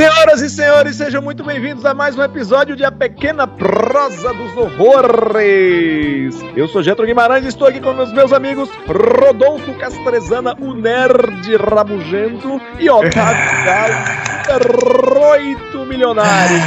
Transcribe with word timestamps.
Senhoras 0.00 0.40
e 0.40 0.48
senhores, 0.48 0.96
sejam 0.96 1.20
muito 1.20 1.44
bem-vindos 1.44 1.84
a 1.84 1.92
mais 1.92 2.16
um 2.16 2.22
episódio 2.22 2.74
de 2.74 2.82
A 2.82 2.90
Pequena 2.90 3.46
Prosa 3.46 4.32
dos 4.32 4.56
Horrores. 4.56 6.34
Eu 6.56 6.66
sou 6.68 6.82
Getro 6.82 7.04
Guimarães 7.04 7.44
e 7.44 7.48
estou 7.48 7.68
aqui 7.68 7.80
com 7.80 7.90
os 8.02 8.10
meus 8.10 8.32
amigos 8.32 8.70
Rodolfo 8.86 9.74
Castrezana, 9.74 10.56
o 10.58 10.72
nerd 10.72 11.54
rabugento, 11.54 12.58
e 12.78 12.88
Otávio 12.88 13.12
Gal, 13.66 15.32
oito 15.32 15.84
milionários. 15.84 16.62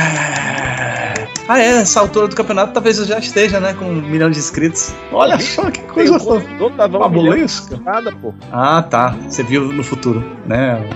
Ah, 1.48 1.60
é, 1.60 1.82
essa 1.82 2.02
altura 2.02 2.28
do 2.28 2.36
campeonato 2.36 2.72
talvez 2.72 3.00
eu 3.00 3.06
já 3.06 3.18
esteja, 3.18 3.60
né, 3.60 3.74
com 3.74 3.86
um 3.86 3.96
milhão 3.96 4.30
de 4.30 4.38
inscritos. 4.38 4.94
Olha 5.12 5.40
só 5.40 5.72
que 5.72 5.82
coisa 5.82 6.20
fabulesca. 6.20 7.78
Nada, 7.84 8.12
pô. 8.12 8.32
Ah, 8.52 8.84
tá. 8.84 9.18
Você 9.28 9.42
viu 9.42 9.74
no 9.74 9.84
futuro, 9.84 10.24
né? 10.46 10.88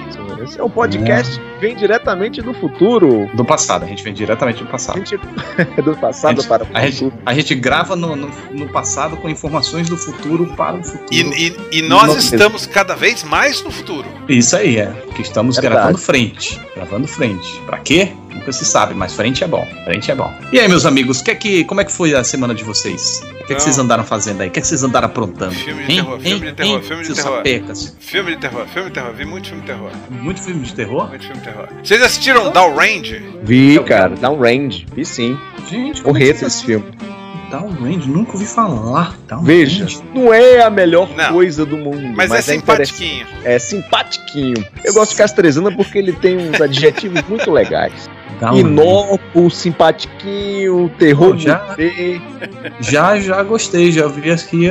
Esse 0.47 0.61
é 0.61 0.63
um 0.63 0.69
podcast 0.69 1.41
que 1.56 1.56
vem 1.59 1.75
diretamente 1.75 2.41
do 2.41 2.53
futuro. 2.53 3.29
Do 3.33 3.43
passado, 3.45 3.83
a 3.83 3.87
gente 3.87 4.03
vem 4.03 4.13
diretamente 4.13 4.63
do 4.63 4.67
A 4.69 4.71
passado. 4.71 4.97
gente... 4.97 5.17
do 5.83 5.95
passado 5.97 6.31
A 6.39 6.41
gente- 6.41 6.47
para 6.47 6.63
o 6.63 6.67
A 6.73 6.81
gente, 6.85 6.97
futuro. 6.99 7.21
a 7.25 7.33
gente 7.33 7.55
grava 7.55 7.95
no, 7.95 8.15
no, 8.15 8.31
no 8.51 8.69
passado 8.69 9.17
com 9.17 9.29
informações 9.29 9.89
do 9.89 9.97
futuro 9.97 10.47
para 10.55 10.75
o 10.77 10.83
futuro. 10.83 11.07
E, 11.11 11.21
e- 11.47 11.79
e 11.79 11.81
nós 11.81 12.07
Não- 12.07 12.17
estamos 12.17 12.65
cada 12.65 12.95
vez 12.95 13.23
mais 13.23 13.61
no 13.63 13.71
futuro. 13.71 14.07
Isso 14.27 14.55
aí, 14.55 14.77
é. 14.77 14.91
Que 15.15 15.21
estamos 15.21 15.55
Verdade. 15.55 15.75
gravando 15.75 15.97
frente. 15.97 16.59
Gravando 16.75 17.07
frente. 17.07 17.59
Pra 17.65 17.77
quê? 17.79 18.11
Nunca 18.33 18.51
se 18.51 18.65
sabe, 18.65 18.93
mas 18.93 19.13
frente 19.13 19.43
é 19.43 19.47
bom. 19.47 19.67
Frente 19.85 20.11
é 20.11 20.15
bom. 20.15 20.31
E 20.51 20.59
aí, 20.59 20.67
meus 20.67 20.85
amigos, 20.85 21.21
que 21.21 21.31
é 21.31 21.35
que, 21.35 21.63
como 21.65 21.81
é 21.81 21.83
que 21.83 21.91
foi 21.91 22.13
a 22.13 22.23
semana 22.23 22.53
de 22.53 22.63
vocês? 22.63 23.21
O 23.47 23.49
que, 23.49 23.53
é 23.53 23.55
que 23.55 23.63
vocês 23.63 23.79
andaram 23.79 24.03
fazendo 24.03 24.41
aí? 24.41 24.49
O 24.49 24.51
que, 24.51 24.59
é 24.59 24.61
que 24.61 24.67
vocês 24.67 24.83
andaram 24.83 25.05
aprontando? 25.07 25.53
Filme 25.55 25.85
de 25.85 25.91
Hein? 25.93 25.97
terror, 26.03 26.19
filme 26.19 26.35
Hein? 26.35 26.39
de 26.39 26.51
terror, 26.53 26.75
Hein? 26.75 26.81
filme 26.83 27.01
de 27.01 27.07
Seus 27.07 27.17
terror. 27.19 27.37
sapecas. 27.37 27.95
Filme 27.97 28.31
de 28.35 28.41
terror, 28.41 28.67
filme 28.67 28.89
de 28.89 28.93
terror. 28.93 29.13
Vi 29.13 29.25
muito 29.25 29.47
filme 29.47 29.61
de 29.61 29.67
terror. 29.67 29.91
Muito 30.09 30.41
filme 30.41 30.63
de 30.65 30.73
terror? 30.75 31.07
Muito 31.09 31.21
filme 31.25 31.37
de 31.41 31.45
terror. 31.47 31.67
Vocês 31.81 32.01
assistiram 32.01 32.51
Downrange? 32.51 33.21
Vi, 33.43 33.79
cara, 33.85 34.15
Downrange. 34.17 34.85
Vi 34.93 35.05
sim. 35.05 35.37
Gente, 35.69 36.01
Porreta 36.01 36.45
esse 36.45 36.65
filme. 36.65 36.85
Downrange, 37.49 38.09
nunca 38.09 38.33
ouvi 38.33 38.45
falar. 38.45 39.15
Downrange. 39.29 39.79
Veja, 39.85 40.01
não 40.13 40.33
é 40.33 40.61
a 40.61 40.69
melhor 40.69 41.09
Não. 41.15 41.31
coisa 41.31 41.65
do 41.65 41.77
mundo, 41.77 42.01
Mas, 42.13 42.29
é 42.49 42.55
interessante. 42.55 42.97
simpatiquinho. 42.97 43.25
É 43.45 43.57
simpatiquinho. 43.57 44.65
Eu 44.83 44.93
gosto 44.93 45.11
de 45.11 45.17
Castrezana 45.17 45.73
porque 45.73 45.97
ele 45.97 46.11
tem 46.11 46.35
uns 46.49 46.59
adjetivos 46.59 47.21
muito 47.29 47.49
legais. 47.49 48.09
Downrange. 48.39 48.59
Inóculo, 48.59 49.49
simpatiquinho, 49.49 50.91
terror 50.97 51.31
Pô, 51.31 51.37
já-. 51.37 51.75
Já, 52.79 53.19
já 53.19 53.41
gostei, 53.43 53.91
já 53.91 54.07
vi 54.07 54.31
aqui 54.31 54.69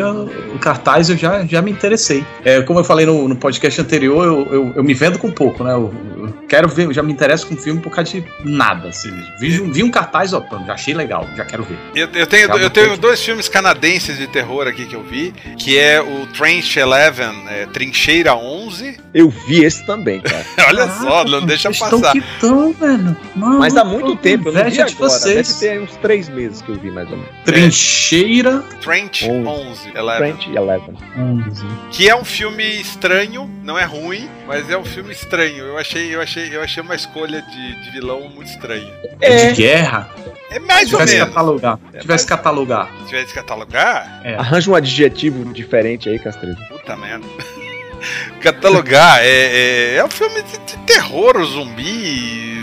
o 0.54 0.58
cartaz, 0.58 1.10
eu 1.10 1.16
já, 1.16 1.44
já 1.44 1.60
me 1.60 1.70
interessei. 1.70 2.24
É, 2.44 2.60
como 2.62 2.80
eu 2.80 2.84
falei 2.84 3.06
no, 3.06 3.28
no 3.28 3.36
podcast 3.36 3.80
anterior, 3.80 4.24
eu, 4.24 4.54
eu, 4.54 4.72
eu 4.76 4.84
me 4.84 4.94
vendo 4.94 5.18
com 5.18 5.30
pouco, 5.30 5.64
né? 5.64 5.72
Eu, 5.72 5.92
eu 6.16 6.32
quero 6.48 6.68
ver, 6.68 6.86
eu 6.86 6.92
já 6.92 7.02
me 7.02 7.12
interesso 7.12 7.46
com 7.46 7.56
filme 7.56 7.80
por 7.80 7.90
causa 7.90 8.12
de 8.12 8.24
nada. 8.44 8.88
Assim. 8.88 9.10
Vi, 9.38 9.50
vi 9.70 9.82
um 9.82 9.90
cartaz, 9.90 10.32
ó, 10.32 10.44
já 10.66 10.74
achei 10.74 10.94
legal, 10.94 11.26
já 11.36 11.44
quero 11.44 11.64
ver. 11.64 11.78
Eu, 11.94 12.08
eu 12.14 12.26
tenho, 12.26 12.48
Calma, 12.48 12.62
eu 12.62 12.70
tenho 12.70 12.96
dois 12.96 13.22
filmes 13.22 13.48
canadenses 13.48 14.18
de 14.18 14.26
terror 14.26 14.66
aqui 14.66 14.86
que 14.86 14.94
eu 14.94 15.02
vi, 15.02 15.32
que 15.58 15.78
é 15.78 16.00
o 16.00 16.26
Trench 16.26 16.78
Eleven, 16.78 17.44
é, 17.48 17.66
Trincheira 17.66 18.34
11. 18.34 18.98
Eu 19.12 19.30
vi 19.30 19.64
esse 19.64 19.84
também, 19.86 20.20
cara. 20.20 20.44
Olha 20.68 20.88
só, 20.88 21.24
não 21.24 21.44
deixa 21.44 21.70
passar. 21.70 21.86
Estão 21.96 22.12
quitão, 22.12 22.72
velho. 22.72 23.16
Mano, 23.34 23.55
Mas 23.58 23.76
há 23.76 23.84
muito 23.84 24.10
com 24.10 24.16
tempo, 24.16 24.48
eu 24.48 24.52
não 24.52 24.60
vi 24.62 24.66
inveja 24.68 24.84
de 24.86 24.94
agora. 24.94 25.08
vocês. 25.10 25.48
Deve 25.48 25.60
ter 25.60 25.68
aí 25.70 25.78
uns 25.80 25.96
três 25.96 26.28
meses 26.28 26.62
que 26.62 26.68
eu 26.70 26.74
vi, 26.76 26.90
mais 26.90 27.10
ou 27.10 27.16
menos. 27.16 27.32
Trincheira 27.44 28.60
Trench 28.82 29.24
Onze. 29.28 29.48
11, 29.48 29.92
Eleven. 29.96 30.32
French 30.34 30.56
Eleven. 30.56 30.94
11. 31.18 31.66
Que 31.90 32.08
é 32.08 32.16
um 32.16 32.24
filme 32.24 32.64
estranho, 32.80 33.48
não 33.62 33.78
é 33.78 33.84
ruim, 33.84 34.28
mas 34.46 34.70
é 34.70 34.76
um 34.76 34.84
filme 34.84 35.12
estranho. 35.12 35.64
Eu 35.64 35.78
achei, 35.78 36.14
eu 36.14 36.20
achei, 36.20 36.54
eu 36.54 36.62
achei 36.62 36.82
uma 36.82 36.94
escolha 36.94 37.42
de, 37.42 37.84
de 37.84 37.90
vilão 37.90 38.28
muito 38.28 38.48
estranha. 38.50 38.92
É 39.20 39.48
de 39.52 39.62
guerra? 39.62 40.08
É 40.50 40.58
mais 40.60 40.92
ou 40.92 40.98
menos. 41.00 41.14
catalogar. 41.14 41.78
É, 41.92 41.98
Tivesse 41.98 42.08
mas- 42.08 42.24
catalogar. 42.24 42.88
Se 43.02 43.08
tivesse 43.08 43.34
catalogar, 43.34 44.20
É. 44.24 44.36
Arranja 44.36 44.70
um 44.70 44.74
adjetivo 44.74 45.44
diferente 45.52 46.08
aí, 46.08 46.18
Castreza. 46.18 46.56
puta 46.68 46.96
merda. 46.96 47.26
catalogar 48.40 49.20
é, 49.22 49.26
é, 49.26 49.94
é 49.96 50.04
um 50.04 50.10
filme 50.10 50.42
de, 50.42 50.58
de 50.58 50.76
terror, 50.84 51.42
zumbi. 51.44 52.55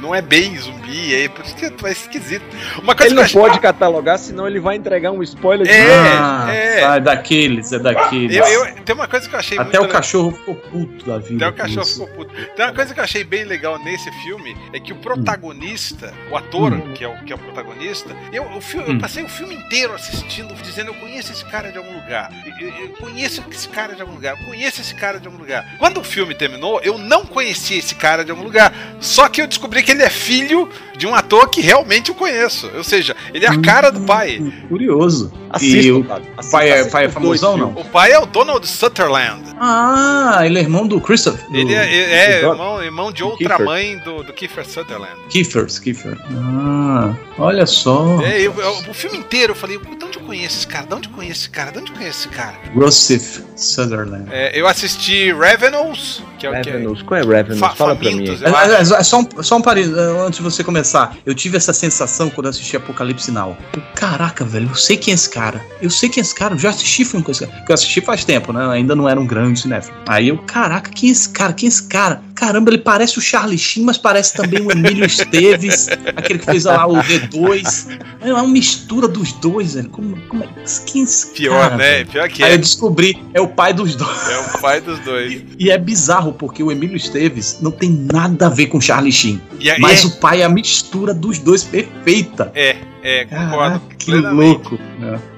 Não 0.00 0.14
é 0.14 0.22
bem 0.22 0.56
zumbi, 0.58 1.14
é 1.14 1.28
por 1.28 1.44
isso 1.44 1.54
que 1.56 1.64
é 1.66 1.90
esquisito. 1.92 2.44
Uma 2.82 2.94
coisa 2.94 3.12
Ele 3.12 3.20
não 3.20 3.26
eu 3.26 3.30
pode 3.32 3.60
catalogar, 3.60 4.18
senão 4.18 4.46
ele 4.46 4.58
vai 4.60 4.76
entregar 4.76 5.10
um 5.12 5.22
spoiler 5.22 5.66
de 5.66 5.72
É, 5.72 5.92
ah, 5.92 6.46
é. 6.50 6.80
tá, 6.80 6.96
é 6.96 7.00
daqueles, 7.00 7.72
é 7.72 7.78
daqueles. 7.78 8.36
eu, 8.36 8.44
eu- 8.44 8.74
tem 8.84 8.94
uma 8.94 9.06
coisa 9.06 9.28
que 9.28 9.34
eu 9.34 9.38
achei 9.38 9.58
Até 9.58 9.78
muito 9.78 9.90
o 9.90 9.92
cachorro 9.92 10.32
ficou 10.32 10.54
puto 10.56 11.04
da 11.04 11.18
vida. 11.18 11.46
Até 11.46 11.54
o 11.54 11.56
cachorro 11.56 11.82
isso. 11.86 12.06
ficou 12.06 12.08
puto. 12.24 12.34
Tem 12.56 12.64
uma 12.64 12.74
coisa 12.74 12.94
que 12.94 13.00
eu 13.00 13.04
achei 13.04 13.24
bem 13.24 13.44
legal 13.44 13.78
nesse 13.84 14.10
filme 14.22 14.56
é 14.72 14.80
que 14.80 14.92
o 14.92 14.96
protagonista, 14.96 16.12
o 16.30 16.36
ator 16.36 16.72
Hum. 16.72 16.92
que, 16.94 17.04
é 17.04 17.08
o, 17.08 17.16
que 17.24 17.32
é 17.32 17.36
o 17.36 17.38
protagonista, 17.38 18.14
eu, 18.32 18.44
o 18.56 18.60
filme, 18.60 18.88
eu 18.88 18.94
Hum. 18.94 18.98
passei 18.98 19.22
o 19.22 19.28
filme 19.28 19.54
inteiro 19.54 19.94
assistindo, 19.94 20.54
dizendo: 20.62 20.88
Eu 20.90 20.94
conheço 20.94 21.32
esse 21.32 21.44
cara 21.44 21.70
de 21.70 21.78
algum 21.78 21.94
lugar. 21.94 22.30
Eu, 22.60 22.68
eu- 22.68 22.74
eu 22.84 22.88
conheço 22.90 23.42
esse 23.50 23.68
cara 23.68 23.94
de 23.94 24.00
algum 24.02 24.14
lugar. 24.14 24.38
Eu 24.38 24.46
conheço 24.46 24.80
esse 24.80 24.94
cara 24.94 25.18
de 25.20 25.26
algum 25.26 25.38
lugar. 25.38 25.76
Quando 25.78 25.98
o 26.00 26.04
filme 26.04 26.34
terminou, 26.34 26.80
eu 26.82 26.98
não 26.98 27.24
conhecia 27.24 27.78
esse 27.78 27.94
cara 27.94 28.24
de 28.24 28.30
algum 28.30 28.42
lugar. 28.42 28.72
Só 29.00 29.28
que 29.28 29.40
eu 29.42 29.46
descobri 29.46 29.82
que 29.82 29.89
ele 29.90 30.02
é 30.02 30.10
filho 30.10 30.68
de 30.96 31.06
um 31.06 31.14
ator 31.14 31.48
que 31.48 31.60
realmente 31.60 32.10
eu 32.10 32.14
conheço. 32.14 32.70
Ou 32.76 32.84
seja, 32.84 33.16
ele 33.32 33.44
é 33.46 33.48
a 33.48 33.58
cara 33.60 33.90
do 33.90 34.00
pai. 34.02 34.38
Hum, 34.38 34.52
Curioso. 34.68 35.32
Assista, 35.48 35.76
E 35.88 35.92
o 35.92 36.00
Otávio. 36.00 36.26
Assista, 36.36 36.56
pai 36.58 36.68
é, 36.68 36.72
assista 36.74 36.90
pai 36.92 37.04
é 37.04 37.08
dois 37.08 37.14
famosão, 37.40 37.56
não? 37.56 37.66
filmes. 37.72 37.86
O 37.86 37.90
pai 37.90 38.12
é 38.12 38.18
o 38.18 38.26
Donald 38.26 38.66
Sutherland. 38.68 39.42
Ah, 39.58 40.40
ele 40.44 40.58
é 40.58 40.62
irmão 40.62 40.86
do 40.86 41.00
Christopher. 41.00 41.44
do 41.50 41.56
Ele 41.56 41.74
é, 41.74 41.78
é- 41.78 42.12
é 42.12 42.38
irmão, 42.42 42.82
irmão 42.82 43.10
de 43.12 43.24
outra 43.24 43.48
Kiefer. 43.56 43.64
mãe 43.66 43.98
do, 43.98 44.22
do 44.22 44.32
Kiefer 44.32 44.66
Sutherland. 44.66 45.16
Kiefer, 45.28 45.66
Kiefer. 45.80 46.18
Ah, 46.32 47.14
olha 47.38 47.66
só. 47.66 48.20
É, 48.22 48.40
eu- 48.40 48.54
eu- 48.58 48.90
o 48.90 48.94
filme 48.94 49.16
inteiro 49.18 49.52
eu 49.52 49.56
falei, 49.56 49.78
de 49.78 50.04
onde 50.04 50.18
eu 50.18 50.22
conheço 50.24 50.58
esse 50.58 50.66
cara? 50.66 50.86
De 50.86 50.94
onde 50.94 51.08
eu 51.08 51.14
conheço 51.14 51.40
esse 51.40 51.50
cara? 51.50 51.72
De 51.72 51.78
onde 51.78 51.90
eu 51.92 51.96
conheço 51.96 52.18
esse 52.20 52.28
cara? 52.28 52.54
Rossif 52.74 53.42
Sutherland. 53.56 54.26
É, 54.30 54.58
eu 54.58 54.66
assisti 54.66 55.32
Revenants, 55.32 56.22
que 56.38 56.46
é 56.46 56.50
o 56.50 56.62
que 56.62 56.70
Revenants. 56.70 57.02
Qual 57.02 57.18
é 57.18 57.22
Revenants? 57.24 57.58
Fa- 57.58 57.74
Fala 57.74 57.96
pra 57.96 58.10
mim. 58.10 58.24
É, 58.28 58.32
é, 58.32 58.74
é, 58.76 58.80
é 58.80 59.02
só 59.02 59.20
um, 59.20 59.42
só 59.42 59.56
um 59.56 59.62
parênteses, 59.62 59.79
é, 59.88 60.26
antes 60.26 60.38
de 60.38 60.42
você 60.42 60.62
começar. 60.62 61.16
Eu 61.24 61.34
tive 61.34 61.56
essa 61.56 61.72
sensação 61.72 62.30
quando 62.30 62.48
assisti 62.48 62.76
Apocalipse 62.76 63.30
Now. 63.30 63.56
Caraca, 63.94 64.44
velho, 64.44 64.68
eu 64.68 64.74
sei 64.74 64.96
quem 64.96 65.12
é 65.12 65.14
esse 65.14 65.28
cara. 65.28 65.64
Eu 65.80 65.90
sei 65.90 66.08
quem 66.08 66.20
é 66.20 66.22
esse 66.22 66.34
cara. 66.34 66.54
Eu 66.54 66.58
já 66.58 66.70
assisti 66.70 67.04
filme 67.04 67.24
com 67.24 67.30
esse 67.30 67.46
cara. 67.46 67.64
Eu 67.68 67.74
assisti 67.74 68.00
faz 68.00 68.24
tempo, 68.24 68.52
né? 68.52 68.66
Ainda 68.70 68.94
não 68.94 69.08
era 69.08 69.20
um 69.20 69.26
grande 69.26 69.60
cinéfilo. 69.60 69.96
Aí 70.08 70.28
eu, 70.28 70.38
caraca, 70.38 70.90
quem 70.90 71.08
é 71.08 71.12
esse 71.12 71.28
cara? 71.30 71.52
Quem 71.52 71.66
é 71.66 71.68
esse 71.68 71.82
cara? 71.84 72.22
Caramba, 72.40 72.70
ele 72.70 72.78
parece 72.78 73.18
o 73.18 73.20
Charlie 73.20 73.58
Sheen, 73.58 73.84
mas 73.84 73.98
parece 73.98 74.32
também 74.32 74.62
o 74.62 74.72
Emílio 74.72 75.04
Esteves, 75.04 75.88
aquele 76.16 76.38
que 76.38 76.46
fez 76.46 76.64
lá 76.64 76.86
o 76.86 76.94
D2. 76.94 77.98
É 78.22 78.32
uma 78.32 78.48
mistura 78.48 79.06
dos 79.06 79.32
dois, 79.34 79.74
velho. 79.74 79.90
Como, 79.90 80.16
como 80.22 80.42
é 80.42 80.46
é 80.46 80.62
esse 80.64 81.26
Pior, 81.34 81.60
cara, 81.60 81.76
né? 81.76 82.04
Pior 82.06 82.26
que 82.30 82.42
Aí 82.42 82.52
é. 82.52 82.54
eu 82.54 82.58
descobri, 82.58 83.22
é 83.34 83.42
o 83.42 83.48
pai 83.48 83.74
dos 83.74 83.94
dois. 83.94 84.28
É 84.30 84.38
o 84.38 84.58
pai 84.58 84.80
dos 84.80 84.98
dois. 85.00 85.42
E 85.58 85.70
é 85.70 85.76
bizarro, 85.76 86.32
porque 86.32 86.62
o 86.62 86.72
Emílio 86.72 86.96
Esteves 86.96 87.58
não 87.60 87.70
tem 87.70 87.90
nada 88.10 88.46
a 88.46 88.48
ver 88.48 88.68
com 88.68 88.80
Charlie 88.80 89.12
Sheen. 89.12 89.38
E, 89.58 89.68
e 89.68 89.78
Mas 89.78 90.02
é, 90.02 90.06
o 90.06 90.10
pai 90.12 90.40
é 90.40 90.44
a 90.46 90.48
mistura 90.48 91.12
dos 91.12 91.38
dois 91.38 91.62
perfeita. 91.62 92.50
é, 92.54 92.74
é, 93.02 93.24
concordo. 93.24 93.56
Caraca, 93.80 93.80
que 93.98 94.04
plenamente. 94.06 94.68
louco. 94.70 94.78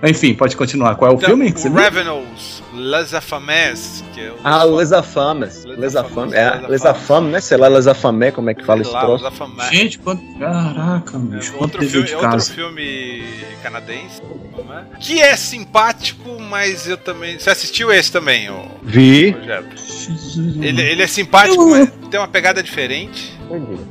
É. 0.03 0.11
Enfim, 0.11 0.35
pode 0.35 0.57
continuar. 0.57 0.95
Qual 0.97 1.11
é 1.11 1.15
o 1.15 1.17
Então, 1.17 1.29
filme 1.31 1.53
que 1.53 1.61
você 1.61 1.69
o 1.69 1.73
viu? 1.73 1.81
Revenants, 1.83 2.63
Les 2.75 3.15
Affamés, 3.15 4.05
que 4.13 4.21
é 4.21 4.31
o 4.31 4.35
Ah, 4.45 4.65
Les 4.65 4.93
Afames. 4.93 5.65
Les 5.65 5.95
Afames. 5.97 6.35
Afames, 6.35 6.35
É, 6.35 6.69
Les 6.69 6.85
Afames, 6.87 7.33
né? 7.33 7.41
Sei 7.41 7.57
lá, 7.57 7.69
Les 7.69 7.87
Afamé, 7.87 8.31
como 8.31 8.51
é 8.51 8.55
que 8.55 8.65
fala 8.65 8.83
esse 8.83 8.91
troço. 8.91 9.25
Les 9.25 9.33
Affamés. 9.33 9.71
Gente, 9.71 9.99
quanto... 9.99 10.23
Caraca, 10.39 11.19
bicho, 11.19 11.53
É, 11.55 11.59
quanto 11.59 11.75
outro, 11.77 11.89
filme, 11.89 12.07
de 12.07 12.15
outro 12.15 12.31
casa. 12.31 12.53
filme 12.53 13.25
canadense, 13.63 14.21
né? 14.69 14.85
que 15.01 15.21
é 15.21 15.37
simpático, 15.37 16.41
mas 16.41 16.89
eu 16.89 16.97
também. 16.97 17.39
Você 17.39 17.51
assistiu 17.51 17.93
esse 17.93 18.11
também, 18.11 18.51
o 18.51 18.65
Vi. 18.83 19.37
Jesus, 19.77 20.57
Ele, 20.61 20.83
ele 20.83 21.03
é 21.03 21.07
simpático, 21.07 21.63
Eu- 21.63 21.69
mas 21.69 21.89
tem 22.13 22.21
uma 22.21 22.29
pegada 22.29 22.63
diferente. 22.63 23.33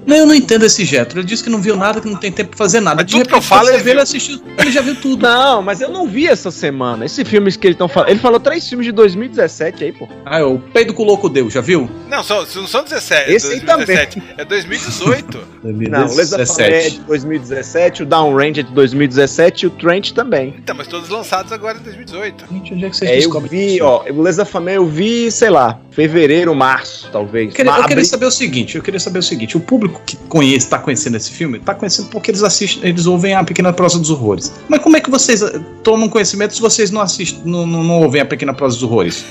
Não, 0.06 0.16
eu 0.16 0.26
não 0.28 0.36
entendo 0.36 0.64
esse 0.66 0.86
Jetro. 0.86 1.20
Ele 1.20 1.28
disse 1.28 1.44
que 1.44 1.50
não 1.50 1.60
viu 1.60 1.76
nada, 1.76 2.00
que 2.00 2.08
não 2.08 2.16
tem 2.16 2.32
tempo 2.32 2.50
pra 2.52 2.58
fazer 2.58 2.80
nada. 2.80 2.98
Mas 2.98 3.06
De 3.08 3.14
tudo 3.14 3.28
que 3.28 3.34
eu 3.34 3.40
repente, 3.40 3.50
falo, 3.50 3.70
ele 3.70 3.90
ele 3.90 4.00
assistiu. 4.00 4.40
Ele 4.58 4.72
já 4.72 4.82
viu 4.82 4.96
tudo. 4.96 5.24
Não, 5.24 5.62
mas 5.62 5.82
eu 5.82 5.90
não 5.90 6.08
vi 6.08 6.28
essa 6.28 6.52
semana. 6.52 7.06
Esse 7.06 7.26
filme 7.26 7.52
que 7.52 7.68
eles 7.68 7.76
estão 7.76 7.88
falando. 7.88 8.10
Ele 8.10 8.20
falou 8.20 8.40
três 8.40 8.68
filmes 8.68 8.86
de 8.86 8.92
2017 8.92 9.84
aí, 9.84 9.92
pô. 9.92 10.08
Ah, 10.26 10.40
é 10.40 10.44
o 10.44 10.60
Peido 10.60 10.94
com 10.94 11.04
o 11.04 11.06
Louco 11.06 11.30
Deu, 11.30 11.50
já 11.50 11.62
viu? 11.62 11.90
Não, 12.10 12.24
são, 12.24 12.46
não 12.56 12.68
são 12.68 12.84
17. 12.84 13.32
Esse 13.32 13.54
aí 13.54 13.60
2017. 13.60 14.24
É 14.38 14.46
2018. 14.46 15.52
Não, 15.64 16.08
o 16.08 16.16
Les 16.16 16.34
Afames 16.34 16.60
é 16.60 16.90
de 16.90 17.00
2017, 17.02 18.02
o 18.02 18.06
Downrange 18.06 18.62
é 18.62 18.64
de 18.64 18.72
2017 18.72 19.64
e 19.64 19.68
o 19.68 19.70
Trent 19.70 20.12
também. 20.12 20.56
então, 20.58 20.76
mas 20.76 20.88
todos 20.88 21.08
lançados 21.10 21.52
agora 21.52 21.78
em 21.78 21.84
2018. 21.84 22.46
Gente, 22.52 22.74
onde 22.74 22.86
é 22.86 22.90
que 22.90 22.98
vocês 22.98 23.12
É, 23.12 23.26
eu 23.26 23.42
vi, 23.42 23.76
isso? 23.76 23.86
ó, 23.86 24.04
o 24.10 24.22
Les 24.22 24.40
Afames 24.40 24.76
eu 24.76 24.86
vi, 24.88 25.32
sei 25.32 25.52
lá, 25.52 25.80
fevereiro, 25.92 26.54
março, 26.56 27.10
talvez. 27.12 27.50
Eu 27.50 27.56
queria, 27.56 27.72
eu 27.72 27.84
queria. 27.84 28.11
Saber 28.12 28.26
o 28.26 28.32
seguinte, 28.32 28.76
eu 28.76 28.84
queria 28.84 29.00
saber 29.00 29.20
o 29.20 29.24
seguinte, 29.24 29.58
o 29.58 29.60
público 29.60 30.02
que 30.06 30.18
conhece, 30.28 30.68
tá 30.68 30.78
conhecendo 30.78 31.18
esse 31.18 31.32
filme, 31.32 31.60
tá 31.60 31.74
conhecendo 31.74 32.10
porque 32.10 32.30
eles 32.30 32.44
assistem, 32.44 32.88
eles 32.88 33.06
ouvem 33.06 33.34
a 33.34 33.44
Pequena 33.44 33.72
Prosa 33.72 33.98
dos 33.98 34.10
Horrores. 34.10 34.52
Mas 34.68 34.82
como 34.82 34.98
é 34.98 35.00
que 35.00 35.10
vocês 35.10 35.42
eh, 35.42 35.60
tomam 35.84 36.10
conhecimento 36.10 36.54
se 36.54 36.62
vocês 36.62 36.92
não 36.92 37.02
assistem, 37.02 37.42
não, 37.46 37.66
não, 37.66 37.84
não 37.84 38.02
ouvem 38.02 38.22
a 38.22 38.26
Pequena 38.26 38.54
Prosa 38.54 38.76
dos 38.76 38.84
Horrores? 38.84 39.26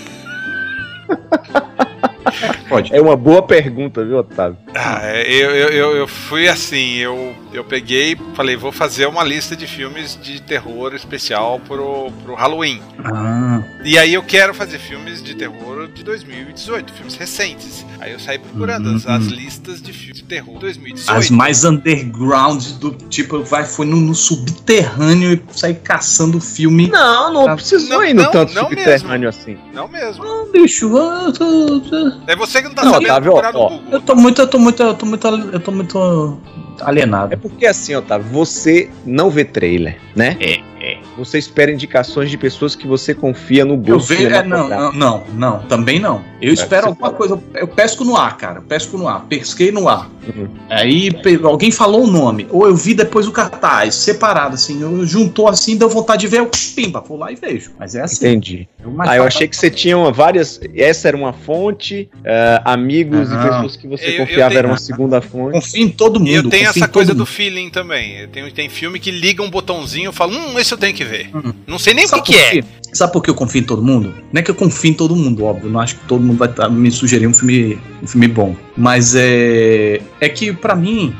Pode. 2.69 2.95
É 2.95 3.01
uma 3.01 3.17
boa 3.17 3.43
pergunta, 3.43 4.05
viu, 4.05 4.19
Otávio? 4.19 4.57
Ah, 4.75 5.01
é, 5.03 5.29
eu, 5.29 5.51
eu, 5.51 5.97
eu, 5.97 6.07
fui 6.07 6.47
assim, 6.49 6.95
eu, 6.99 7.35
eu 7.53 7.65
peguei, 7.65 8.17
falei, 8.35 8.55
vou 8.57 8.71
fazer 8.71 9.07
uma 9.07 9.25
lista 9.25 9.57
de 9.57 9.67
filmes 9.67 10.17
de 10.23 10.41
terror 10.41 10.95
especial 10.95 11.61
pro, 11.67 12.13
pro 12.25 12.35
Halloween. 12.35 12.81
Ah, 13.05 13.61
E 13.85 13.99
aí 13.99 14.15
eu 14.15 14.23
quero 14.23 14.55
fazer 14.55 14.79
filmes 14.79 15.21
de 15.23 15.35
terror 15.35 15.89
de 15.89 16.05
2018, 16.05 16.93
filmes 16.93 17.17
recentes. 17.17 17.85
Aí 17.99 18.13
eu 18.13 18.21
saí 18.21 18.39
procurando 18.39 18.89
as, 18.95 19.05
Uhum. 19.05 19.15
as 19.17 19.25
listas 19.27 19.83
de 19.83 19.93
filmes 19.93 20.19
de 20.19 20.25
terror 20.25 20.55
de 20.55 20.61
2018. 20.61 21.19
as 21.19 21.31
mais 21.31 21.65
underground 21.65 22.63
do 22.79 22.93
tipo, 22.93 23.43
vai, 23.43 23.65
foi 23.65 23.87
no, 23.87 23.97
no 23.97 24.15
subterrâneo 24.15 25.33
e 25.33 25.43
sair 25.59 25.75
caçando 25.75 26.41
filme. 26.41 26.87
Não, 26.89 27.33
não 27.33 27.45
Tá. 27.47 27.55
precisou 27.57 27.99
Não, 27.99 28.05
ir 28.05 28.15
no 28.15 28.23
não, 28.23 28.31
tanto 28.31 28.55
não 28.55 28.63
subterrâneo 28.69 29.29
assim. 29.29 29.59
Não 29.75 29.89
mesmo. 29.89 30.23
Ah, 30.25 30.45
bicho, 30.53 30.89
eu 31.03 31.33
tô, 31.33 31.81
tô- 31.81 32.13
É 32.27 32.37
você 32.37 32.63
que 32.63 32.69
não 32.69 32.75
tá 32.75 32.85
Não, 32.85 32.93
sabendo 32.93 33.11
Otávio, 33.11 33.33
procurar 33.33 33.53
no 33.53 33.59
ó, 33.61 33.69
Google. 33.71 33.93
eu 33.93 34.01
tô 34.01 34.15
muito, 34.17 34.41
eu 34.43 34.47
tô 34.49 34.59
muito, 34.59 34.83
eu 34.83 34.95
tô 34.95 35.07
muito, 35.07 35.27
eu 35.27 35.61
tô 35.61 35.73
muito 35.73 36.39
alienado. 36.83 37.33
É 37.35 37.37
porque 37.37 37.67
assim, 37.67 37.95
Otávio, 37.95 38.27
você 38.31 38.91
não 39.05 39.31
vê 39.31 39.45
trailer, 39.45 39.99
né? 40.15 40.37
É, 40.41 40.61
é. 40.81 41.00
Você 41.21 41.37
espera 41.39 41.71
indicações 41.71 42.31
de 42.31 42.39
pessoas 42.39 42.75
que 42.75 42.87
você 42.87 43.15
confia 43.15 43.63
no 43.63 43.75
Eu 43.75 43.97
gosto 43.99 44.09
vejo, 44.09 44.27
é, 44.35 44.43
não, 44.43 44.67
não, 44.67 44.93
não, 44.93 45.25
não, 45.35 45.59
também 45.67 45.99
não. 46.01 46.25
Eu 46.41 46.51
espero 46.53 46.85
você 46.85 46.89
alguma 46.89 47.07
fala. 47.09 47.17
coisa. 47.19 47.35
Eu, 47.35 47.61
eu 47.61 47.69
pesco 47.69 48.05
no 48.05 48.17
ar, 48.17 48.37
cara. 48.39 48.59
Eu 48.61 48.63
pesco 48.63 48.97
no 48.97 49.07
ar. 49.07 49.27
Pesquei 49.29 49.71
no 49.71 49.87
ar. 49.87 50.11
Uhum. 50.35 50.49
Aí 50.71 51.11
alguém 51.45 51.71
falou 51.71 52.05
o 52.05 52.07
nome. 52.07 52.47
Ou 52.49 52.67
eu 52.67 52.75
vi 52.75 52.95
depois 52.95 53.27
o 53.27 53.33
cartaz, 53.33 53.95
separado, 53.97 54.55
assim. 54.55 54.81
Eu 54.81 55.05
juntou 55.07 55.47
assim, 55.47 55.77
deu 55.77 55.91
vontade 55.91 56.23
de 56.23 56.29
ver. 56.29 56.39
Eu, 56.41 56.51
pimba, 56.75 57.01
vou 57.07 57.19
lá 57.19 57.31
e 57.31 57.35
vejo. 57.37 57.73
Mas 57.79 57.95
é 57.95 58.01
assim. 58.01 58.27
Entendi. 58.27 58.67
Mas 58.83 59.11
Ah, 59.11 59.17
eu 59.17 59.25
achei 59.25 59.47
que 59.47 59.55
você 59.57 59.71
tinha 59.71 59.99
uma, 59.99 60.11
várias. 60.11 60.59
Essa 60.75 61.09
era 61.09 61.17
uma 61.17 61.35
fonte, 61.35 62.09
eh, 62.25 62.63
amigos 62.65 63.31
e 63.31 63.37
pessoas 63.37 63.77
que 63.77 63.87
você 63.87 64.07
Eu- 64.07 64.11
eu 64.13 64.27
confiava 64.27 64.55
era 64.55 64.67
uma 64.67 64.79
segunda 64.79 65.21
fonte. 65.21 65.53
Confio 65.53 65.83
em 65.85 65.89
todo 65.91 66.19
mundo. 66.19 66.31
E 66.31 66.35
eu 66.35 66.49
tenho 66.49 66.69
essa 66.69 66.89
coisa 66.89 67.13
do 67.15 67.27
feeling 67.27 67.69
também. 67.69 68.21
Eu 68.21 68.29
tenho, 68.29 68.51
tem 68.51 68.71
filme 68.71 68.99
que 68.99 69.11
liga 69.11 69.43
um 69.43 69.51
botãozinho 69.51 70.11
e 70.11 70.15
fala, 70.15 70.33
hum, 70.33 70.59
esse 70.59 70.73
eu 70.73 70.79
tenho 70.79 70.95
que 70.95 71.05
ver. 71.05 71.10
Hum. 71.35 71.53
Não 71.67 71.79
sei 71.79 71.95
nem 71.95 72.05
o 72.07 72.09
que, 72.09 72.21
que 72.23 72.37
é. 72.37 72.63
Sabe 72.93 73.13
por 73.13 73.23
que 73.23 73.31
eu 73.31 73.35
confio 73.35 73.61
em 73.61 73.65
todo 73.65 73.83
mundo? 73.83 74.13
Não 74.33 74.41
é 74.41 74.43
que 74.43 74.51
eu 74.51 74.55
confio 74.55 74.91
em 74.91 74.95
todo 74.95 75.15
mundo, 75.15 75.45
óbvio. 75.45 75.71
Não 75.71 75.79
acho 75.81 75.95
que 75.97 76.05
todo 76.07 76.21
mundo 76.23 76.39
vai 76.39 76.49
tá- 76.49 76.69
me 76.69 76.91
sugerir 76.91 77.27
um 77.27 77.35
filme, 77.35 77.79
um 78.03 78.07
filme 78.07 78.27
bom. 78.29 78.57
Mas 78.77 79.15
é. 79.17 80.01
É 80.21 80.29
que 80.29 80.53
pra 80.53 80.75
mim, 80.75 81.15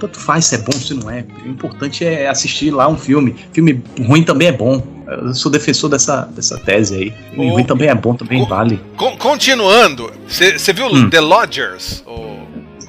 tanto 0.00 0.18
faz 0.18 0.46
se 0.46 0.56
é 0.56 0.58
bom, 0.58 0.72
se 0.72 0.94
não 0.94 1.08
é. 1.10 1.24
O 1.44 1.48
importante 1.48 2.04
é 2.04 2.28
assistir 2.28 2.70
lá 2.72 2.88
um 2.88 2.96
filme. 2.98 3.36
Filme 3.52 3.82
ruim 4.06 4.22
também 4.24 4.48
é 4.48 4.52
bom. 4.52 4.84
Eu 5.06 5.34
sou 5.34 5.52
defensor 5.52 5.90
dessa, 5.90 6.22
dessa 6.34 6.56
tese 6.58 6.94
aí. 6.96 7.14
Filme 7.34 7.50
ruim 7.50 7.64
também 7.64 7.88
é 7.88 7.94
bom, 7.94 8.14
também 8.14 8.44
vale. 8.46 8.80
Con- 8.96 9.16
continuando, 9.16 10.10
você 10.26 10.72
viu 10.72 10.86
Hum. 10.86 11.08
The 11.10 11.20
Lodgers? 11.20 12.02
O- 12.06 12.41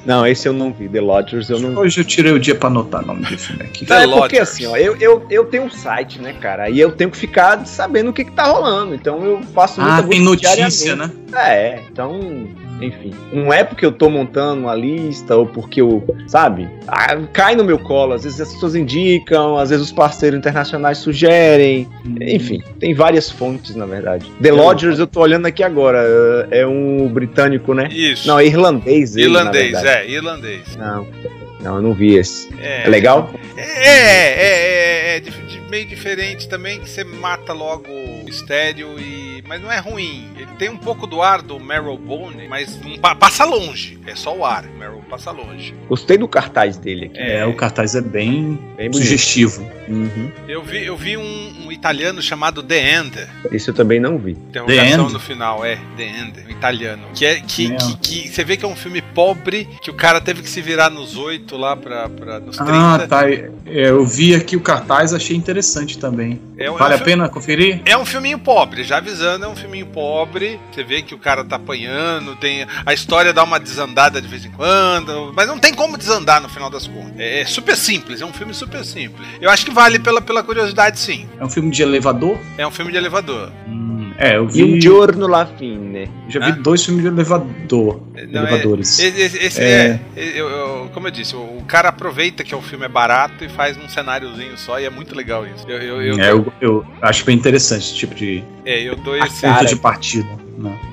Não, 0.05 0.25
esse 0.27 0.47
eu 0.47 0.53
não 0.53 0.71
vi. 0.73 0.89
The 0.89 0.99
Lodgers 1.01 1.49
eu 1.49 1.59
não 1.59 1.79
Hoje 1.79 2.01
eu 2.01 2.05
tirei 2.05 2.31
o 2.31 2.39
dia 2.39 2.55
pra 2.55 2.67
anotar 2.67 3.03
o 3.03 3.07
nome 3.07 3.21
do 3.25 3.37
filme 3.37 3.63
aqui. 3.63 3.85
Não, 3.89 3.95
é 3.97 4.01
porque 4.01 4.19
Lodgers. 4.19 4.49
assim, 4.49 4.65
ó, 4.65 4.75
eu, 4.75 4.95
eu, 4.99 5.25
eu 5.29 5.45
tenho 5.45 5.63
um 5.63 5.69
site, 5.69 6.19
né, 6.21 6.33
cara? 6.33 6.69
E 6.69 6.79
eu 6.79 6.91
tenho 6.91 7.09
que 7.09 7.17
ficar 7.17 7.65
sabendo 7.65 8.09
o 8.09 8.13
que, 8.13 8.25
que 8.25 8.31
tá 8.31 8.43
rolando. 8.43 8.93
Então 8.95 9.23
eu 9.23 9.41
faço 9.53 9.79
muita 9.81 9.95
Ah, 9.97 10.03
tem 10.03 10.19
busca 10.23 10.23
notícia, 10.49 10.95
diariamente. 10.95 10.95
né? 10.95 11.23
É, 11.35 11.79
então, 11.91 12.47
enfim. 12.81 13.11
Não 13.31 13.51
é 13.51 13.63
porque 13.63 13.83
eu 13.85 13.91
tô 13.91 14.09
montando 14.09 14.61
uma 14.61 14.75
lista 14.75 15.35
ou 15.35 15.45
porque 15.47 15.81
eu, 15.81 16.03
sabe? 16.27 16.69
Ah, 16.87 17.15
cai 17.31 17.55
no 17.55 17.63
meu 17.63 17.79
colo. 17.79 18.13
Às 18.13 18.23
vezes 18.23 18.39
as 18.41 18.53
pessoas 18.53 18.75
indicam, 18.75 19.57
às 19.57 19.69
vezes 19.71 19.85
os 19.85 19.91
parceiros 19.91 20.37
internacionais 20.37 20.97
sugerem. 20.99 21.87
Enfim, 22.21 22.61
tem 22.79 22.93
várias 22.93 23.29
fontes, 23.31 23.75
na 23.75 23.85
verdade. 23.85 24.31
The 24.41 24.49
Eu- 24.51 24.55
Lodgers, 24.57 24.99
eu 24.99 25.07
tô 25.07 25.21
olhando 25.21 25.45
aqui 25.47 25.63
agora. 25.63 26.47
É 26.51 26.67
um 26.67 27.07
britânico, 27.07 27.73
né? 27.73 27.87
Isso. 27.91 28.27
Não, 28.27 28.37
é 28.39 28.45
irlandês. 28.45 29.15
ele, 29.15 29.29
na 29.29 29.39
irlandês, 29.39 29.71
verdade. 29.71 29.87
é, 29.87 29.92
irlandês. 30.05 30.75
Não, 30.75 31.07
não, 31.63 31.75
eu 31.77 31.81
não 31.81 31.93
vi 31.93 32.15
esse. 32.15 32.49
É, 32.59 32.83
É 32.85 32.89
legal? 32.89 33.33
É, 33.57 33.61
é, 33.61 35.13
é, 35.13 35.15
é 35.17 35.19
de- 35.19 35.61
meio 35.69 35.85
diferente 35.87 36.47
também, 36.47 36.79
que 36.79 36.89
você 36.89 37.03
mata 37.03 37.53
logo 37.53 37.89
o 37.89 38.23
mistério 38.25 38.99
e. 38.99 39.33
Mas 39.45 39.61
não 39.61 39.69
é 39.71 39.77
ruim. 39.79 40.29
Ele 40.37 40.47
tem 40.57 40.69
um 40.69 40.77
pouco 40.77 41.05
do 41.05 41.21
ar 41.21 41.41
do 41.41 41.59
Marrowbone, 41.59 42.47
mas 42.47 42.79
não 42.79 42.97
pa- 42.97 43.13
passa 43.13 43.43
longe. 43.43 43.99
É 44.07 44.15
só 44.15 44.33
o 44.35 44.45
ar. 44.45 44.63
Marrow 44.79 45.03
passa 45.09 45.31
longe. 45.31 45.75
Gostei 45.89 46.17
do 46.17 46.29
cartaz 46.29 46.77
dele 46.77 47.07
aqui. 47.07 47.19
É, 47.19 47.45
o 47.45 47.53
cartaz 47.53 47.93
é 47.93 48.01
bem 48.01 48.57
Bem 48.77 48.91
sugestivo. 48.93 49.69
Uhum. 49.89 50.31
Eu 50.47 50.63
vi, 50.63 50.85
eu 50.85 50.95
vi 50.95 51.17
um, 51.17 51.65
um 51.65 51.71
italiano 51.73 52.21
chamado 52.21 52.63
The 52.63 52.95
End. 52.99 53.27
Esse 53.51 53.69
eu 53.69 53.73
também 53.73 53.99
não 53.99 54.17
vi. 54.17 54.31
Interrogação 54.31 55.03
End? 55.03 55.13
no 55.13 55.19
final, 55.19 55.65
é, 55.65 55.77
The 55.97 56.03
End, 56.07 56.39
um 56.47 56.49
italiano. 56.49 57.03
Que 57.13 57.25
é 57.25 57.41
que, 57.41 57.73
É. 57.73 57.75
que, 57.75 57.97
que 57.97 58.29
você 58.29 58.43
vê 58.45 58.55
que 58.55 58.63
é 58.63 58.67
um 58.67 58.75
filme 58.77 59.01
pobre, 59.01 59.67
que 59.81 59.91
o 59.91 59.93
cara 59.93 60.21
teve 60.21 60.41
que 60.41 60.49
se 60.49 60.61
virar 60.61 60.89
nos 60.89 61.17
oito 61.17 61.52
lá 61.57 61.75
pra, 61.75 62.09
pra 62.09 62.39
nos 62.39 62.57
30. 62.57 62.71
Ah, 62.73 63.07
tá. 63.07 63.29
É, 63.29 63.49
eu 63.65 64.05
vi 64.05 64.35
aqui 64.35 64.55
o 64.55 64.61
cartaz, 64.61 65.13
achei 65.13 65.35
interessante 65.35 65.97
também. 65.97 66.39
É, 66.57 66.69
um- 66.69 66.77
Vale 66.77 66.93
é 66.93 66.97
a 66.97 67.01
um 67.01 67.03
pena 67.03 67.29
conferir? 67.29 67.81
É 67.85 67.97
um 67.97 68.05
filminho 68.05 68.39
pobre, 68.39 68.83
já 68.83 68.97
avisando, 68.97 69.45
é 69.45 69.47
um 69.47 69.55
filminho 69.55 69.85
pobre. 69.87 70.59
Você 70.71 70.83
vê 70.83 71.01
que 71.01 71.15
o 71.15 71.17
cara 71.17 71.43
tá 71.43 71.55
apanhando, 71.55 72.35
tem 72.35 72.65
a 72.85 72.93
história 72.93 73.33
dá 73.33 73.43
uma 73.43 73.59
desandada 73.59 74.21
de 74.21 74.27
vez 74.27 74.45
em 74.45 74.51
quando, 74.51 75.31
mas 75.35 75.47
não 75.47 75.57
tem 75.59 75.73
como 75.73 75.97
desandar 75.97 76.41
no 76.41 76.49
final 76.49 76.69
das 76.69 76.87
contas. 76.87 77.13
É, 77.17 77.41
é 77.41 77.45
super 77.45 77.75
simples, 77.75 78.21
é 78.21 78.25
um 78.25 78.33
filme 78.33 78.53
super 78.53 78.83
simples. 78.85 79.27
Eu 79.41 79.49
acho 79.49 79.65
que 79.65 79.71
vale 79.71 79.99
pela, 79.99 80.21
pela 80.21 80.43
curiosidade, 80.43 80.99
sim. 80.99 81.27
É 81.39 81.45
um 81.45 81.49
filme 81.49 81.71
de 81.71 81.81
elevador? 81.81 82.37
É 82.57 82.65
um 82.67 82.71
filme 82.71 82.91
de 82.91 82.97
elevador. 82.97 83.51
Hum, 83.67 83.82
é, 84.17 84.37
eu 84.37 84.47
vi. 84.47 84.59
E 84.59 84.63
um 84.63 84.79
giorno 84.81 85.27
la 85.27 85.45
fine. 85.45 86.09
Já 86.29 86.39
vi 86.39 86.51
Hã? 86.51 86.61
dois 86.61 86.83
filmes 86.83 87.01
de 87.03 87.07
elevador. 87.09 88.01
Não, 88.29 88.41
é- 88.41 88.47
elevadores. 88.49 88.99
Esse, 88.99 89.21
esse- 89.21 89.37
esse 89.45 89.61
É. 89.61 89.99
é, 90.15 90.21
eu- 90.39 90.49
eu- 90.49 90.89
como 90.93 91.07
eu 91.07 91.11
disse, 91.11 91.35
o, 91.35 91.39
o 91.39 91.63
cara 91.67 91.89
aproveita 91.89 92.43
que 92.43 92.53
o 92.55 92.61
filme 92.61 92.85
é 92.85 92.89
barato 92.89 93.43
e 93.43 93.49
faz 93.49 93.77
um 93.77 93.87
cenáriozinho 93.89 94.57
só 94.57 94.79
e 94.79 94.85
é 94.85 94.89
muito 94.89 95.15
legal 95.15 95.45
isso. 95.45 95.65
Eu, 95.67 95.79
eu, 95.81 96.01
eu, 96.01 96.19
É, 96.19 96.31
eu, 96.31 96.53
eu 96.61 96.85
acho 97.01 97.25
bem 97.25 97.35
interessante 97.35 97.81
esse 97.85 97.95
tipo 97.95 98.13
de 98.15 98.43
é, 98.65 98.81
eu 98.81 98.95
dou 98.95 99.15
esse. 99.17 99.41
ponto 99.41 99.65
de 99.65 99.75
partida. 99.75 100.29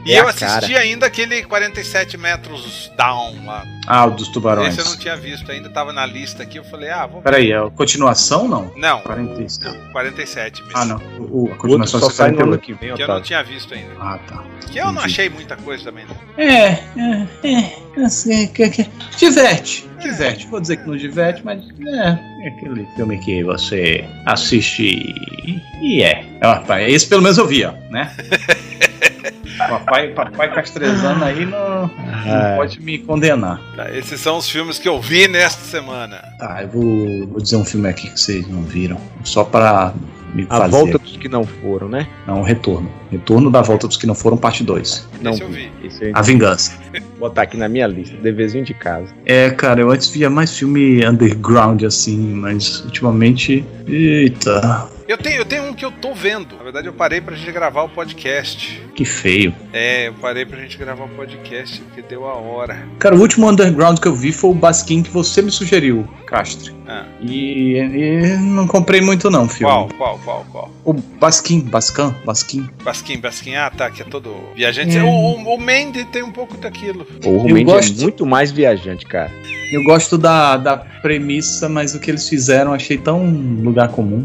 E 0.06 0.12
é 0.12 0.20
eu 0.20 0.28
assisti 0.28 0.74
ainda 0.74 1.06
aquele 1.06 1.42
47 1.44 2.16
metros 2.16 2.90
down 2.96 3.44
lá. 3.44 3.64
Ah, 3.86 4.06
o 4.06 4.10
dos 4.12 4.28
tubarões. 4.28 4.68
Esse 4.76 4.80
eu 4.86 4.90
não 4.90 4.96
tinha 4.98 5.16
visto 5.16 5.50
ainda, 5.50 5.68
tava 5.68 5.92
na 5.92 6.06
lista 6.06 6.42
aqui. 6.42 6.58
Eu 6.58 6.64
falei, 6.64 6.88
ah, 6.90 7.06
vou. 7.06 7.20
Peraí, 7.20 7.52
é 7.52 7.58
a 7.58 7.68
continuação 7.70 8.48
não? 8.48 8.72
Não, 8.76 9.00
46. 9.00 9.76
47 9.92 10.62
mesmo. 10.62 10.76
Ah, 10.76 10.84
não. 10.84 10.96
O, 11.18 11.44
o- 11.44 11.50
a 11.50 11.54
O 11.54 11.56
continuação 11.58 12.00
só 12.00 12.06
é 12.06 12.10
sai 12.10 12.30
no 12.30 12.38
ano 12.42 12.58
48. 12.58 12.62
que 12.62 12.72
vem, 12.86 12.94
Que 12.96 13.02
eu 13.02 13.08
não 13.08 13.20
tinha 13.22 13.42
visto 13.42 13.74
ainda. 13.74 13.90
Ah, 14.00 14.18
tá. 14.26 14.42
Que 14.70 14.78
eu 14.78 14.84
não 14.86 14.92
Entendi. 14.92 15.06
achei 15.06 15.28
muita 15.28 15.56
coisa 15.56 15.84
também. 15.84 16.04
Não. 16.06 16.16
É, 16.44 16.82
é, 17.42 17.48
é, 17.98 18.04
assim, 18.04 18.46
que, 18.48 18.68
que, 18.70 18.86
diverte, 19.18 19.88
diverte. 20.00 20.46
Vou 20.46 20.60
dizer 20.60 20.76
que 20.78 20.88
não 20.88 20.96
diverte, 20.96 21.42
mas 21.44 21.62
é, 21.86 22.18
é 22.44 22.48
aquele 22.48 22.86
filme 22.96 23.18
que 23.18 23.42
você 23.44 24.04
assiste 24.26 25.14
e, 25.82 26.02
é. 26.02 26.24
Pá, 26.66 26.80
esse 26.82 27.06
pelo 27.08 27.22
menos 27.22 27.36
eu 27.36 27.46
vi, 27.46 27.64
ó, 27.64 27.72
né? 27.90 28.14
papai, 29.68 30.08
papai 30.08 30.54
castrezano 30.54 31.24
aí 31.24 31.44
não, 31.46 31.82
não 31.82 31.90
Ah. 32.26 32.54
pode 32.56 32.80
me 32.80 32.98
condenar. 32.98 33.60
Tá, 33.76 33.90
esses 33.96 34.20
são 34.20 34.38
os 34.38 34.48
filmes 34.48 34.78
que 34.78 34.88
eu 34.88 35.00
vi 35.00 35.28
nesta 35.28 35.62
semana. 35.64 36.16
Tá, 36.38 36.62
eu 36.62 36.68
vou, 36.68 37.26
vou 37.28 37.40
dizer 37.40 37.56
um 37.56 37.64
filme 37.64 37.88
aqui 37.88 38.10
que 38.10 38.20
vocês 38.20 38.46
não 38.48 38.62
viram, 38.62 38.98
só 39.24 39.44
pra 39.44 39.92
me 40.34 40.46
A 40.48 40.58
fazer. 40.58 40.70
volta 40.70 40.98
dos 40.98 41.16
que 41.16 41.28
não 41.28 41.44
foram, 41.44 41.88
né? 41.88 42.06
Não, 42.26 42.42
retorno. 42.42 42.88
Retorno 43.10 43.50
da 43.50 43.62
volta 43.62 43.88
dos 43.88 43.96
que 43.96 44.06
não 44.06 44.14
foram, 44.14 44.36
parte 44.36 44.62
2. 44.62 45.08
Não 45.20 45.32
Esse 45.32 45.42
eu 45.42 45.48
vi. 45.48 45.72
Esse 45.82 46.10
A 46.14 46.22
Vingança. 46.22 46.72
vou 47.18 47.28
botar 47.28 47.42
aqui 47.42 47.56
na 47.56 47.68
minha 47.68 47.86
lista. 47.88 48.16
Deverzinho 48.16 48.64
de 48.64 48.72
casa. 48.72 49.08
É, 49.26 49.50
cara, 49.50 49.80
eu 49.80 49.90
antes 49.90 50.08
via 50.08 50.30
mais 50.30 50.56
filme 50.56 51.04
underground 51.04 51.82
assim, 51.82 52.16
mas 52.16 52.80
ultimamente. 52.84 53.64
Eita, 53.88 54.88
Eu 55.10 55.18
tenho, 55.18 55.38
eu 55.38 55.44
tenho 55.44 55.64
um 55.64 55.74
que 55.74 55.84
eu 55.84 55.90
tô 55.90 56.14
vendo. 56.14 56.54
Na 56.56 56.62
verdade, 56.62 56.86
eu 56.86 56.92
parei 56.92 57.20
pra 57.20 57.34
gente 57.34 57.50
gravar 57.50 57.82
o 57.82 57.88
podcast. 57.88 58.80
que 58.94 59.04
feio. 59.04 59.52
É, 59.72 60.06
eu 60.06 60.14
parei 60.14 60.46
pra 60.46 60.56
gente 60.60 60.78
gravar 60.78 61.06
o 61.06 61.08
podcast 61.08 61.80
porque 61.80 62.00
deu 62.00 62.28
a 62.28 62.34
hora. 62.34 62.86
Cara, 63.00 63.16
o 63.16 63.20
último 63.20 63.50
underground 63.50 63.98
que 63.98 64.06
eu 64.06 64.14
vi 64.14 64.30
foi 64.30 64.50
o 64.50 64.54
Basquim 64.54 65.02
que 65.02 65.10
você 65.10 65.42
me 65.42 65.50
sugeriu, 65.50 66.06
Castre. 66.26 66.72
Ah. 66.86 67.06
E, 67.20 67.76
e 67.76 68.36
não 68.36 68.68
comprei 68.68 69.00
muito 69.00 69.28
não, 69.28 69.48
filme. 69.48 69.72
Qual, 69.72 69.88
qual, 69.88 70.18
qual, 70.20 70.46
qual? 70.52 70.70
O 70.84 70.92
Basquim, 70.92 71.58
Bascan, 71.58 72.14
Basquim. 72.24 72.70
Basquim, 72.84 73.18
Basquim, 73.18 73.56
ah 73.56 73.68
tá, 73.68 73.90
que 73.90 74.02
é 74.02 74.04
todo 74.04 74.32
viajante. 74.54 74.96
É. 74.96 75.02
O, 75.02 75.08
o, 75.08 75.54
o 75.56 75.58
Mandy 75.58 76.04
tem 76.04 76.22
um 76.22 76.30
pouco 76.30 76.56
daquilo. 76.56 77.04
O 77.24 77.48
Eu 77.48 77.56
Mandy 77.56 77.64
gosto- 77.64 77.98
é 77.98 78.02
muito 78.04 78.24
mais 78.24 78.52
viajante, 78.52 79.04
cara. 79.06 79.32
Eu 79.72 79.82
gosto 79.82 80.16
da, 80.16 80.56
da 80.56 80.76
premissa, 80.76 81.68
mas 81.68 81.96
o 81.96 82.00
que 82.00 82.10
eles 82.10 82.28
fizeram 82.28 82.70
eu 82.70 82.74
achei 82.76 82.96
tão 82.96 83.24
lugar 83.24 83.88
comum. 83.88 84.24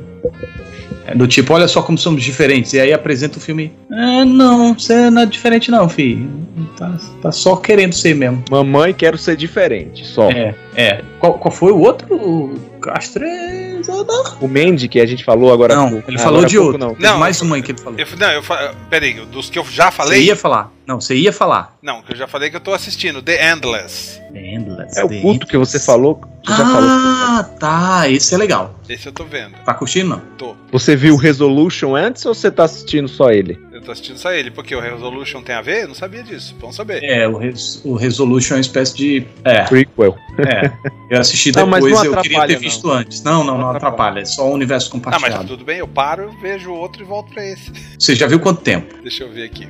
É 1.07 1.13
do 1.13 1.27
tipo, 1.27 1.53
olha 1.53 1.67
só 1.67 1.83
como 1.83 1.97
somos 1.97 2.23
diferentes. 2.23 2.73
E 2.73 2.79
aí 2.79 2.91
apresenta 2.91 3.37
o 3.37 3.41
filme. 3.41 3.71
Ah, 3.91 4.25
não, 4.25 4.73
você 4.73 5.09
não 5.09 5.21
é 5.21 5.25
diferente, 5.25 5.69
não, 5.69 5.87
filho. 5.87 6.27
Tá, 6.75 6.97
tá 7.21 7.31
só 7.31 7.55
querendo 7.55 7.93
ser 7.93 8.15
mesmo. 8.15 8.43
Mamãe, 8.49 8.93
quero 8.93 9.17
ser 9.17 9.37
diferente, 9.37 10.05
só. 10.05 10.29
É, 10.31 10.55
é. 10.75 11.01
Qual, 11.19 11.35
qual 11.35 11.51
foi 11.51 11.71
o 11.71 11.79
outro? 11.79 12.07
O 12.15 12.79
Castrezana? 12.79 14.35
O 14.41 14.47
Mandy, 14.47 14.87
que 14.87 14.99
a 14.99 15.05
gente 15.05 15.23
falou 15.23 15.53
agora. 15.53 15.75
Não, 15.75 15.91
pouco. 15.91 16.09
ele 16.09 16.17
falou 16.17 16.39
agora 16.39 16.49
de 16.49 16.57
pouco 16.57 16.71
outro. 16.73 16.87
Não. 16.87 17.11
Não, 17.11 17.19
mais 17.19 17.39
uma 17.41 17.61
que 17.61 17.71
ele 17.71 17.79
falou. 17.79 17.99
Eu, 17.99 18.07
não, 18.17 18.31
eu 18.31 18.41
Peraí, 18.89 19.13
dos 19.25 19.49
que 19.49 19.59
eu 19.59 19.65
já 19.65 19.91
Você 19.91 19.97
falei. 19.97 20.23
ia 20.23 20.35
falar. 20.35 20.74
Não, 20.87 21.01
você 21.01 21.15
ia 21.15 21.33
falar. 21.33 21.75
Não, 21.81 22.01
que 22.01 22.13
eu 22.13 22.15
já 22.17 22.27
falei 22.27 22.49
que 22.49 22.55
eu 22.55 22.59
tô 22.61 22.73
assistindo. 22.73 23.21
The 23.21 23.51
Endless. 23.51 24.21
Endless. 24.33 24.99
É 24.99 25.03
o 25.03 25.21
culto 25.21 25.47
que 25.47 25.57
você 25.57 25.79
falou. 25.79 26.21
Você 26.45 26.51
já 26.51 26.65
falou. 26.65 26.89
Ah, 26.89 27.49
tá. 27.59 28.09
Esse 28.09 28.35
é 28.35 28.37
legal. 28.37 28.75
Esse 28.87 29.07
eu 29.07 29.11
tô 29.13 29.23
vendo. 29.23 29.55
Tá 29.65 29.73
curtindo, 29.73 30.09
não? 30.09 30.19
Tô. 30.37 30.55
Você 30.71 30.95
viu 30.95 31.15
o 31.15 31.17
Resolution 31.17 31.95
antes 31.95 32.23
ou 32.25 32.35
você 32.35 32.51
tá 32.51 32.65
assistindo 32.65 33.07
só 33.07 33.31
ele? 33.31 33.57
Eu 33.71 33.81
tô 33.81 33.91
assistindo 33.91 34.17
só 34.17 34.31
ele. 34.31 34.51
Porque 34.51 34.75
o 34.75 34.79
Resolution 34.79 35.41
tem 35.41 35.55
a 35.55 35.61
ver? 35.61 35.83
Eu 35.83 35.87
não 35.87 35.95
sabia 35.95 36.21
disso. 36.21 36.55
Bom 36.59 36.71
saber. 36.71 37.03
É, 37.03 37.27
o, 37.27 37.37
Res- 37.37 37.81
o 37.83 37.95
Resolution 37.95 38.53
é 38.53 38.57
uma 38.57 38.61
espécie 38.61 38.95
de. 38.95 39.25
É, 39.43 39.63
Prequel. 39.63 40.15
é. 40.37 40.71
Eu 41.09 41.19
assisti 41.21 41.51
Não, 41.55 41.65
mas 41.67 41.83
depois, 41.83 42.03
não 42.03 42.13
eu 42.13 42.21
queria 42.21 42.29
ter 42.29 42.35
atrapalha, 42.43 42.59
visto 42.59 42.87
não. 42.87 42.93
antes. 42.93 43.23
Não, 43.23 43.43
não, 43.43 43.53
Não 43.53 43.57
não, 43.61 43.69
atrapalha. 43.71 43.93
atrapalha. 43.93 44.19
É 44.21 44.25
só 44.25 44.47
o 44.47 44.53
universo 44.53 44.89
Ah, 44.91 44.97
mas 44.97 45.03
tá 45.03 45.11
compartilhado. 45.11 45.47
tudo 45.47 45.63
bem. 45.65 45.77
Eu 45.79 45.87
paro, 45.87 46.23
eu 46.23 46.31
vejo 46.41 46.71
outro 46.71 47.01
e 47.01 47.05
volto 47.05 47.33
pra 47.33 47.43
esse. 47.43 47.71
Você 47.97 48.15
já 48.15 48.27
viu 48.27 48.39
quanto 48.39 48.61
tempo? 48.61 48.93
Deixa 49.01 49.23
eu 49.23 49.31
ver 49.31 49.43
aqui. 49.45 49.67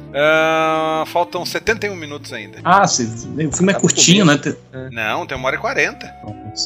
Faltam 1.06 1.46
71 1.46 1.96
minutos 1.96 2.34
ainda. 2.34 2.58
Ah, 2.64 2.86
você, 2.86 3.04
o 3.04 3.52
filme 3.52 3.72
é 3.72 3.74
Tá 3.76 3.80
curtinho, 3.80 4.26
né? 4.26 4.38
Te- 4.38 4.56
Não, 4.92 5.26
tem 5.26 5.38
uma 5.38 5.48
hora 5.48 5.56
e 5.56 5.60
40. 5.60 6.06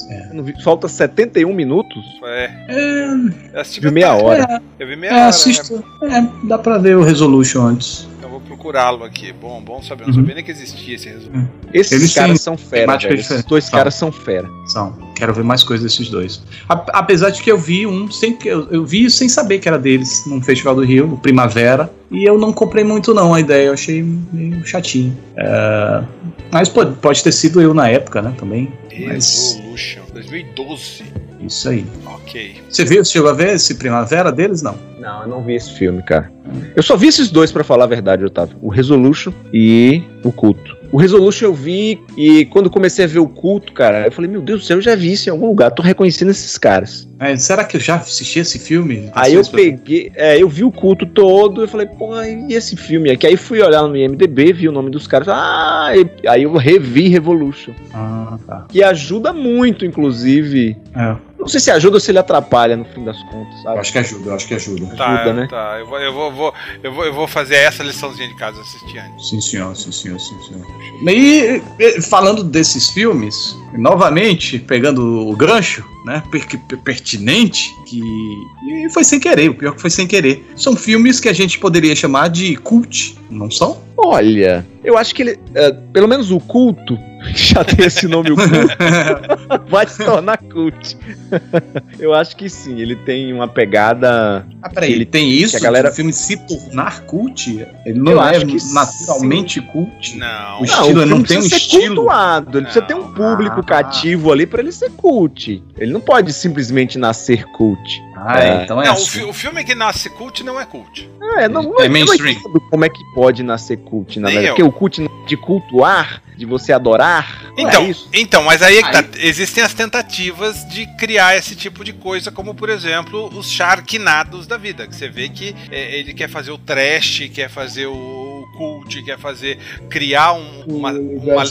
É. 0.10 0.42
Vi- 0.42 0.64
Falta 0.64 0.88
71 0.88 1.54
minutos? 1.54 2.04
É. 2.24 2.52
É, 2.68 3.10
Eu 3.54 3.60
assisti 3.62 3.82
De 3.82 3.92
meia 3.92 4.14
metade. 4.16 4.26
hora. 4.26 4.62
Eu 4.80 4.88
vi 4.88 4.96
meia 4.96 5.10
é, 5.12 5.14
hora. 5.14 5.22
né? 5.24 5.28
assisto. 5.30 5.84
É, 6.04 6.48
dá 6.48 6.58
pra 6.58 6.78
ver 6.78 6.98
o 6.98 7.04
Resolution 7.04 7.62
antes. 7.66 8.08
Eu 8.30 8.34
vou 8.34 8.42
procurá-lo 8.42 9.04
aqui. 9.04 9.34
Bom, 9.34 9.60
bom 9.60 9.82
saber. 9.82 10.04
Não 10.04 10.10
Uhum. 10.10 10.20
sabia 10.20 10.36
nem 10.36 10.44
que 10.44 10.52
existia 10.52 10.94
esse 10.94 11.10
resumo. 11.10 11.50
Esses 11.74 11.92
Eles 11.92 12.14
caras 12.14 12.30
têm 12.30 12.38
são 12.38 12.56
fera. 12.56 12.96
Esses 12.96 13.18
diferente. 13.18 13.48
dois 13.48 13.64
São. 13.64 13.72
caras 13.80 13.96
são 13.96 14.12
fera. 14.12 14.48
São. 14.68 14.96
Quero 15.16 15.34
ver 15.34 15.44
mais 15.44 15.64
coisas 15.64 15.84
desses 15.84 16.10
dois. 16.10 16.40
A- 16.70 16.86
apesar 17.00 17.32
de 17.32 17.42
que 17.42 17.52
eu 17.52 17.58
vi 17.58 17.88
um 17.88 18.10
sem 18.12 18.36
que 18.36 18.48
eu, 18.48 18.68
eu 18.70 18.86
vi 18.86 19.10
sem 19.10 19.28
saber 19.28 19.58
que 19.58 19.68
era 19.68 19.80
deles 19.80 20.24
num 20.28 20.42
festival 20.44 20.76
do 20.76 20.84
Rio, 20.86 21.08
no 21.08 21.18
Primavera, 21.18 21.92
e 22.12 22.24
eu 22.24 22.38
não 22.38 22.54
comprei 22.54 22.84
muito 22.84 23.16
não 23.16 23.34
a 23.34 23.40
ideia, 23.40 23.68
eu 23.68 23.74
achei 23.74 24.04
meio 24.04 24.64
chatinho. 24.64 25.18
É, 25.36 26.04
mas 26.52 26.70
pode, 26.70 26.96
pode 26.98 27.24
ter 27.24 27.32
sido 27.32 27.60
eu 27.60 27.74
na 27.74 27.90
época, 27.90 28.22
né, 28.22 28.32
também. 28.38 28.72
Mas 29.08 29.56
Resolution. 29.56 30.02
2012. 30.22 31.04
isso 31.42 31.70
aí. 31.70 31.86
Ok. 32.06 32.62
Você 32.70 32.86
viu, 32.86 33.04
chegou 33.04 33.30
a 33.30 33.34
ver 33.34 33.56
esse 33.56 33.76
Primavera 33.76 34.32
deles? 34.32 34.62
Não. 34.62 34.78
Não, 35.00 35.22
eu 35.24 35.28
não 35.28 35.44
vi 35.44 35.56
esse 35.56 35.74
filme, 35.74 36.04
cara. 36.04 36.32
Eu 36.76 36.84
só 36.84 36.98
vi 36.98 37.08
esses 37.08 37.30
dois 37.30 37.52
pra 37.52 37.64
falar 37.64 37.86
a 37.86 37.88
verdade, 37.88 38.26
Otávio. 38.26 38.58
O 38.62 38.70
Resolution 38.70 39.32
e 39.54 40.04
o 40.24 40.32
Culto. 40.32 40.79
O 40.92 40.98
Resolution 40.98 41.46
eu 41.46 41.54
vi 41.54 42.02
e 42.18 42.46
quando 42.46 42.70
comecei 42.70 43.06
a 43.06 43.08
ver 43.08 43.20
o 43.20 43.28
Culto, 43.28 43.72
cara, 43.74 44.08
eu 44.08 44.12
falei, 44.12 44.30
meu 44.30 44.42
Deus 44.42 44.62
do 44.62 44.66
céu, 44.66 44.78
eu 44.78 44.82
já 44.82 44.96
vi 44.96 45.12
isso 45.12 45.30
em 45.30 45.32
algum 45.32 45.48
lugar, 45.48 45.70
tô 45.70 45.84
reconhecendo 45.84 46.32
esses 46.32 46.58
caras. 46.58 47.08
É, 47.20 47.36
será 47.38 47.64
que 47.64 47.78
eu 47.78 47.82
já 47.82 47.96
assisti 47.98 48.40
esse 48.40 48.58
filme? 48.58 49.10
Aí 49.14 49.36
eu 49.36 49.46
peguei, 49.46 50.12
é, 50.16 50.42
eu 50.42 50.50
vi 50.50 50.64
o 50.64 50.72
culto 50.72 51.06
todo 51.06 51.64
e 51.64 51.68
falei, 51.68 51.86
pô, 51.86 52.20
e 52.24 52.54
esse 52.54 52.76
filme 52.76 53.12
aqui? 53.12 53.28
Aí 53.28 53.38
fui 53.38 53.62
olhar 53.62 53.84
no 53.84 53.96
IMDB, 53.96 54.52
vi 54.54 54.68
o 54.68 54.72
nome 54.72 54.90
dos 54.90 55.06
caras, 55.06 55.28
ah, 55.30 55.92
e- 55.96 56.28
aí 56.28 56.44
eu 56.44 56.54
revi 56.56 57.08
Revolution. 57.08 57.74
Ah, 57.94 58.40
tá. 58.48 58.66
Que 58.70 58.82
ajuda 58.82 59.32
muito, 59.32 59.86
inclusive. 59.86 60.76
É, 60.96 61.16
Não 61.50 61.52
sei 61.52 61.62
se 61.62 61.72
ajuda 61.72 61.96
ou 61.98 62.00
se 62.00 62.12
ele 62.12 62.20
atrapalha 62.20 62.78
no 62.78 62.86
fim 62.86 63.04
das 63.04 63.18
contas, 63.24 63.56
eu 63.58 63.64
sabe? 63.64 63.80
acho 63.80 63.92
que 63.92 63.98
ajuda, 63.98 64.30
eu 64.30 64.36
acho 64.36 64.48
que 64.48 64.54
ajuda. 64.54 64.86
Tá, 64.96 65.16
Ajuda, 65.16 65.34
né? 65.34 65.48
tá. 65.50 65.78
Eu 65.80 65.88
vou, 65.88 66.00
eu, 66.00 66.14
vou, 66.14 66.32
vou- 66.32 66.54
eu, 66.84 66.94
vou, 66.94 67.06
eu 67.06 67.12
vou 67.14 67.28
fazer 67.28 67.56
essa 67.56 67.82
liçãozinha 67.82 68.28
de 68.28 68.36
casa 68.36 68.62
assistir 68.62 69.00
antes. 69.00 69.30
Sim, 69.30 69.42
senhor, 69.42 69.76
sim, 69.76 69.92
senhor, 69.92 70.20
sim, 70.20 70.36
senhor. 70.44 70.64
E, 71.10 72.02
falando 72.04 72.44
desses 72.44 72.92
filmes, 72.92 73.58
novamente, 73.74 74.60
pegando 74.60 75.28
o 75.28 75.36
gancho, 75.36 75.84
né, 76.06 76.22
per- 76.30 76.46
per- 76.68 76.78
pertinente, 76.84 77.74
que 77.88 78.00
e 78.00 78.88
foi 78.92 79.04
sem 79.04 79.20
querer, 79.20 79.50
o 79.50 79.56
pior 79.56 79.74
que 79.74 79.82
foi 79.82 79.90
sem 79.90 80.06
querer. 80.06 80.48
São 80.56 80.76
filmes 80.76 81.20
que 81.20 81.28
a 81.30 81.34
gente 81.34 81.58
poderia 81.58 81.96
chamar 81.96 82.28
de 82.30 82.56
cult, 82.58 83.18
não 83.28 83.50
são? 83.50 83.82
Olha, 83.98 84.64
eu 84.84 84.96
acho 85.00 85.16
que 85.16 85.24
ele, 85.24 85.40
é, 85.56 85.72
pelo 85.92 86.08
menos 86.08 86.30
o 86.30 86.40
culto, 86.40 86.96
já 87.36 87.64
tem 87.64 87.86
esse 87.86 88.08
nome, 88.08 88.32
o 88.32 88.36
culto, 88.36 88.50
vai 89.70 89.88
se 89.88 90.04
tornar 90.04 90.38
cult. 90.38 90.98
eu 92.00 92.14
acho 92.14 92.36
que 92.36 92.50
sim, 92.50 92.80
ele 92.80 92.96
tem 92.96 93.32
uma 93.34 93.48
pegada. 93.48 94.46
Ah, 94.62 94.70
peraí, 94.70 94.94
Ele- 94.94 95.06
tem 95.06 95.30
isso, 95.30 95.52
que 95.52 95.58
a 95.58 95.60
galera- 95.64 95.90
o 95.90 95.94
filme 95.94 96.14
se 96.14 96.38
tornar 96.48 97.02
cult? 97.02 97.50
Ele 97.86 98.00
Eu 98.00 98.04
não 98.04 98.24
é 98.26 98.36
acho 98.38 98.46
que 98.46 98.58
naturalmente 98.74 99.62
cult? 99.62 100.18
Não. 100.18 100.28
O 100.28 100.58
Não, 100.60 100.64
estilo, 100.66 100.86
o 100.86 100.90
ele 100.90 100.94
filme 101.00 101.06
não 101.10 101.24
tem 101.24 101.38
um 101.38 101.42
precisa 101.42 101.50
ser 101.50 101.56
estilo. 101.58 101.96
cultuado, 101.98 102.58
ele 102.58 102.66
precisa 102.66 102.86
ter 102.86 102.94
um 102.94 103.00
Não. 103.02 103.14
público 103.14 103.60
Ah. 103.60 103.64
cativo 103.64 104.32
ali 104.32 104.46
pra 104.46 104.62
ele 104.62 104.72
ser 104.72 104.90
cult. 104.92 105.64
Ele 105.78 105.92
não 105.92 106.02
pode 106.02 106.32
simplesmente 106.34 106.98
nascer 106.98 107.44
cult. 107.52 108.02
Ah, 108.26 108.40
É. 108.44 108.64
então 108.64 108.82
é 108.82 108.86
Não, 108.86 108.94
o, 108.94 108.98
assim. 108.98 109.06
fi- 109.20 109.24
o 109.26 109.34
filme 109.34 109.64
que 109.64 109.74
nasce 109.76 110.10
cult 110.10 110.44
não 110.44 110.60
é 110.60 110.66
cult. 110.66 111.10
É, 111.38 111.48
não, 111.48 111.64
não, 111.64 111.80
É 111.80 111.84
não 111.84 111.90
mainstream. 111.92 112.32
entendo 112.32 112.60
como 112.70 112.86
é 112.86 112.90
que 112.90 113.00
pode 113.14 113.44
nascer 113.44 113.78
cult, 113.78 114.20
na 114.20 114.28
Nem 114.28 114.38
verdade. 114.40 114.62
eu. 114.62 114.66
Porque 114.66 114.76
o 114.76 114.80
cult 114.80 115.02
não 115.02 115.24
é 115.24 115.28
de 115.28 115.38
cultuar, 115.38 116.22
de 116.36 116.46
você 116.46 116.72
adorar, 116.74 117.44
não 117.58 117.68
Então, 117.68 117.84
é 117.84 117.90
isso. 117.90 118.10
então, 118.14 118.44
mas 118.44 118.62
aí 118.62 118.78
é 118.78 118.84
que 118.84 118.92
tá. 118.92 119.04
Existem 119.20 119.64
as 119.64 119.74
tentativas 119.74 120.66
de 120.70 120.86
criar 120.98 121.36
esse 121.38 121.56
tipo 121.56 121.84
de 121.84 121.94
coisa, 121.94 122.32
como 122.32 122.56
por 122.56 122.70
exemplo 122.70 123.30
os 123.38 123.52
Sharknados 123.52 124.48
da 124.48 124.58
vida, 124.58 124.88
que 124.88 124.96
você 124.96 125.08
vê 125.10 125.30
que 125.30 125.56
é, 125.72 126.00
ele 126.00 126.14
quer 126.14 126.30
fazer 126.30 126.52
o 126.52 126.58
trash, 126.58 127.30
quer 127.34 127.50
fazer 127.50 127.86
o 127.88 128.29
cult, 128.48 129.02
quer 129.04 129.18
fazer 129.18 129.58
criar 129.90 130.34
um- 130.34 130.64
uma, 130.68 130.92
uma, 130.92 131.44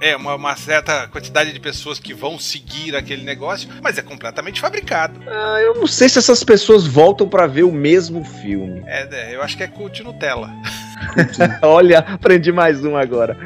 é, 0.00 0.16
uma, 0.16 0.34
uma 0.34 0.56
certa 0.56 1.06
quantidade 1.08 1.52
de 1.52 1.60
pessoas 1.60 1.98
que 1.98 2.12
vão 2.14 2.38
seguir 2.38 2.94
aquele 2.96 3.22
negócio, 3.22 3.68
mas 3.82 3.98
é 3.98 4.02
completamente 4.02 4.60
fabricado. 4.60 5.20
Ah, 5.26 5.58
eu 5.62 5.74
não 5.74 5.86
sei 5.86 6.08
se 6.08 6.18
essas 6.18 6.42
pessoas 6.44 6.86
voltam 6.86 7.28
pra 7.28 7.46
ver 7.46 7.62
o 7.64 7.72
mesmo 7.72 8.24
filme. 8.24 8.82
É, 8.86 9.08
é, 9.10 9.34
eu 9.34 9.42
acho 9.42 9.56
que 9.56 9.62
é 9.62 9.66
cult 9.68 10.02
Nutella. 10.02 10.50
Olha, 11.62 11.98
aprendi 11.98 12.50
mais 12.52 12.84
um 12.84 12.96
agora. 12.96 13.36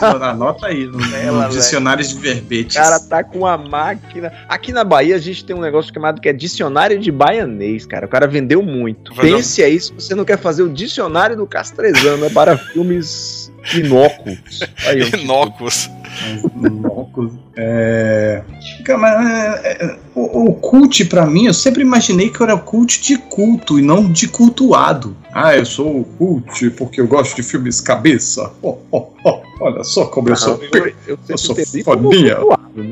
Anota 0.00 0.66
aí 0.66 0.86
no, 0.86 0.98
no 0.98 1.16
Ela, 1.16 1.48
dicionário 1.48 2.04
de 2.04 2.14
verbetes. 2.14 2.76
O 2.76 2.78
cara 2.80 3.00
tá 3.00 3.24
com 3.24 3.46
a 3.46 3.56
máquina. 3.56 4.32
Aqui 4.48 4.72
na 4.72 4.84
Bahia 4.84 5.16
a 5.16 5.18
gente 5.18 5.44
tem 5.44 5.54
um 5.56 5.60
negócio 5.60 5.92
chamado 5.92 6.20
que 6.20 6.28
é 6.28 6.32
dicionário 6.32 6.98
de 6.98 7.10
baianês, 7.10 7.86
cara. 7.86 8.06
O 8.06 8.08
cara 8.08 8.26
vendeu 8.26 8.62
muito. 8.62 9.14
Valeu. 9.14 9.36
Pense 9.36 9.62
aí 9.62 9.80
se 9.80 9.92
você 9.92 10.14
não 10.14 10.24
quer 10.24 10.38
fazer 10.38 10.62
o 10.62 10.68
dicionário 10.68 11.36
do 11.36 11.46
Castrezano, 11.46 12.26
é 12.26 12.30
para 12.30 12.56
filmes 12.56 13.52
inócuos. 13.74 14.60
Aí. 14.86 15.02
Inócuos. 15.22 15.88
Louco. 15.88 16.01
É... 17.54 18.42
Mas, 18.98 19.26
é, 19.26 19.84
é, 19.84 19.98
o, 20.14 20.46
o 20.46 20.54
cult, 20.54 21.04
pra 21.04 21.26
mim, 21.26 21.46
eu 21.46 21.54
sempre 21.54 21.82
imaginei 21.82 22.30
que 22.30 22.42
era 22.42 22.56
cult 22.56 23.02
de 23.02 23.18
culto 23.18 23.78
e 23.78 23.82
não 23.82 24.10
de 24.10 24.26
cultuado. 24.26 25.14
Ah, 25.34 25.54
eu 25.54 25.66
sou 25.66 26.04
cult 26.16 26.70
porque 26.70 27.00
eu 27.00 27.06
gosto 27.06 27.36
de 27.36 27.42
filmes 27.42 27.80
cabeça. 27.80 28.50
Oh, 28.62 28.78
oh, 28.90 29.08
oh, 29.24 29.42
olha 29.60 29.84
só 29.84 30.06
como 30.06 30.30
eu 30.30 30.36
sou. 30.36 30.58
eu, 30.72 30.86
eu, 30.86 30.94
eu 31.06 31.18
eu 31.28 31.38
sou 31.38 31.54
né? 32.74 32.90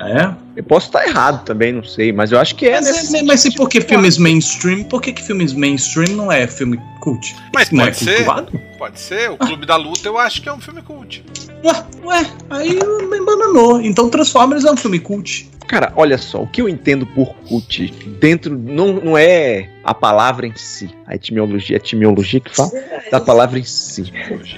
É? 0.00 0.44
Eu 0.56 0.62
posso 0.64 0.86
estar 0.86 1.06
errado 1.06 1.44
também, 1.44 1.72
não 1.72 1.82
sei, 1.82 2.12
mas 2.12 2.30
eu 2.30 2.38
acho 2.38 2.54
que 2.54 2.66
é 2.66 2.80
Mas, 2.80 2.86
nesse 2.86 3.16
é, 3.16 3.22
mas 3.22 3.44
e 3.44 3.50
por 3.54 3.68
que 3.68 3.80
filmes 3.80 4.18
mainstream? 4.18 4.84
Por 4.84 5.00
que, 5.00 5.12
que 5.12 5.22
filmes 5.22 5.52
mainstream 5.52 6.14
não 6.16 6.30
é 6.30 6.46
filme 6.46 6.78
cult? 7.00 7.34
Mas 7.54 7.70
não 7.70 7.84
pode 7.84 7.90
é 7.90 7.94
ser. 7.94 8.16
cultuado? 8.16 8.60
Pode 8.78 9.00
ser. 9.00 9.30
O 9.30 9.38
Clube 9.38 9.66
da 9.66 9.76
Luta 9.76 10.08
eu 10.08 10.18
acho 10.18 10.42
que 10.42 10.48
é 10.48 10.52
um 10.52 10.60
filme 10.60 10.82
cult. 10.82 11.24
Ué, 11.64 11.84
ué, 12.04 12.26
aí 12.50 12.74
me 13.08 13.24
bananou. 13.24 13.80
Então 13.80 14.10
Transformers 14.10 14.64
é 14.64 14.70
um 14.70 14.76
filme 14.76 14.98
cult. 14.98 15.48
Cara, 15.66 15.92
olha 15.96 16.18
só, 16.18 16.42
o 16.42 16.46
que 16.46 16.60
eu 16.60 16.68
entendo 16.68 17.06
por 17.06 17.34
cult 17.48 17.90
dentro 18.20 18.56
não, 18.58 18.92
não 18.92 19.18
é 19.18 19.70
a 19.82 19.94
palavra 19.94 20.46
em 20.46 20.54
si, 20.56 20.90
a 21.06 21.14
etimologia, 21.14 21.76
a 21.76 21.78
etimologia 21.78 22.40
que 22.40 22.54
fala 22.54 22.70
da 23.10 23.20
palavra 23.20 23.58
em 23.58 23.64
si, 23.64 24.10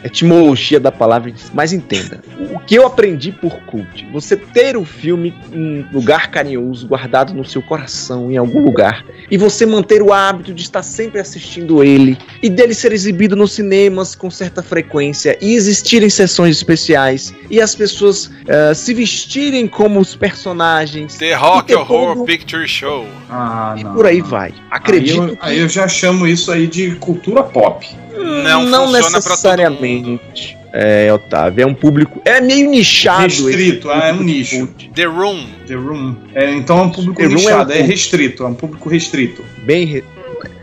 a 0.03 0.07
etimologia 0.07 0.79
da 0.79 0.93
palavra 0.93 1.31
em 1.31 1.37
si. 1.37 1.51
Mas 1.53 1.73
entenda, 1.73 2.23
o 2.53 2.61
que 2.61 2.77
eu 2.77 2.87
aprendi 2.87 3.33
por 3.33 3.57
cult, 3.63 4.07
você 4.13 4.37
ter 4.37 4.77
o 4.77 4.85
filme 4.85 5.35
em 5.53 5.87
lugar 5.93 6.31
carinhoso, 6.31 6.87
guardado 6.87 7.35
no 7.35 7.45
seu 7.45 7.63
coração, 7.63 8.31
em 8.31 8.37
algum 8.37 8.63
lugar, 8.63 9.05
e 9.31 9.37
você 9.37 9.67
manter 9.67 10.03
o 10.03 10.13
hábito 10.13 10.55
de 10.55 10.63
estar 10.63 10.83
sempre 10.83 11.21
assistindo 11.21 11.83
ele, 11.83 12.17
e 12.43 12.49
dele 12.49 12.75
ser 12.75 12.93
exibido 12.93 13.35
nos 13.35 13.53
com 14.15 14.31
certa 14.31 14.63
frequência, 14.63 15.37
e 15.41 15.55
existirem 15.55 16.09
sessões 16.09 16.57
especiais, 16.57 17.35
e 17.51 17.61
as 17.61 17.75
pessoas 17.75 18.31
eh, 18.47 18.75
se 18.75 18.95
vestirem 18.95 19.67
como 19.67 19.99
os 20.01 20.15
personagens. 20.15 21.17
The 21.17 21.35
Rock 21.35 21.75
Horror 21.75 22.15
todo- 22.15 22.25
Picture 22.27 22.69
Show. 22.69 23.07
Ah, 23.29 23.75
E 23.79 23.85
não, 23.85 23.95
por 23.95 24.07
aí 24.07 24.19
não. 24.21 24.27
vai. 24.27 24.51
Aí 24.51 24.55
Acredito 24.71 25.23
eu, 25.23 25.39
aí 25.41 25.59
eu 25.59 25.69
já 25.69 25.89
chamo 25.89 26.27
isso 26.27 26.53
aí 26.53 26.67
de 26.67 26.95
cultura 26.97 27.43
pop. 27.43 27.87
Não, 28.45 28.65
não 28.65 28.91
necessariamente. 28.93 30.57
É, 30.73 31.11
Otávio, 31.13 31.63
é 31.63 31.67
um 31.67 31.73
público. 31.75 32.21
É 32.25 32.39
meio 32.41 32.69
nichado. 32.69 33.23
Restrito, 33.23 33.89
esse 33.91 33.99
ah, 33.99 34.09
é 34.09 34.13
um 34.13 34.23
nicho. 34.23 34.69
The 34.95 35.05
Room. 35.05 35.47
The 35.67 35.75
Room. 35.75 36.17
É, 36.35 36.51
então 36.53 36.79
é 36.79 36.83
um 36.83 36.91
público 36.91 37.17
The 37.17 37.25
é 37.25 37.29
nichado, 37.29 37.73
um 37.73 37.75
é, 37.77 37.81
restrito, 37.81 38.43
é 38.43 38.47
um 38.47 38.55
público 38.55 38.89
restrito. 38.89 39.43
Bem. 39.65 39.87
re- 39.87 40.05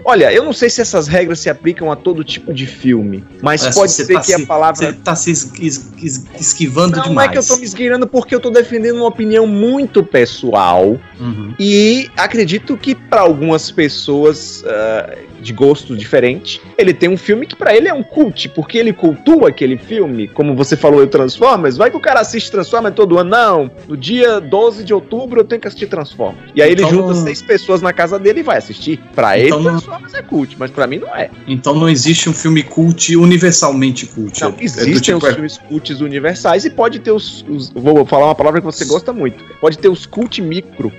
Olha, 0.05 0.31
eu 0.33 0.43
não 0.43 0.51
sei 0.53 0.69
se 0.69 0.81
essas 0.81 1.07
regras 1.07 1.39
se 1.39 1.50
aplicam 1.50 1.91
a 1.91 1.95
todo 1.95 2.24
tipo 2.24 2.53
de 2.53 2.65
filme, 2.67 3.24
mas 3.41 3.65
pode 3.74 3.91
ser 3.91 4.07
tá 4.13 4.19
que 4.19 4.27
se- 4.33 4.43
a 4.43 4.45
palavra. 4.45 4.75
Você 4.88 4.93
tá 4.93 5.15
se 5.15 5.31
es- 5.31 5.51
es- 5.60 5.91
es- 6.01 6.25
esquivando 6.39 6.98
Não 6.98 7.03
demais. 7.03 7.29
é 7.29 7.31
que 7.31 7.38
eu 7.38 7.45
tô 7.45 7.55
me 7.57 7.63
esgueirando 7.63 8.05
porque 8.07 8.36
eu 8.36 8.39
tô 8.39 8.50
defendendo 8.50 8.98
uma 8.98 9.07
opinião 9.07 9.48
muito 9.48 10.03
pessoal 10.03 11.00
Uhum. 11.19 11.53
e 11.57 12.10
acredito 12.17 12.75
que 12.77 12.93
para 12.95 13.22
algumas 13.22 13.72
pessoas 13.72 14.63
ah, 14.67 15.15
de 15.43 15.53
gosto 15.53 15.95
diferente. 15.95 16.62
Ele 16.77 16.93
tem 16.93 17.09
um 17.09 17.17
filme 17.17 17.45
que 17.45 17.55
para 17.55 17.75
ele 17.75 17.88
é 17.88 17.93
um 17.93 18.01
cult, 18.01 18.50
porque 18.50 18.77
ele 18.77 18.93
cultua 18.93 19.50
aquele 19.50 19.77
filme, 19.77 20.27
como 20.27 20.55
você 20.55 20.75
falou, 20.75 21.01
eu 21.01 21.07
Transformers. 21.07 21.77
Vai 21.77 21.91
que 21.91 21.97
o 21.97 22.00
cara 22.00 22.21
assiste 22.21 22.50
Transformers 22.50 22.95
todo 22.95 23.19
ano, 23.19 23.29
não. 23.29 23.71
No 23.88 23.97
dia 23.97 24.39
12 24.39 24.83
de 24.83 24.93
outubro 24.93 25.41
eu 25.41 25.43
tenho 25.43 25.62
que 25.62 25.67
assistir 25.67 25.88
Transformers. 25.88 26.51
E 26.55 26.62
aí 26.62 26.73
então, 26.73 26.88
ele 26.88 26.95
junta 26.95 27.13
seis 27.15 27.41
pessoas 27.41 27.81
na 27.81 27.91
casa 27.91 28.17
dele 28.17 28.39
e 28.39 28.43
vai 28.43 28.57
assistir. 28.57 29.00
Para 29.13 29.38
então, 29.38 29.59
ele. 29.59 29.69
Transformers 29.69 30.13
é 30.13 30.21
cult, 30.21 30.55
mas 30.57 30.71
para 30.71 30.88
mim 30.88 31.00
não 31.00 31.15
é. 31.15 31.29
Então 31.47 31.75
não 31.75 31.89
existe 31.89 32.29
um 32.29 32.33
filme 32.33 32.63
cult 32.63 33.15
universalmente 33.15 34.05
cult. 34.07 34.41
Não, 34.41 34.50
é, 34.50 34.55
existem 34.63 34.93
é 34.93 35.00
tipo... 35.00 35.17
os 35.17 35.23
é- 35.25 35.33
filmes 35.33 35.57
cults 35.57 36.01
universais 36.01 36.65
e 36.65 36.69
pode 36.69 37.00
ter 37.00 37.12
os, 37.12 37.45
os, 37.50 37.69
Vou 37.69 38.05
falar 38.05 38.25
uma 38.25 38.35
palavra 38.35 38.62
que 38.62 38.65
você 38.65 38.85
gosta 38.85 39.12
muito. 39.12 39.43
Pode 39.59 39.77
ter 39.77 39.89
os 39.89 40.05
cult 40.05 40.41
micro. 40.41 40.91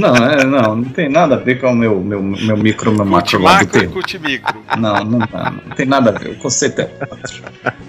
Não, 0.00 0.14
é, 0.16 0.44
não, 0.44 0.76
não 0.76 0.84
tem 0.84 1.10
nada 1.10 1.34
a 1.34 1.38
ver 1.38 1.60
com 1.60 1.70
o 1.70 1.76
meu, 1.76 2.00
meu, 2.00 2.22
meu 2.22 2.56
micro 2.56 2.90
mamaco. 2.96 3.33
4 3.40 3.42
lá 3.42 3.62
do 3.62 3.66
tempo. 3.66 4.00
Não, 4.78 5.04
não, 5.04 5.18
não, 5.18 5.18
não 5.18 5.76
tem 5.76 5.86
nada 5.86 6.10
a 6.10 6.12
ver. 6.12 6.30
O 6.30 6.36
conceito 6.36 6.80
é 6.80 6.90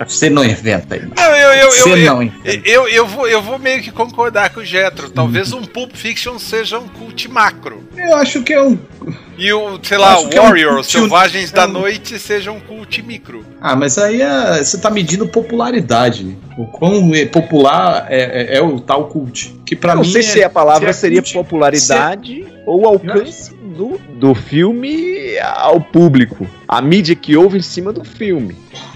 Você 0.05 0.29
não 0.29 0.43
inventa 0.43 0.95
aí. 0.95 1.01
Não, 1.01 1.35
eu, 1.35 1.53
eu, 1.53 1.71
Você 1.71 1.91
eu, 1.91 1.97
não 1.97 2.23
inventa. 2.23 2.69
Eu, 2.69 2.87
eu, 2.87 3.07
vou, 3.07 3.27
eu 3.27 3.41
vou 3.41 3.59
meio 3.59 3.81
que 3.81 3.91
concordar 3.91 4.51
com 4.51 4.59
o 4.59 4.65
Getro. 4.65 5.09
Talvez 5.09 5.53
um 5.53 5.63
Pulp 5.63 5.95
Fiction 5.95 6.37
seja 6.39 6.79
um 6.79 6.87
cult 6.87 7.27
macro. 7.29 7.83
Eu 7.95 8.15
acho 8.15 8.43
que 8.43 8.53
é 8.53 8.61
um. 8.61 8.77
E 9.37 9.51
o, 9.51 9.79
sei 9.83 9.97
lá, 9.97 10.19
o 10.19 10.29
Warrior, 10.29 10.77
é 10.77 10.79
um 10.79 10.83
Selvagens 10.83 11.51
da 11.51 11.63
é 11.63 11.67
Noite 11.67 12.17
seja 12.19 12.51
um 12.51 12.59
cult 12.59 13.01
micro. 13.01 13.45
Ah, 13.59 13.75
mas 13.75 13.97
aí 13.97 14.21
é, 14.21 14.63
você 14.63 14.77
tá 14.77 14.89
medindo 14.89 15.27
popularidade. 15.27 16.37
O 16.57 16.65
quão 16.67 17.13
é 17.13 17.25
popular 17.25 18.07
é, 18.09 18.55
é, 18.55 18.57
é 18.57 18.61
o 18.61 18.79
tal 18.79 19.07
cult. 19.07 19.55
Que 19.65 19.75
para 19.75 19.95
mim. 19.95 20.03
Não 20.03 20.09
sei 20.09 20.21
é 20.21 20.23
se 20.23 20.43
a 20.43 20.49
palavra 20.49 20.91
se 20.93 21.01
seria 21.01 21.21
popularidade 21.21 22.43
se 22.43 22.55
ou 22.65 22.87
alcance 22.87 23.53
do, 23.75 23.99
do 24.19 24.33
filme 24.33 25.37
ao 25.39 25.79
público. 25.81 26.47
A 26.67 26.81
mídia 26.81 27.15
que 27.15 27.35
houve 27.35 27.57
em 27.57 27.61
cima 27.61 27.91
do 27.93 28.03
filme. 28.03 28.55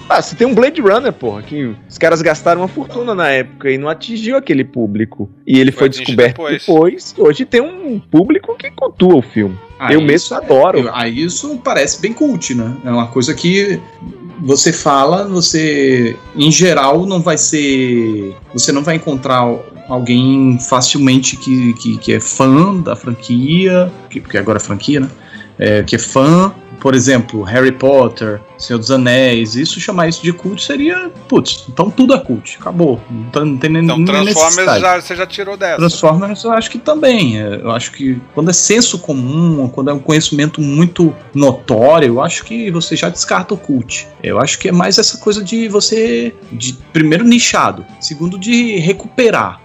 Ah, 0.09 0.21
você 0.21 0.35
tem 0.35 0.47
um 0.47 0.55
Blade 0.55 0.81
Runner, 0.81 1.13
porra, 1.13 1.43
que 1.43 1.75
os 1.87 1.97
caras 1.97 2.21
gastaram 2.21 2.61
uma 2.61 2.67
fortuna 2.67 3.13
na 3.13 3.29
época 3.29 3.69
e 3.69 3.77
não 3.77 3.87
atingiu 3.89 4.35
aquele 4.37 4.63
público. 4.63 5.29
E 5.45 5.59
ele 5.59 5.71
Foi 5.71 5.81
foi, 5.81 5.89
descoberto 5.89 6.31
depois. 6.37 6.61
depois. 6.65 7.15
hoje 7.17 7.45
tem 7.45 7.61
um 7.61 7.99
público 7.99 8.55
que 8.57 8.71
cultua 8.71 9.15
o 9.17 9.21
filme. 9.21 9.55
Ah, 9.79 9.93
eu 9.93 10.01
mesmo 10.01 10.35
é- 10.35 10.39
adoro. 10.39 10.79
eu- 10.79 10.95
Aí 10.95 11.23
isso 11.23 11.59
parece 11.63 12.01
bem 12.01 12.11
cult, 12.13 12.55
né? 12.55 12.75
É 12.83 12.89
uma 12.89 13.07
coisa 13.07 13.33
que 13.35 13.79
você 14.41 14.73
fala, 14.73 15.27
você 15.27 16.15
em 16.35 16.51
geral 16.51 17.05
não 17.05 17.21
vai 17.21 17.37
ser, 17.37 18.33
você 18.53 18.71
não 18.71 18.81
vai 18.83 18.95
encontrar 18.95 19.45
alguém 19.89 20.57
facilmente 20.59 21.35
que, 21.35 21.73
que, 21.73 21.97
que 21.97 22.13
é 22.13 22.19
fã 22.19 22.79
da 22.79 22.95
franquia, 22.95 23.91
que, 24.09 24.21
porque 24.21 24.37
agora 24.37 24.57
é 24.57 24.61
franquia, 24.61 24.99
né? 25.01 25.09
É, 25.59 25.83
que 25.83 25.95
é 25.97 25.99
fã, 25.99 26.53
por 26.79 26.95
exemplo, 26.95 27.43
Harry 27.43 27.73
Potter, 27.73 28.39
Senhor 28.57 28.79
dos 28.79 28.89
Anéis, 28.89 29.55
isso 29.55 29.77
chamar 29.81 30.07
isso 30.07 30.23
de 30.23 30.31
cult 30.31 30.63
seria, 30.63 31.11
putz, 31.27 31.65
então 31.67 31.91
tudo 31.91 32.13
é 32.13 32.19
cult, 32.19 32.57
acabou, 32.57 33.01
não, 33.11 33.23
tá- 33.25 33.43
não 33.43 33.57
tem 33.57 33.69
nem 33.69 33.83
Então, 33.83 34.05
Transformers 34.05 34.79
já, 34.79 35.01
você 35.01 35.15
já 35.17 35.25
tirou 35.25 35.57
dessa. 35.57 35.75
Transformers 35.75 36.41
eu 36.45 36.51
acho 36.53 36.71
que 36.71 36.77
também. 36.79 37.37
é, 37.41 37.55
Eu 37.61 37.71
acho 37.71 37.91
que 37.91 38.21
quando 38.33 38.49
é 38.49 38.53
senso 38.53 38.97
comum, 38.99 39.67
quando 39.67 39.89
é 39.89 39.93
um 39.93 39.99
conhecimento 39.99 40.61
muito 40.61 41.13
notório, 41.35 42.07
eu 42.07 42.21
acho 42.21 42.45
que 42.45 42.71
você 42.71 42.95
já 42.95 43.09
descarta 43.09 43.53
o 43.53 43.57
cult. 43.57 44.07
Eu 44.23 44.39
acho 44.39 44.57
que 44.57 44.69
é 44.69 44.71
mais 44.71 44.97
essa 44.97 45.17
coisa 45.17 45.43
de 45.43 45.67
você, 45.67 46.33
de 46.53 46.73
primeiro 46.93 47.25
nichado, 47.25 47.85
segundo 47.99 48.39
de 48.39 48.77
recuperar. 48.77 49.61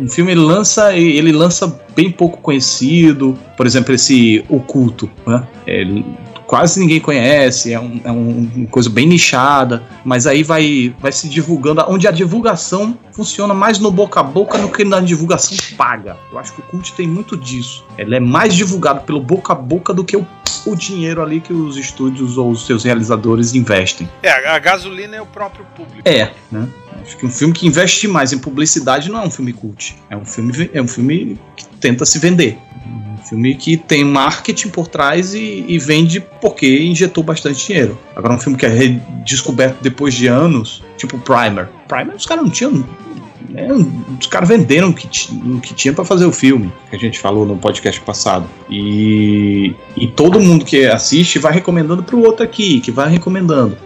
Um 0.00 0.08
filme 0.08 0.32
ele 0.32 0.40
lança, 0.40 0.94
ele 0.96 1.32
lança 1.32 1.80
bem 1.94 2.10
pouco 2.10 2.38
conhecido, 2.38 3.38
por 3.56 3.66
exemplo 3.66 3.94
esse 3.94 4.44
oculto, 4.48 5.10
né? 5.26 5.46
Ele- 5.66 6.04
quase 6.46 6.78
ninguém 6.78 7.00
conhece, 7.00 7.72
é, 7.72 7.80
um, 7.80 8.00
é 8.04 8.12
um- 8.12 8.50
uma 8.54 8.66
coisa 8.66 8.90
bem 8.90 9.06
nichada, 9.06 9.82
mas 10.04 10.26
aí 10.26 10.42
vai, 10.42 10.94
vai 11.00 11.10
se 11.10 11.26
divulgando, 11.28 11.82
onde 11.88 12.06
a 12.06 12.10
divulgação 12.10 12.96
funciona 13.12 13.54
mais 13.54 13.78
no 13.78 13.90
boca 13.90 14.20
a 14.20 14.22
boca 14.22 14.58
do 14.58 14.68
que 14.68 14.84
na 14.84 15.00
divulgação 15.00 15.56
paga. 15.76 16.16
Eu 16.30 16.38
acho 16.38 16.52
que 16.52 16.60
o 16.60 16.64
cult 16.64 16.92
tem 16.92 17.08
muito 17.08 17.34
disso. 17.36 17.84
Ele 17.96 18.14
é 18.16 18.20
mais 18.20 18.54
divulgado 18.54 19.00
pelo 19.00 19.20
boca 19.20 19.52
a 19.54 19.56
boca 19.56 19.94
do 19.94 20.04
que 20.04 20.16
o, 20.16 20.26
o 20.66 20.76
dinheiro 20.76 21.22
ali 21.22 21.40
que 21.40 21.52
os 21.52 21.76
estúdios 21.78 22.36
ou 22.36 22.50
os 22.50 22.66
seus 22.66 22.84
realizadores 22.84 23.54
investem. 23.54 24.08
É, 24.22 24.30
a 24.48 24.58
gasolina 24.58 25.16
é 25.16 25.22
o 25.22 25.26
próprio 25.26 25.64
público. 25.74 26.02
É, 26.06 26.30
né? 26.52 26.68
Acho 27.04 27.16
que 27.18 27.26
um 27.26 27.30
filme 27.30 27.52
que 27.52 27.66
investe 27.66 28.08
mais 28.08 28.32
em 28.32 28.38
publicidade 28.38 29.10
não 29.10 29.20
é 29.22 29.26
um 29.26 29.30
filme 29.30 29.52
cult. 29.52 29.94
É 30.08 30.16
um 30.16 30.24
filme, 30.24 30.70
é 30.72 30.80
um 30.80 30.88
filme 30.88 31.38
que 31.54 31.66
tenta 31.80 32.04
se 32.06 32.18
vender. 32.18 32.56
Um 32.86 33.26
filme 33.26 33.54
que 33.54 33.76
tem 33.76 34.04
marketing 34.04 34.68
por 34.68 34.88
trás 34.88 35.34
e, 35.34 35.64
e 35.68 35.78
vende 35.78 36.20
porque 36.40 36.82
injetou 36.82 37.22
bastante 37.22 37.66
dinheiro. 37.66 37.98
Agora, 38.16 38.34
um 38.34 38.38
filme 38.38 38.56
que 38.58 38.66
é 38.66 38.68
redescoberto 38.68 39.82
depois 39.82 40.14
de 40.14 40.26
anos, 40.26 40.82
tipo 40.96 41.18
Primer. 41.18 41.68
Primer, 41.86 42.14
os 42.16 42.26
caras 42.26 42.44
não 42.44 42.50
tinham. 42.50 42.86
né, 43.48 43.68
os 44.20 44.26
caras 44.26 44.48
venderam 44.48 44.88
o 44.90 44.94
que, 44.94 45.08
o 45.32 45.60
que 45.60 45.74
tinha 45.74 45.92
pra 45.94 46.04
fazer 46.04 46.26
o 46.26 46.32
filme, 46.32 46.72
que 46.90 46.96
a 46.96 46.98
gente 46.98 47.18
falou 47.18 47.46
no 47.46 47.56
podcast 47.56 48.00
passado. 48.00 48.46
E, 48.68 49.74
e 49.96 50.06
todo 50.06 50.40
mundo 50.40 50.64
que 50.64 50.86
assiste 50.86 51.38
vai 51.38 51.52
recomendando 51.52 52.02
pro 52.02 52.20
outro 52.20 52.44
aqui, 52.44 52.80
que 52.80 52.90
vai 52.90 53.10
recomendando. 53.10 53.76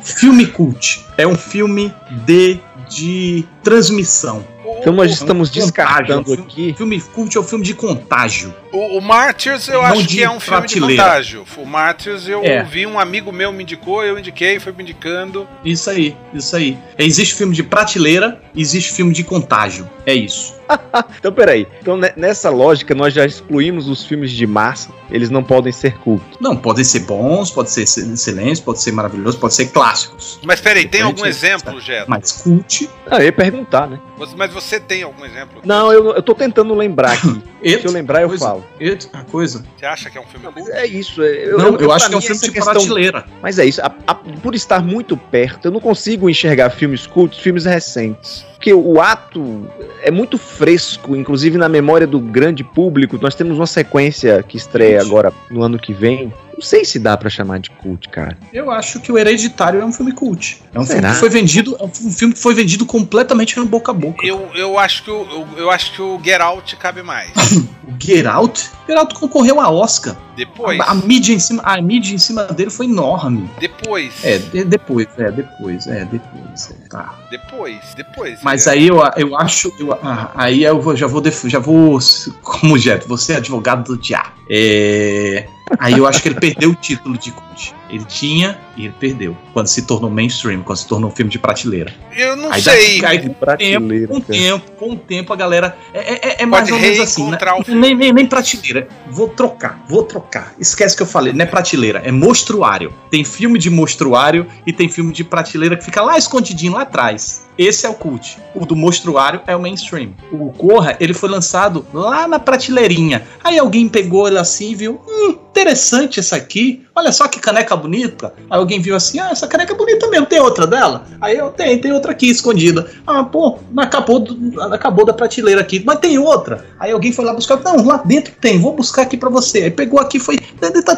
Filme 0.00 0.46
cult 0.46 1.04
é 1.18 1.26
um 1.26 1.34
filme 1.36 1.92
de, 2.24 2.58
de 2.88 3.44
transmissão. 3.62 4.44
Então 4.80 4.92
nós 4.92 5.10
O- 5.10 5.14
estamos 5.14 5.48
contágio, 5.48 5.62
descartando 5.66 6.24
filme- 6.24 6.42
aqui. 6.44 6.74
Filme 6.76 7.00
cult 7.00 7.36
é 7.36 7.40
um 7.40 7.44
filme 7.44 7.64
de 7.64 7.74
contágio. 7.74 8.54
O, 8.72 8.98
o 8.98 9.00
Martyrs 9.00 9.66
eu 9.68 9.74
Não 9.82 9.84
acho 9.84 10.06
que 10.06 10.22
é 10.22 10.30
um 10.30 10.38
filme 10.38 10.66
de 10.66 10.80
contágio. 10.80 11.44
O 11.56 11.64
Martyrs 11.66 12.28
eu 12.28 12.42
É. 12.44 12.62
vi 12.64 12.86
um 12.86 12.98
amigo 12.98 13.32
meu 13.32 13.52
me 13.52 13.62
indicou, 13.62 14.04
eu 14.04 14.18
indiquei, 14.18 14.60
foi 14.60 14.72
me 14.72 14.82
indicando. 14.82 15.48
Isso 15.64 15.88
aí, 15.90 16.16
isso 16.34 16.54
aí. 16.54 16.76
Existe 16.98 17.34
filme 17.34 17.54
de 17.54 17.62
prateleira, 17.62 18.40
existe 18.54 18.92
filme 18.92 19.12
de 19.12 19.24
contágio. 19.24 19.88
É 20.06 20.14
isso. 20.14 20.57
Então, 21.18 21.32
peraí. 21.32 21.66
Então, 21.80 21.96
ne- 21.96 22.12
nessa 22.16 22.50
lógica, 22.50 22.94
nós 22.94 23.12
já 23.14 23.24
excluímos 23.24 23.88
os 23.88 24.04
filmes 24.04 24.30
de 24.30 24.46
massa. 24.46 24.90
Eles 25.10 25.30
não 25.30 25.42
podem 25.42 25.72
ser 25.72 25.96
cult. 25.98 26.22
Não, 26.38 26.54
podem 26.56 26.84
ser 26.84 27.00
bons, 27.00 27.50
pode 27.50 27.70
ser 27.70 27.82
excelentes, 27.82 28.60
pode 28.60 28.80
ser 28.82 28.92
maravilhosos, 28.92 29.40
pode 29.40 29.54
ser 29.54 29.66
clássicos. 29.68 30.38
Mas 30.44 30.60
peraí, 30.60 30.86
tem 30.86 31.00
algum 31.00 31.24
exemplo, 31.24 31.80
Jeto? 31.80 32.08
Mas 32.10 32.32
cult. 32.42 32.88
Ah, 33.10 33.18
eu 33.18 33.24
ia 33.24 33.32
perguntar, 33.32 33.88
né? 33.88 33.98
Mas 34.36 34.52
você 34.52 34.78
tem 34.78 35.02
algum 35.02 35.24
exemplo? 35.24 35.62
Não, 35.64 35.90
eu, 35.92 36.14
eu 36.14 36.22
tô 36.22 36.34
tentando 36.34 36.74
lembrar 36.74 37.12
aqui. 37.12 37.42
It, 37.64 37.80
Se 37.80 37.86
eu 37.88 37.92
lembrar, 37.92 38.22
eu 38.22 38.28
coisa, 38.28 38.44
falo. 38.44 38.64
It, 38.80 39.08
a 39.12 39.24
coisa. 39.24 39.64
Você 39.76 39.84
acha 39.86 40.10
que 40.10 40.16
é 40.18 40.20
um 40.20 40.26
filme 40.26 40.46
cult? 40.52 40.70
É 40.70 40.86
isso. 40.86 41.22
é- 41.22 41.46
não, 41.52 41.68
eu, 41.70 41.78
pra 41.78 41.94
acho 41.94 42.08
que 42.08 42.14
é 42.14 42.18
um 42.18 42.20
filme 42.20 42.40
de 42.40 42.50
questão- 42.52 42.72
prateleira. 42.74 43.24
Mas 43.42 43.58
é 43.58 43.64
isso. 43.64 43.80
a- 43.80 43.92
a- 44.06 44.14
por 44.14 44.54
estar 44.54 44.80
muito 44.82 45.16
perto, 45.16 45.66
eu 45.68 45.72
não 45.72 45.80
consigo 45.80 46.28
enxergar 46.30 46.70
filmes 46.70 47.06
cultos, 47.06 47.38
filmes 47.38 47.64
recentes. 47.64 48.44
Porque 48.58 48.74
o 48.74 49.00
ato 49.00 49.68
é 50.02 50.10
muito 50.10 50.36
fresco, 50.36 51.14
inclusive 51.14 51.56
na 51.56 51.68
memória 51.68 52.08
do 52.08 52.18
grande 52.18 52.64
público. 52.64 53.16
Nós 53.22 53.36
temos 53.36 53.56
uma 53.56 53.68
sequência 53.68 54.42
que 54.42 54.56
estreia 54.56 55.00
agora 55.00 55.32
no 55.48 55.62
ano 55.62 55.78
que 55.78 55.94
vem. 55.94 56.32
Não 56.58 56.62
sei 56.64 56.84
se 56.84 56.98
dá 56.98 57.16
pra 57.16 57.30
chamar 57.30 57.60
de 57.60 57.70
cult, 57.70 58.08
cara. 58.08 58.36
Eu 58.52 58.68
acho 58.68 58.98
que 58.98 59.12
o 59.12 59.16
Hereditário 59.16 59.80
é 59.80 59.84
um 59.84 59.92
filme 59.92 60.10
cult. 60.10 60.60
É 60.74 60.80
um 60.80 60.84
filme 60.84 61.00
Será? 61.02 61.14
que 61.14 61.20
foi 61.20 61.28
vendido, 61.30 61.76
é 61.78 61.84
um 61.84 61.88
filme 61.88 62.34
que 62.34 62.40
foi 62.40 62.52
vendido 62.52 62.84
completamente 62.84 63.56
no 63.56 63.64
boca 63.64 63.92
a 63.92 63.94
boca. 63.94 64.26
Eu, 64.26 64.50
eu, 64.56 64.76
acho 64.76 65.04
que 65.04 65.10
o, 65.10 65.22
eu, 65.30 65.48
eu 65.56 65.70
acho 65.70 65.92
que 65.92 66.02
o 66.02 66.20
Get 66.20 66.40
Out 66.40 66.74
cabe 66.74 67.00
mais. 67.02 67.30
O 67.88 67.94
Get 67.98 68.26
Out, 68.26 68.68
Get 68.86 68.98
Out 68.98 69.14
concorreu 69.14 69.58
a 69.60 69.70
Oscar. 69.70 70.14
Depois. 70.36 70.78
A, 70.78 70.90
a 70.90 70.94
mídia 70.94 71.32
em 71.34 71.38
cima, 71.38 71.62
a 71.64 71.80
mídia 71.80 72.14
em 72.14 72.18
cima 72.18 72.44
dele 72.44 72.68
foi 72.70 72.84
enorme. 72.84 73.48
Depois. 73.58 74.12
É, 74.22 74.36
de- 74.38 74.64
depois, 74.64 75.06
é, 75.16 75.30
depois, 75.30 75.86
é, 75.86 76.04
depois, 76.04 76.70
é, 76.70 76.88
tá. 76.90 77.18
Depois. 77.30 77.78
Depois. 77.96 78.38
Mas 78.42 78.66
É. 78.66 78.72
aí 78.72 78.88
eu, 78.88 78.98
eu 79.16 79.34
acho, 79.38 79.72
eu, 79.80 79.94
ah, 80.02 80.30
aí 80.34 80.64
eu 80.64 80.78
vou- 80.82 80.94
já 80.94 81.06
vou, 81.06 81.20
def- 81.22 81.46
já 81.48 81.58
vou, 81.58 81.98
como 82.42 82.76
Jeto, 82.78 83.08
você 83.08 83.32
é 83.32 83.36
advogado 83.36 83.84
do 83.84 83.96
diabo. 84.00 84.32
É, 84.50 85.46
aí 85.78 85.94
eu 85.98 86.06
acho 86.06 86.22
que 86.22 86.28
ele 86.28 86.40
perdeu 86.40 86.70
o 86.70 86.74
título 86.74 87.16
de 87.18 87.30
cult. 87.32 87.74
Ele 87.90 88.04
tinha 88.04 88.58
e 88.76 88.84
ele 88.84 88.94
perdeu. 88.98 89.36
Quando 89.52 89.66
se 89.66 89.82
tornou 89.82 90.10
mainstream, 90.10 90.62
quando 90.62 90.78
se 90.78 90.86
tornou 90.86 91.10
um 91.10 91.14
filme 91.14 91.30
de 91.30 91.38
prateleira. 91.38 91.92
Eu 92.16 92.36
não 92.36 92.52
Aí 92.52 92.62
sei. 92.62 93.04
Aí, 93.04 93.18
com, 93.18 93.26
o 93.26 93.28
tempo, 93.28 93.40
Prateleira, 93.40 94.06
com 94.08 94.20
tempo, 94.20 94.70
com 94.72 94.90
o 94.92 94.96
tempo, 94.96 95.32
a 95.32 95.36
galera. 95.36 95.76
É, 95.92 96.28
é- 96.28 96.42
é 96.42 96.46
mais 96.46 96.68
Pode 96.68 96.74
ou 96.74 96.80
menos 96.80 97.00
assim. 97.00 97.30
Né? 97.30 97.38
o. 97.66 97.74
Nem, 97.74 97.94
nem, 97.94 98.12
nem 98.12 98.26
prateleira. 98.26 98.88
Vou 99.10 99.28
trocar, 99.28 99.82
vou 99.88 100.02
trocar. 100.02 100.54
Esquece 100.58 100.96
que 100.96 101.02
eu 101.02 101.06
falei, 101.06 101.32
não 101.32 101.42
é 101.42 101.46
prateleira, 101.46 102.00
é 102.04 102.12
mostruário. 102.12 102.92
Tem 103.10 103.24
filme 103.24 103.58
de 103.58 103.70
mostruário 103.70 104.46
e 104.66 104.72
tem 104.72 104.88
filme 104.88 105.12
de 105.12 105.24
prateleira 105.24 105.76
que 105.76 105.84
fica 105.84 106.02
lá 106.02 106.18
escondidinho 106.18 106.72
lá 106.74 106.82
atrás. 106.82 107.47
Esse 107.58 107.86
é 107.86 107.90
o 107.90 107.94
cult. 107.94 108.38
O 108.54 108.64
do 108.64 108.76
mostruário 108.76 109.40
é 109.44 109.56
o 109.56 109.60
mainstream. 109.60 110.14
O 110.30 110.52
Corra, 110.52 110.96
ele 111.00 111.12
foi 111.12 111.28
lançado 111.28 111.84
lá 111.92 112.28
na 112.28 112.38
prateleirinha. 112.38 113.26
Aí 113.42 113.58
alguém 113.58 113.88
pegou 113.88 114.28
ele 114.28 114.38
assim 114.38 114.70
e 114.70 114.74
viu, 114.76 115.00
hum, 115.08 115.30
interessante 115.50 116.20
essa 116.20 116.36
aqui. 116.36 116.86
Olha 116.98 117.12
só 117.12 117.28
que 117.28 117.38
caneca 117.38 117.76
bonita. 117.76 118.34
Aí 118.50 118.58
alguém 118.58 118.80
viu 118.80 118.96
assim, 118.96 119.20
ah, 119.20 119.28
essa 119.30 119.46
caneca 119.46 119.72
é 119.72 119.76
bonita 119.76 120.08
mesmo, 120.08 120.26
tem 120.26 120.40
outra 120.40 120.66
dela? 120.66 121.06
Aí 121.20 121.36
eu 121.38 121.48
tenho, 121.50 121.80
tem 121.80 121.92
outra 121.92 122.10
aqui 122.10 122.28
escondida. 122.28 122.90
Ah, 123.06 123.22
pô, 123.22 123.58
acabou, 123.76 124.18
do- 124.18 124.60
acabou 124.74 125.04
da 125.06 125.12
prateleira 125.12 125.60
aqui, 125.60 125.80
mas 125.86 126.00
tem 126.00 126.18
outra. 126.18 126.66
Aí 126.80 126.90
alguém 126.90 127.12
foi 127.12 127.24
lá 127.24 127.32
buscar, 127.32 127.60
não, 127.62 127.86
lá 127.86 127.98
dentro 128.04 128.32
tem, 128.40 128.58
vou 128.58 128.74
buscar 128.74 129.02
aqui 129.02 129.16
pra 129.16 129.30
você. 129.30 129.58
Aí 129.64 129.70
pegou 129.70 130.00
aqui, 130.00 130.18
foi, 130.18 130.38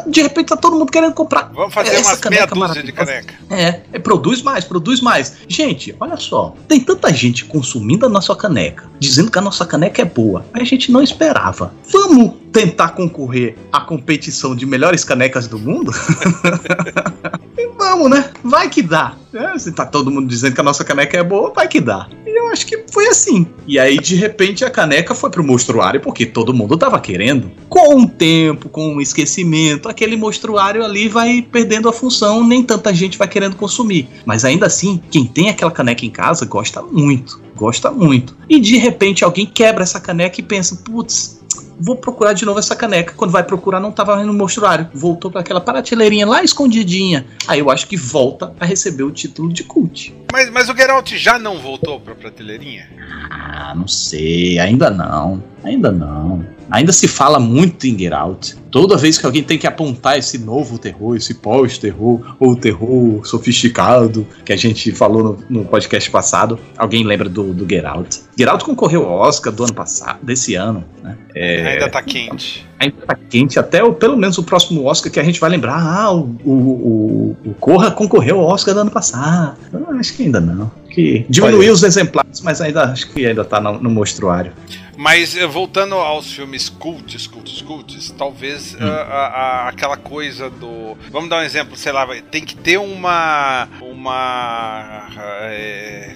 de 0.07 0.23
repente 0.23 0.49
tá 0.49 0.57
todo 0.57 0.77
mundo 0.79 0.91
querendo 0.91 1.13
comprar. 1.13 1.51
Vamos 1.53 1.75
fazer 1.75 1.91
Essa 1.91 2.09
umas 2.13 2.21
meia 2.31 2.47
caneca 2.47 2.55
dúzia 2.69 2.83
de 2.83 2.93
caneca. 2.93 3.35
É, 3.51 3.81
é, 3.93 3.99
produz 3.99 4.41
mais, 4.43 4.65
produz 4.65 5.03
mais. 5.03 5.35
Gente, 5.47 5.95
olha 6.01 6.17
só, 6.17 6.55
tem 6.67 6.81
tanta 6.81 7.13
gente 7.13 7.45
consumindo 7.45 8.07
a 8.07 8.09
nossa 8.09 8.35
caneca, 8.35 8.89
dizendo 8.99 9.31
que 9.31 9.39
a 9.39 9.43
nossa 9.43 9.67
caneca 9.67 10.01
é 10.01 10.05
boa. 10.07 10.47
A 10.55 10.65
gente 10.65 10.91
não 10.91 11.03
esperava. 11.03 11.75
Vamos 11.93 12.33
tentar 12.53 12.91
concorrer 12.91 13.57
à 13.71 13.81
competição 13.81 14.57
de 14.57 14.67
melhores 14.67 15.05
canecas 15.05 15.47
do 15.47 15.59
mundo? 15.59 15.90
e 17.57 17.67
vamos, 17.79 18.11
né? 18.11 18.31
Vai 18.45 18.69
que 18.69 18.83
dá. 18.83 19.17
É, 19.33 19.57
se 19.59 19.71
tá 19.73 19.87
todo 19.87 20.11
mundo 20.11 20.27
dizendo 20.27 20.55
que 20.55 20.61
a 20.61 20.65
nossa 20.65 20.85
caneca 20.85 21.17
é 21.17 21.23
boa, 21.23 21.53
vai 21.55 21.69
que 21.69 21.81
dá. 21.81 22.09
E 22.27 22.39
eu 22.39 22.49
acho 22.49 22.67
que 22.67 22.85
foi 22.91 23.07
assim. 23.09 23.47
E 23.67 23.79
aí, 23.79 23.99
de 23.99 24.17
repente, 24.17 24.65
a 24.65 24.71
caneca 24.71 25.15
foi 25.15 25.31
pro 25.31 25.45
mostruário 25.45 26.01
porque 26.01 26.27
todo 26.27 26.53
mundo 26.53 26.77
tava 26.77 26.99
querendo. 26.99 27.51
Com 27.69 28.03
o 28.03 28.09
tempo, 28.09 28.69
com 28.69 28.97
o 28.97 29.01
esquecimento, 29.01 29.89
aquele 29.89 30.17
mostruário 30.17 30.85
ali 30.85 31.09
vai 31.09 31.43
perdendo 31.43 31.89
a 31.89 31.93
função, 31.93 32.45
nem 32.45 32.63
tanta 32.63 32.93
gente 32.93 33.17
vai 33.17 33.29
querendo 33.29 33.55
consumir. 33.57 34.09
Mas 34.25 34.45
ainda 34.45 34.67
assim, 34.67 35.01
quem 35.11 35.25
tem 35.25 35.49
aquela 35.49 35.71
caneca 35.71 36.05
em 36.05 36.11
casa 36.11 36.45
gosta 36.45 36.83
muito. 36.83 37.41
Gosta 37.55 37.91
muito. 37.91 38.37
E 38.49 38.59
de 38.59 38.79
repente 38.79 39.23
alguém 39.23 39.47
quebra 39.47 39.83
essa 39.83 40.01
caneca 40.01 40.41
e 40.41 40.43
pensa, 40.43 40.77
putz, 40.77 41.41
vou 41.81 41.97
procurar 41.97 42.35
de 42.35 42.45
novo 42.45 42.59
essa 42.59 42.77
caneca. 42.77 43.15
Quando 43.17 43.31
vai 43.31 43.43
procurar, 43.43 43.81
não 43.81 43.91
tava 43.91 44.23
no 44.23 44.35
mostruário. 44.35 44.89
Voltou 44.93 45.31
para 45.31 45.41
aquela 45.41 45.61
prateleirinha 45.61 46.27
lá 46.27 46.43
escondidinha. 46.43 47.27
Aí 47.49 47.59
eu 47.59 47.71
acho 47.71 47.87
que 47.87 47.97
volta 47.97 48.53
a 48.61 48.67
receber 48.67 49.03
o 49.03 49.11
título 49.11 49.53
de 49.53 49.65
cult. 49.65 50.15
Mas, 50.33 50.51
mas 50.51 50.69
o 50.69 50.77
Geralt 50.77 51.11
já 51.15 51.39
não 51.39 51.59
voltou 51.59 51.99
pra 51.99 52.15
prateleirinha? 52.15 52.89
Ah, 53.31 53.75
não 53.75 53.89
sei, 53.89 54.59
ainda 54.59 54.91
não. 54.91 55.43
Ainda 55.65 55.91
não. 55.91 56.45
Ainda 56.71 56.93
se 56.93 57.09
fala 57.09 57.41
muito 57.41 57.87
em 57.87 57.99
Get 57.99 58.13
Out. 58.13 58.57
Toda 58.71 58.97
vez 58.97 59.19
que 59.19 59.27
alguém 59.27 59.43
tem 59.43 59.59
que 59.59 59.67
apontar 59.67 60.17
esse 60.17 60.39
novo 60.39 60.79
terror, 60.79 61.17
esse 61.17 61.35
pós-terror, 61.35 62.37
ou 62.39 62.55
terror 62.55 63.27
sofisticado, 63.27 64.25
que 64.45 64.53
a 64.53 64.57
gente 64.57 64.93
falou 64.93 65.23
no, 65.51 65.61
no 65.63 65.65
podcast 65.65 66.09
passado, 66.09 66.59
alguém 66.79 67.03
lembra 67.03 67.29
do, 67.29 67.53
do 67.53 67.69
Get 67.69 67.85
Out. 67.85 68.21
Get 68.39 68.49
Out 68.49 68.65
concorreu 68.65 69.05
ao 69.05 69.19
Oscar 69.19 69.53
do 69.53 69.65
ano 69.65 69.75
passado, 69.75 70.21
desse 70.23 70.55
ano, 70.55 70.85
né? 71.03 71.19
É, 71.35 71.70
Ainda 71.73 71.89
tá 71.89 72.03
quente. 72.03 72.67
ainda 72.79 72.97
tá 73.07 73.15
quente 73.29 73.59
até 73.59 73.83
o, 73.83 73.93
pelo 73.93 74.17
menos 74.17 74.39
o 74.39 74.43
próximo 74.43 74.85
Oscar 74.85 75.13
que 75.13 75.21
a 75.21 75.25
gente 75.25 75.41
vai 75.41 75.51
lembrar. 75.51 75.79
Ah, 75.79 76.13
o, 76.13 76.29
o, 76.45 76.51
o, 76.53 77.37
o 77.51 77.55
Corra 77.55 77.91
concorreu 77.91 78.41
ao 78.41 78.47
Oscar 78.47 78.75
do 78.75 78.81
ano 78.81 78.91
passado. 78.91 79.57
Eu 79.73 79.91
acho 79.99 80.15
que 80.15 80.25
ainda 80.25 80.41
não. 80.41 80.71
Que 80.91 81.25
diminuiu 81.29 81.73
os 81.73 81.83
exemplares, 81.83 82.41
mas 82.41 82.61
ainda 82.61 82.85
acho 82.85 83.11
que 83.11 83.25
ainda 83.25 83.45
tá 83.45 83.61
no, 83.61 83.81
no 83.81 83.91
mostruário. 83.91 84.53
Mas 84.97 85.35
eh, 85.35 85.47
voltando 85.47 85.95
aos 85.95 86.31
filmes 86.31 86.69
cults, 86.69 87.27
cults, 87.27 87.63
cults, 87.63 88.15
talvez 88.19 88.75
Hum. 88.75 88.79
ah, 88.81 89.07
ah, 89.09 89.33
ah, 89.35 89.69
aquela 89.69 89.97
coisa 89.97 90.51
do. 90.51 90.97
Vamos 91.11 91.31
dar 91.31 91.39
um 91.39 91.43
exemplo, 91.43 91.77
sei 91.77 91.91
lá, 91.93 92.07
tem 92.31 92.45
que 92.45 92.55
ter 92.55 92.79
uma. 92.79 93.67
Uma. 94.01 95.09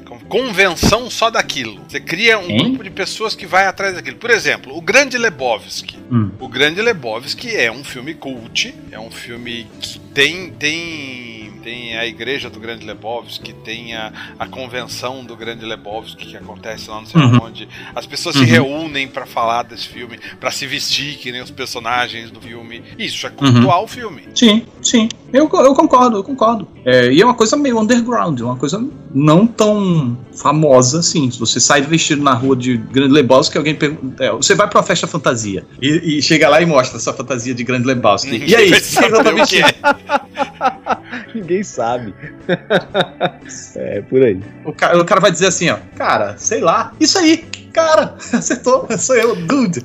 con- 0.07 0.18
convenção 0.29 1.11
só 1.11 1.29
daquilo. 1.31 1.83
Você 1.88 2.01
cria 2.01 2.38
um 2.38 2.49
Hein? 2.49 2.59
grupo 2.59 2.85
de 2.85 2.90
pessoas 2.90 3.35
que 3.35 3.47
vai 3.47 3.66
atrás 3.66 3.94
daquilo. 3.94 4.16
Por 4.16 4.31
exemplo, 4.31 4.77
o 4.77 4.81
Grande 4.81 5.18
Lebowski. 5.18 5.99
Hum. 6.11 6.31
O 6.40 6.49
Grande 6.49 6.81
Lebowski 6.81 7.55
é 7.55 7.70
um 7.70 7.85
filme 7.85 8.14
cult, 8.14 8.75
é 8.90 8.99
um 8.99 9.11
filme 9.11 9.66
que 9.81 9.99
tem 9.99 10.51
tem 10.53 11.34
tem 11.64 11.96
a 11.96 12.07
igreja 12.07 12.50
do 12.50 12.61
Grande 12.61 12.85
Lebowski, 12.87 13.53
tem 13.53 13.94
a, 13.96 14.12
a 14.38 14.46
convenção 14.46 15.24
do 15.24 15.35
Grande 15.35 15.64
Lebowski 15.64 16.27
que 16.27 16.37
acontece 16.37 16.90
lá 16.90 16.96
não 17.00 17.07
sei 17.07 17.20
Uhum. 17.20 17.40
onde. 17.42 17.66
As 17.94 18.07
pessoas 18.07 18.37
Uhum. 18.37 18.44
se 18.44 18.50
reúnem 18.50 19.09
pra 19.09 19.24
falar 19.27 19.62
desse 19.64 19.88
filme, 19.88 20.18
pra 20.38 20.50
se 20.50 20.66
vestir 20.66 21.16
que 21.16 21.33
nem 21.33 21.40
os 21.40 21.50
personagens 21.50 22.31
do 22.31 22.40
filme. 22.40 22.83
Isso 22.98 23.27
é 23.27 23.31
cultuar 23.31 23.83
o 23.83 23.88
filme. 23.88 24.22
Sim, 24.35 24.62
sim. 24.83 25.09
Eu, 25.33 25.48
eu 25.53 25.74
concordo, 25.74 26.18
eu 26.18 26.22
concordo. 26.22 26.68
É, 26.85 27.11
e 27.11 27.20
é 27.20 27.24
uma 27.24 27.35
coisa 27.35 27.57
meio 27.57 27.81
underground, 27.81 28.38
uma 28.40 28.57
coisa 28.57 28.85
não 29.12 29.46
tão 29.46 30.16
famosa 30.37 31.00
assim. 31.00 31.31
Se 31.31 31.38
você 31.38 31.59
sai 31.59 31.81
vestido 31.83 32.22
na 32.22 32.35
rua 32.35 32.55
de 32.55 32.77
Grande 32.77 33.12
Lebowski, 33.14 33.57
alguém 33.57 33.74
pergunta. 33.74 34.22
é, 34.22 34.31
você 34.31 34.55
vai 34.55 34.68
pra 34.68 34.79
uma 34.81 34.87
festa 34.87 35.07
fantasia 35.07 35.64
e, 35.81 36.18
e 36.18 36.22
chega 36.22 36.48
lá 36.48 36.61
e 36.61 36.66
mostra 36.66 36.98
essa 36.98 37.12
fantasia 37.12 37.55
de 37.55 37.64
Grande 37.64 37.87
Lebowski. 37.87 38.44
E 38.46 38.55
aí? 38.55 38.68
Vai 38.70 38.81
que 38.81 38.87
você 38.87 38.94
saber 39.00 39.16
o 39.16 39.24
que 39.24 39.33
vestindo? 39.33 39.66
é. 39.66 40.74
Ninguém 41.35 41.62
sabe. 41.62 42.14
é, 43.77 44.01
por 44.03 44.23
aí. 44.23 44.40
O 44.64 44.73
cara, 44.73 45.01
o 45.01 45.05
cara 45.05 45.20
vai 45.20 45.31
dizer 45.31 45.47
assim, 45.49 45.70
ó, 45.70 45.79
cara, 45.97 46.37
sei 46.38 46.61
lá, 46.61 46.92
isso 47.01 47.18
aí, 47.18 47.38
cara, 47.73 48.14
acertou, 48.33 48.87
sou 48.99 49.16
eu, 49.16 49.35
dude. 49.37 49.85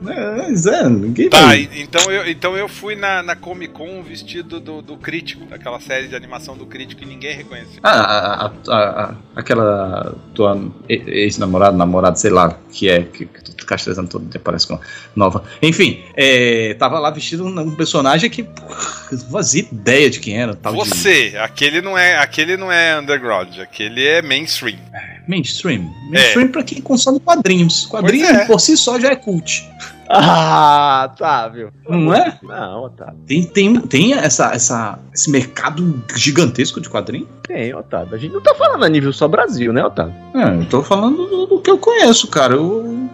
Mas 0.00 0.66
é, 0.66 0.88
ninguém 0.88 1.28
Tá, 1.28 1.40
vai. 1.40 1.68
então 1.74 2.10
eu, 2.12 2.28
então 2.30 2.56
eu 2.56 2.68
fui 2.68 2.94
na, 2.94 3.22
na 3.22 3.34
Comic 3.34 3.72
Con 3.72 4.02
vestido 4.02 4.60
do, 4.60 4.80
do 4.82 4.96
crítico, 4.96 5.44
daquela 5.46 5.80
série 5.80 6.06
de 6.06 6.14
animação 6.14 6.56
do 6.56 6.66
crítico 6.66 7.02
e 7.02 7.06
ninguém 7.06 7.34
reconheceu. 7.34 7.80
Ah, 7.82 8.50
a, 8.68 8.72
a- 8.72 9.04
a- 9.04 9.14
aquela 9.34 10.14
tua 10.34 10.60
ex-namorada, 10.88 11.76
namorada, 11.76 12.16
sei 12.16 12.30
lá, 12.30 12.56
que 12.70 12.88
é, 12.88 13.02
que, 13.02 13.26
que 13.66 13.66
tu 13.66 13.68
castezando 13.68 14.08
todo 14.08 14.24
dia, 14.26 14.40
parece 14.40 14.66
com 14.66 14.78
nova. 15.14 15.44
Enfim, 15.60 16.02
é, 16.14 16.74
tava 16.78 16.98
lá 16.98 17.10
vestido 17.10 17.44
um, 17.44 17.74
personagem 17.74 18.30
que, 18.30 18.42
porra, 18.42 18.76
fazia 19.30 19.66
ideia 19.70 20.08
de 20.08 20.20
quem 20.20 20.38
era. 20.38 20.54
Tal 20.54 20.72
de 20.72 20.78
Você, 20.78 21.34
aquele 21.38 21.80
não 21.80 21.98
é, 21.98 22.16
aquele 22.16 22.56
não 22.56 22.70
é 22.70 22.98
underground, 22.98 23.58
aquele 23.58 24.06
é 24.06 24.22
mainstream. 24.22 24.78
mainstream. 25.28 25.90
Mainstream 26.10 26.48
pra 26.48 26.62
quem 26.62 26.80
consome 26.80 27.20
quadrinhos. 27.20 27.86
Quadrinho 27.86 28.26
é. 28.26 28.46
por 28.46 28.60
si 28.60 28.76
só 28.76 28.98
já 28.98 29.10
é 29.10 29.16
cult. 29.16 29.66
Ah, 30.08 31.10
Otávio. 31.12 31.72
Não 31.88 32.14
é? 32.14 32.38
Não, 32.42 32.84
Otávio. 32.84 33.18
Tem, 33.26 33.42
tem, 33.42 33.80
tem 33.80 34.14
essa, 34.14 34.52
essa, 34.52 34.98
esse 35.12 35.30
mercado 35.30 36.02
gigantesco 36.14 36.80
de 36.80 36.88
quadrinho? 36.88 37.28
Tem, 37.42 37.74
Otávio. 37.74 38.14
A 38.14 38.18
gente 38.18 38.32
não 38.32 38.40
tá 38.40 38.54
falando 38.54 38.84
a 38.84 38.88
nível 38.88 39.12
só 39.12 39.26
Brasil, 39.26 39.72
né, 39.72 39.84
Otávio? 39.84 40.14
É, 40.34 40.60
eu 40.60 40.68
tô 40.68 40.82
falando 40.82 41.26
do, 41.26 41.46
do 41.46 41.60
que 41.60 41.70
eu 41.70 41.78
conheço, 41.78 42.28
cara. 42.28 42.54
Eu, 42.54 43.08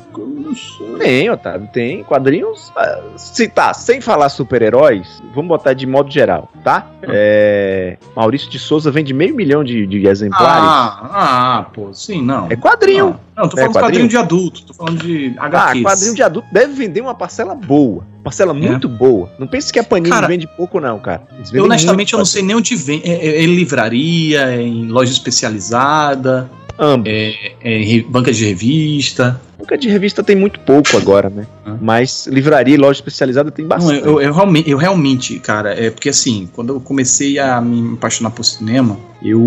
Tem, 0.98 1.30
Otávio, 1.30 1.68
tem. 1.72 2.02
Quadrinhos. 2.04 2.72
ah, 2.76 3.00
Se 3.16 3.48
tá, 3.48 3.72
sem 3.74 4.00
falar 4.00 4.28
super-heróis, 4.28 5.22
vamos 5.34 5.48
botar 5.48 5.72
de 5.72 5.86
modo 5.86 6.10
geral, 6.10 6.48
tá? 6.62 6.86
É, 7.02 7.96
Maurício 8.14 8.48
de 8.50 8.58
Souza 8.58 8.90
vende 8.90 9.12
meio 9.12 9.34
milhão 9.34 9.64
de, 9.64 9.86
de 9.86 10.06
exemplares. 10.06 10.64
Ah, 10.68 11.10
ah, 11.58 11.66
pô, 11.72 11.92
sim, 11.92 12.22
não. 12.22 12.46
é 12.50 12.56
quadrinho. 12.56 13.18
Não, 13.36 13.48
tô 13.48 13.56
É, 13.58 13.60
falando 13.62 13.72
de 13.72 13.78
quadrinho? 13.78 13.82
quadrinho 13.82 14.08
de 14.08 14.16
adulto, 14.16 14.62
tô 14.66 14.74
falando 14.74 14.98
de 14.98 15.34
Ah, 15.38 15.46
HQs. 15.46 15.82
quadrinho 15.82 16.14
de 16.14 16.22
adulto 16.22 16.48
deve 16.52 16.72
vender 16.74 17.00
uma 17.00 17.14
parcela 17.14 17.54
boa. 17.54 18.04
Parcela 18.22 18.54
muito 18.54 18.88
boa. 18.88 19.28
Não 19.38 19.48
pense 19.48 19.72
que 19.72 19.78
a 19.80 19.82
Panini 19.84 20.10
Cara, 20.14 20.28
vende 20.28 20.46
pouco, 20.46 20.78
não, 20.78 20.98
cara. 21.00 21.22
Eu, 21.52 21.64
honestamente, 21.64 22.12
eu 22.12 22.18
não 22.18 22.24
sei 22.26 22.40
nem 22.42 22.54
onde 22.54 22.76
vem. 22.76 23.00
É, 23.04 23.10
é- 23.10 23.36
é 23.38 23.42
em 23.42 23.54
livraria, 23.56 24.42
é 24.42 24.62
em 24.62 24.86
loja 24.86 25.10
especializada, 25.10 26.48
Ambos. 26.78 27.08
é, 27.08 27.52
é 27.62 28.02
banca 28.02 28.32
de 28.32 28.44
revista. 28.44 29.40
Banca 29.58 29.78
de 29.78 29.88
revista 29.88 30.22
tem 30.24 30.34
muito 30.34 30.58
pouco 30.60 30.96
agora, 30.96 31.30
né? 31.30 31.46
Hã? 31.66 31.78
Mas 31.80 32.26
livraria 32.26 32.74
e 32.74 32.78
loja 32.78 32.98
especializada 32.98 33.50
tem 33.50 33.64
Não, 33.64 33.68
bastante. 33.68 34.04
eu, 34.06 34.20
eu, 34.20 34.32
realmente, 34.32 34.70
eu 34.70 34.76
realmente, 34.78 35.38
cara, 35.38 35.72
é 35.72 35.90
porque 35.90 36.08
assim, 36.08 36.48
quando 36.52 36.72
eu 36.74 36.80
comecei 36.80 37.38
a 37.38 37.60
me 37.60 37.94
apaixonar 37.94 38.30
por 38.30 38.44
cinema, 38.44 38.98
eu 39.22 39.38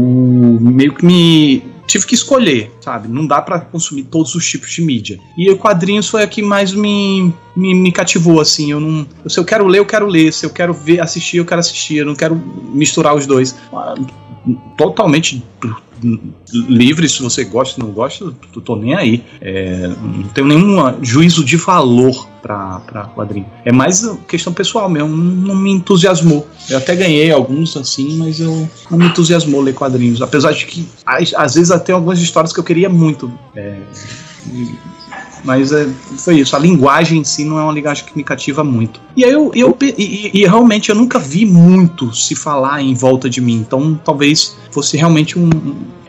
meio 0.62 0.94
que 0.94 1.06
me 1.06 1.64
tive 1.86 2.06
que 2.08 2.16
escolher, 2.16 2.72
sabe? 2.82 3.08
Não 3.08 3.28
dá 3.28 3.42
pra 3.42 3.60
consumir 3.60 4.04
todos 4.04 4.34
os 4.34 4.50
tipos 4.50 4.72
de 4.72 4.82
mídia. 4.82 5.20
E 5.38 5.50
o 5.52 5.58
quadrinhos 5.58 6.08
foi 6.08 6.24
a 6.24 6.28
que 6.28 6.42
mais 6.42 6.74
me, 6.74 7.32
me, 7.56 7.76
me 7.76 7.92
cativou, 7.92 8.40
assim. 8.42 8.72
Eu 8.72 8.80
não. 8.80 9.06
Se 9.28 9.40
eu 9.40 9.46
quero 9.46 9.68
ler, 9.68 9.80
eu 9.80 9.86
quero 9.86 10.08
ler. 10.08 10.32
Se 10.34 10.46
eu 10.46 10.50
quero 10.50 10.74
ver, 10.74 11.00
assistir, 11.02 11.38
eu 11.38 11.46
quero 11.46 11.60
assistir. 11.60 11.98
Eu 11.98 12.06
não 12.06 12.16
quero 12.16 12.36
misturar 12.74 13.14
os 13.16 13.28
dois. 13.28 13.56
Ah, 13.72 13.96
Totalmente 14.78 15.44
livre, 16.52 17.08
se 17.08 17.22
você 17.22 17.44
gosta 17.44 17.82
ou 17.82 17.88
não 17.88 17.94
gosta, 17.94 18.26
eu 18.26 18.62
tô 18.62 18.76
nem 18.76 18.96
aí. 18.96 19.24
É, 19.42 19.88
não 19.88 20.28
tenho 20.30 20.48
nenhum 20.48 21.04
juízo 21.04 21.44
de 21.44 21.58
valor 21.58 22.28
pra 22.42 23.10
quadrinho. 23.16 23.48
É 23.64 23.72
mais 23.72 24.08
questão 24.28 24.54
pessoal 24.54 24.88
mesmo, 24.90 25.10
não 25.10 25.56
me 25.56 25.72
entusiasmou. 25.72 26.48
Eu 26.70 26.78
até 26.78 26.96
ganhei 26.96 27.32
alguns 27.32 27.76
assim, 27.76 28.18
mas 28.18 28.40
eu 28.40 28.70
não 28.90 28.98
me 28.98 29.08
entusiasmou 29.08 29.62
ler 29.62 29.74
quadrinhos. 29.74 30.22
Apesar 30.22 30.52
de 30.52 30.66
que 30.66 30.88
às, 31.06 31.34
às 31.34 31.56
vezes 31.56 31.72
até 31.72 31.94
algumas 31.94 32.20
histórias 32.20 32.54
que 32.54 32.60
eu 32.60 32.64
queria 32.64 32.90
muito. 32.90 33.32
É, 33.56 33.78
mas 35.46 35.72
é, 35.72 35.88
foi 36.18 36.40
isso. 36.40 36.56
A 36.56 36.60
linguagem 36.60 37.20
em 37.20 37.24
si 37.24 37.46
não 37.46 37.60
é 37.60 37.64
uma 37.64 37.72
linguagem 37.72 38.04
que 38.04 38.18
me 38.18 38.24
cativa 38.24 38.64
muito. 38.64 39.00
E 39.16 39.22
eu, 39.22 39.52
eu 39.54 39.78
e, 39.82 40.32
e, 40.34 40.46
realmente 40.46 40.90
eu 40.90 40.96
nunca 40.96 41.20
vi 41.20 41.46
muito 41.46 42.14
se 42.14 42.36
falar 42.36 42.82
em 42.82 42.94
volta 42.94 43.30
de 43.30 43.40
mim. 43.40 43.56
Então 43.56 44.00
talvez 44.04 44.58
fosse 44.72 44.98
realmente 44.98 45.38
um, 45.38 45.50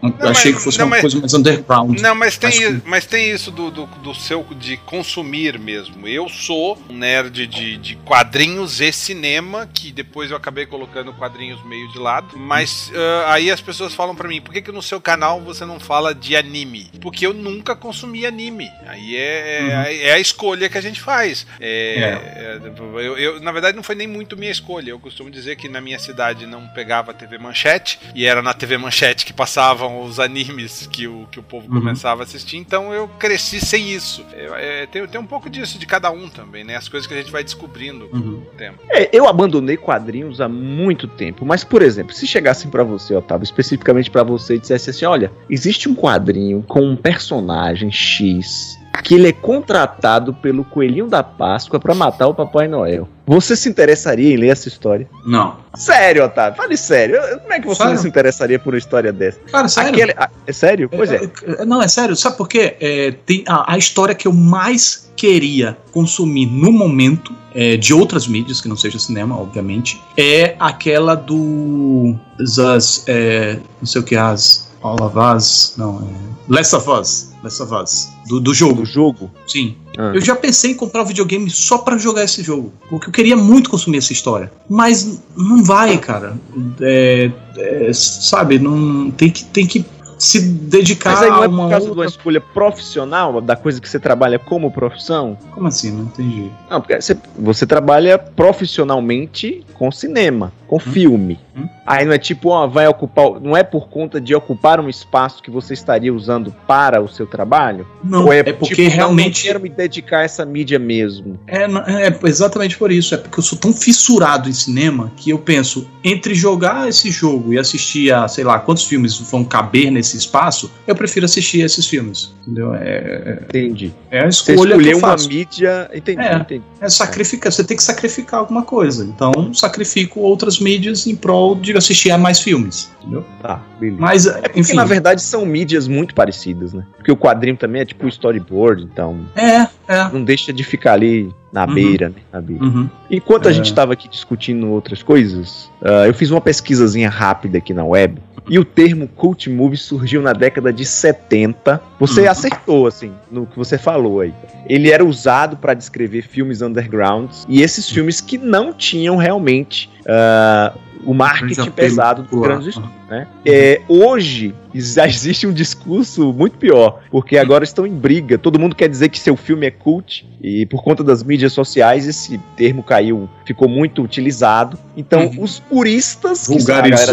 não, 0.08 0.28
achei 0.30 0.52
mas, 0.52 0.58
que 0.58 0.64
fosse 0.64 0.78
não, 0.78 0.86
uma 0.86 0.90
mas, 0.90 1.00
coisa 1.00 1.20
mais 1.20 1.34
underground. 1.34 2.00
Não, 2.00 2.14
mas 2.14 2.38
tem, 2.38 2.70
mas, 2.70 2.82
mas 2.84 3.06
tem 3.06 3.30
isso 3.30 3.50
do, 3.50 3.70
do, 3.70 3.86
do, 3.86 4.14
seu 4.14 4.44
de 4.58 4.76
consumir 4.78 5.58
mesmo. 5.58 6.06
Eu 6.06 6.28
sou 6.28 6.78
um 6.88 6.94
nerd 6.94 7.46
de, 7.46 7.76
de 7.76 7.96
quadrinhos 7.96 8.80
e 8.80 8.92
cinema, 8.92 9.68
que 9.72 9.92
depois 9.92 10.30
eu 10.30 10.36
acabei 10.36 10.66
colocando 10.66 11.12
quadrinhos 11.12 11.64
meio 11.64 11.90
de 11.92 11.98
lado. 11.98 12.36
Mas 12.36 12.90
uh, 12.90 13.26
aí 13.26 13.50
as 13.50 13.60
pessoas 13.60 13.94
falam 13.94 14.14
para 14.14 14.28
mim, 14.28 14.40
por 14.40 14.52
que, 14.52 14.62
que 14.62 14.72
no 14.72 14.82
seu 14.82 15.00
canal 15.00 15.40
você 15.40 15.64
não 15.64 15.80
fala 15.80 16.14
de 16.14 16.36
anime? 16.36 16.90
Porque 17.00 17.26
eu 17.26 17.32
nunca 17.32 17.74
consumi 17.74 18.26
anime. 18.26 18.70
Aí 18.86 19.16
é, 19.16 19.60
uhum. 19.60 19.70
é, 19.70 19.96
é 20.08 20.12
a 20.12 20.18
escolha 20.18 20.68
que 20.68 20.78
a 20.78 20.80
gente 20.80 21.00
faz. 21.00 21.46
É, 21.60 22.58
é. 22.58 22.60
Eu, 22.76 23.18
eu, 23.18 23.40
na 23.40 23.52
verdade, 23.52 23.76
não 23.76 23.82
foi 23.82 23.94
nem 23.94 24.06
muito 24.06 24.36
minha 24.36 24.50
escolha. 24.50 24.90
Eu 24.90 25.00
costumo 25.00 25.30
dizer 25.30 25.56
que 25.56 25.68
na 25.68 25.80
minha 25.80 25.98
cidade 25.98 26.46
não 26.46 26.66
pegava 26.68 27.14
TV 27.14 27.38
Manchete, 27.38 27.98
e 28.14 28.26
era 28.26 28.42
na 28.42 28.54
TV 28.54 28.76
Manchete 28.76 29.24
que 29.24 29.32
passavam 29.32 29.95
os 30.04 30.20
animes 30.20 30.86
que 30.86 31.06
o, 31.06 31.26
que 31.30 31.38
o 31.38 31.42
povo 31.42 31.68
uhum. 31.68 31.80
começava 31.80 32.22
a 32.22 32.24
assistir, 32.24 32.56
então 32.56 32.92
eu 32.92 33.08
cresci 33.08 33.60
sem 33.60 33.90
isso. 33.90 34.24
É, 34.32 34.82
é, 34.82 34.86
tem, 34.86 35.06
tem 35.06 35.20
um 35.20 35.26
pouco 35.26 35.48
disso 35.48 35.78
de 35.78 35.86
cada 35.86 36.10
um 36.10 36.28
também, 36.28 36.64
né? 36.64 36.76
As 36.76 36.88
coisas 36.88 37.06
que 37.06 37.14
a 37.14 37.16
gente 37.16 37.30
vai 37.30 37.44
descobrindo 37.44 38.08
uhum. 38.12 38.22
com 38.22 38.28
o 38.28 38.54
tempo. 38.56 38.78
É, 38.88 39.08
eu 39.12 39.28
abandonei 39.28 39.76
quadrinhos 39.76 40.40
há 40.40 40.48
muito 40.48 41.06
tempo, 41.06 41.44
mas, 41.44 41.64
por 41.64 41.82
exemplo, 41.82 42.12
se 42.14 42.26
chegassem 42.26 42.70
para 42.70 42.82
você, 42.82 43.14
Otávio, 43.14 43.44
especificamente 43.44 44.10
para 44.10 44.22
você 44.22 44.56
e 44.56 44.58
dissesse 44.58 44.90
assim: 44.90 45.04
olha, 45.04 45.32
existe 45.48 45.88
um 45.88 45.94
quadrinho 45.94 46.62
com 46.62 46.80
um 46.80 46.96
personagem 46.96 47.90
X 47.90 48.78
que 49.02 49.14
ele 49.14 49.28
é 49.28 49.32
contratado 49.32 50.34
pelo 50.34 50.64
Coelhinho 50.64 51.06
da 51.06 51.22
Páscoa 51.22 51.78
para 51.78 51.94
matar 51.94 52.26
o 52.28 52.34
Papai 52.34 52.68
Noel. 52.68 53.08
Você 53.26 53.56
se 53.56 53.68
interessaria 53.68 54.32
em 54.32 54.36
ler 54.36 54.48
essa 54.48 54.68
história? 54.68 55.08
Não. 55.26 55.56
Sério, 55.74 56.24
Otávio? 56.24 56.56
Fale 56.56 56.76
sério. 56.76 57.20
Como 57.40 57.52
é 57.52 57.60
que 57.60 57.66
você 57.66 57.82
sério? 57.82 57.98
se 57.98 58.08
interessaria 58.08 58.58
por 58.58 58.72
uma 58.72 58.78
história 58.78 59.12
dessa? 59.12 59.40
Cara, 59.50 59.68
sério. 59.68 59.90
Aquele... 59.90 60.14
Ah, 60.16 60.30
é 60.46 60.52
sério? 60.52 60.88
Pois 60.88 61.10
é. 61.10 61.28
é. 61.58 61.64
Não, 61.64 61.82
é 61.82 61.88
sério. 61.88 62.14
Sabe 62.14 62.36
por 62.36 62.48
quê? 62.48 62.76
É, 62.80 63.14
tem 63.26 63.44
a, 63.48 63.74
a 63.74 63.78
história 63.78 64.14
que 64.14 64.28
eu 64.28 64.32
mais 64.32 65.10
queria 65.16 65.76
consumir 65.92 66.46
no 66.46 66.70
momento 66.70 67.34
é, 67.54 67.76
de 67.76 67.94
outras 67.94 68.26
mídias, 68.26 68.60
que 68.60 68.68
não 68.68 68.76
seja 68.76 68.98
cinema, 68.98 69.40
obviamente, 69.40 70.00
é 70.16 70.54
aquela 70.58 71.14
do. 71.14 72.14
Das. 72.54 73.02
É, 73.06 73.58
não 73.80 73.86
sei 73.86 74.00
o 74.02 74.04
que, 74.04 74.14
as. 74.14 74.65
All 74.82 75.00
of 75.02 75.18
Us. 75.18 75.74
Não, 75.76 76.00
é. 76.00 76.60
Us. 77.00 77.32
Last 77.42 77.62
of 77.62 77.74
Us. 77.74 78.08
Do, 78.28 78.40
do 78.40 78.54
jogo. 78.54 78.82
Do 78.82 78.86
jogo? 78.86 79.30
Sim. 79.46 79.76
Ah. 79.98 80.12
Eu 80.14 80.20
já 80.20 80.36
pensei 80.36 80.72
em 80.72 80.74
comprar 80.74 81.02
um 81.02 81.06
videogame 81.06 81.50
só 81.50 81.78
para 81.78 81.98
jogar 81.98 82.24
esse 82.24 82.42
jogo. 82.42 82.72
Porque 82.88 83.08
eu 83.08 83.12
queria 83.12 83.36
muito 83.36 83.70
consumir 83.70 83.98
essa 83.98 84.12
história. 84.12 84.50
Mas 84.68 85.20
não 85.36 85.62
vai, 85.62 85.98
cara. 85.98 86.36
É, 86.80 87.30
é, 87.56 87.92
sabe, 87.92 88.58
não. 88.58 89.10
Tem 89.10 89.30
que, 89.30 89.44
tem 89.44 89.66
que 89.66 89.84
se 90.18 90.40
dedicar 90.40 91.12
Mas 91.12 91.22
aí 91.22 91.30
não 91.30 91.44
é 91.44 91.48
por 91.48 91.56
causa 91.56 91.74
outra... 91.74 91.90
de 91.90 91.98
uma 92.00 92.06
escolha 92.06 92.40
profissional, 92.40 93.40
da 93.40 93.54
coisa 93.54 93.80
que 93.80 93.88
você 93.88 93.98
trabalha 93.98 94.38
como 94.38 94.70
profissão? 94.70 95.36
Como 95.50 95.66
assim? 95.66 95.90
Não 95.90 96.04
entendi. 96.04 96.50
Não, 96.70 96.80
porque 96.80 97.00
você, 97.00 97.16
você 97.38 97.66
trabalha 97.66 98.18
profissionalmente 98.18 99.64
com 99.74 99.90
cinema, 99.92 100.52
com 100.66 100.76
hum? 100.76 100.80
filme. 100.80 101.38
Hum? 101.56 101.68
Aí 101.86 102.04
não 102.04 102.12
é 102.12 102.18
tipo, 102.18 102.50
ó, 102.50 102.66
vai 102.66 102.86
ocupar. 102.86 103.40
Não 103.40 103.56
é 103.56 103.62
por 103.62 103.88
conta 103.88 104.20
de 104.20 104.34
ocupar 104.34 104.78
um 104.78 104.88
espaço 104.88 105.42
que 105.42 105.50
você 105.50 105.72
estaria 105.72 106.12
usando 106.12 106.54
para 106.66 107.00
o 107.00 107.08
seu 107.08 107.26
trabalho? 107.26 107.86
Não, 108.04 108.26
Ou 108.26 108.32
é, 108.32 108.40
é 108.40 108.52
porque 108.52 108.74
tipo, 108.74 108.94
realmente. 108.94 109.44
Não, 109.44 109.52
quero 109.52 109.60
me 109.60 109.68
dedicar 109.68 110.18
a 110.18 110.22
essa 110.22 110.44
mídia 110.44 110.78
mesmo. 110.78 111.38
É, 111.46 111.64
é 111.64 112.18
exatamente 112.24 112.76
por 112.76 112.92
isso. 112.92 113.14
É 113.14 113.18
porque 113.18 113.38
eu 113.38 113.42
sou 113.42 113.58
tão 113.58 113.72
fissurado 113.72 114.48
em 114.48 114.52
cinema 114.52 115.10
que 115.16 115.30
eu 115.30 115.38
penso, 115.38 115.88
entre 116.04 116.34
jogar 116.34 116.88
esse 116.88 117.10
jogo 117.10 117.54
e 117.54 117.58
assistir 117.58 118.12
a, 118.12 118.28
sei 118.28 118.44
lá, 118.44 118.58
quantos 118.58 118.84
filmes 118.84 119.16
vão 119.18 119.44
caber 119.44 119.90
nesse 119.90 120.16
espaço, 120.16 120.70
eu 120.86 120.94
prefiro 120.94 121.24
assistir 121.24 121.60
esses 121.60 121.86
filmes. 121.86 122.34
Entendeu? 122.42 122.74
É, 122.74 122.80
é 122.84 123.42
entendi. 123.48 123.92
É 124.10 124.24
a 124.24 124.28
escolha. 124.28 124.58
Você 124.58 124.64
escolher 124.64 124.96
uma 124.96 125.16
mídia. 125.16 125.90
Entendi, 125.94 126.20
é, 126.20 126.36
entendi. 126.36 126.62
É 126.80 126.88
sacrificar, 126.88 127.50
você 127.52 127.64
tem 127.64 127.76
que 127.76 127.82
sacrificar 127.82 128.40
alguma 128.40 128.62
coisa. 128.62 129.04
Então, 129.04 129.54
sacrifico 129.54 130.20
outras 130.20 130.58
mídias 130.58 131.06
em 131.06 131.16
prol 131.16 131.45
de 131.54 131.76
assistir 131.76 132.10
a 132.10 132.18
mais 132.18 132.40
filmes. 132.40 132.90
Entendeu? 133.00 133.24
Tá, 133.40 133.60
beleza. 133.78 134.00
Mas, 134.00 134.26
é 134.26 134.40
porque, 134.40 134.60
enfim. 134.60 134.74
na 134.74 134.84
verdade, 134.84 135.22
são 135.22 135.46
mídias 135.46 135.86
muito 135.86 136.14
parecidas, 136.14 136.72
né? 136.72 136.84
Porque 136.96 137.12
o 137.12 137.16
quadrinho 137.16 137.56
também 137.56 137.82
é 137.82 137.84
tipo 137.84 138.08
storyboard, 138.08 138.82
então. 138.82 139.20
É, 139.36 139.68
é. 139.88 140.08
Não 140.12 140.24
deixa 140.24 140.52
de 140.52 140.64
ficar 140.64 140.94
ali 140.94 141.32
na 141.52 141.64
uhum. 141.64 141.74
beira, 141.74 142.08
né? 142.08 142.16
Na 142.32 142.40
beira. 142.40 142.64
Uhum. 142.64 142.90
Enquanto 143.10 143.46
a 143.46 143.50
é. 143.50 143.54
gente 143.54 143.66
estava 143.66 143.92
aqui 143.92 144.08
discutindo 144.08 144.68
outras 144.70 145.02
coisas, 145.02 145.70
uh, 145.80 146.06
eu 146.06 146.14
fiz 146.14 146.30
uma 146.30 146.40
pesquisazinha 146.40 147.08
rápida 147.08 147.58
aqui 147.58 147.72
na 147.72 147.84
web. 147.84 148.20
E 148.48 148.58
o 148.58 148.64
termo 148.64 149.08
cult 149.08 149.50
movie 149.50 149.76
surgiu 149.76 150.22
na 150.22 150.32
década 150.32 150.72
de 150.72 150.84
70. 150.84 151.80
Você 151.98 152.22
uhum. 152.22 152.30
acertou, 152.30 152.86
assim, 152.86 153.12
no 153.30 153.46
que 153.46 153.56
você 153.56 153.76
falou 153.76 154.20
aí. 154.20 154.32
Ele 154.68 154.90
era 154.90 155.04
usado 155.04 155.56
para 155.56 155.74
descrever 155.74 156.22
filmes 156.22 156.62
undergrounds 156.62 157.44
e 157.48 157.62
esses 157.62 157.88
filmes 157.88 158.20
que 158.20 158.38
não 158.38 158.72
tinham 158.72 159.16
realmente 159.16 159.90
uh, 160.02 160.78
o 161.04 161.14
marketing 161.14 161.70
pesado 161.70 162.22
do 162.22 162.40
grandes 162.40 162.68
estúdios. 162.68 162.96
Né? 163.08 163.26
É, 163.44 163.80
hoje 163.88 164.54
já 164.74 165.06
existe 165.06 165.46
um 165.46 165.52
discurso 165.52 166.32
muito 166.32 166.58
pior, 166.58 167.00
porque 167.10 167.38
agora 167.38 167.64
estão 167.64 167.86
em 167.86 167.94
briga. 167.94 168.36
Todo 168.36 168.58
mundo 168.58 168.74
quer 168.74 168.88
dizer 168.88 169.08
que 169.08 169.18
seu 169.18 169.36
filme 169.36 169.66
é 169.66 169.70
cult 169.70 170.26
e 170.42 170.66
por 170.66 170.82
conta 170.82 171.02
das 171.02 171.22
mídias 171.22 171.52
sociais 171.52 172.06
esse 172.06 172.38
termo 172.56 172.82
caiu, 172.82 173.28
ficou 173.44 173.68
muito 173.68 174.02
utilizado. 174.02 174.78
Então 174.96 175.26
uhum. 175.26 175.42
os 175.42 175.60
puristas, 175.60 176.46
que 176.46 176.60
a 176.60 176.64
galera 176.64 177.12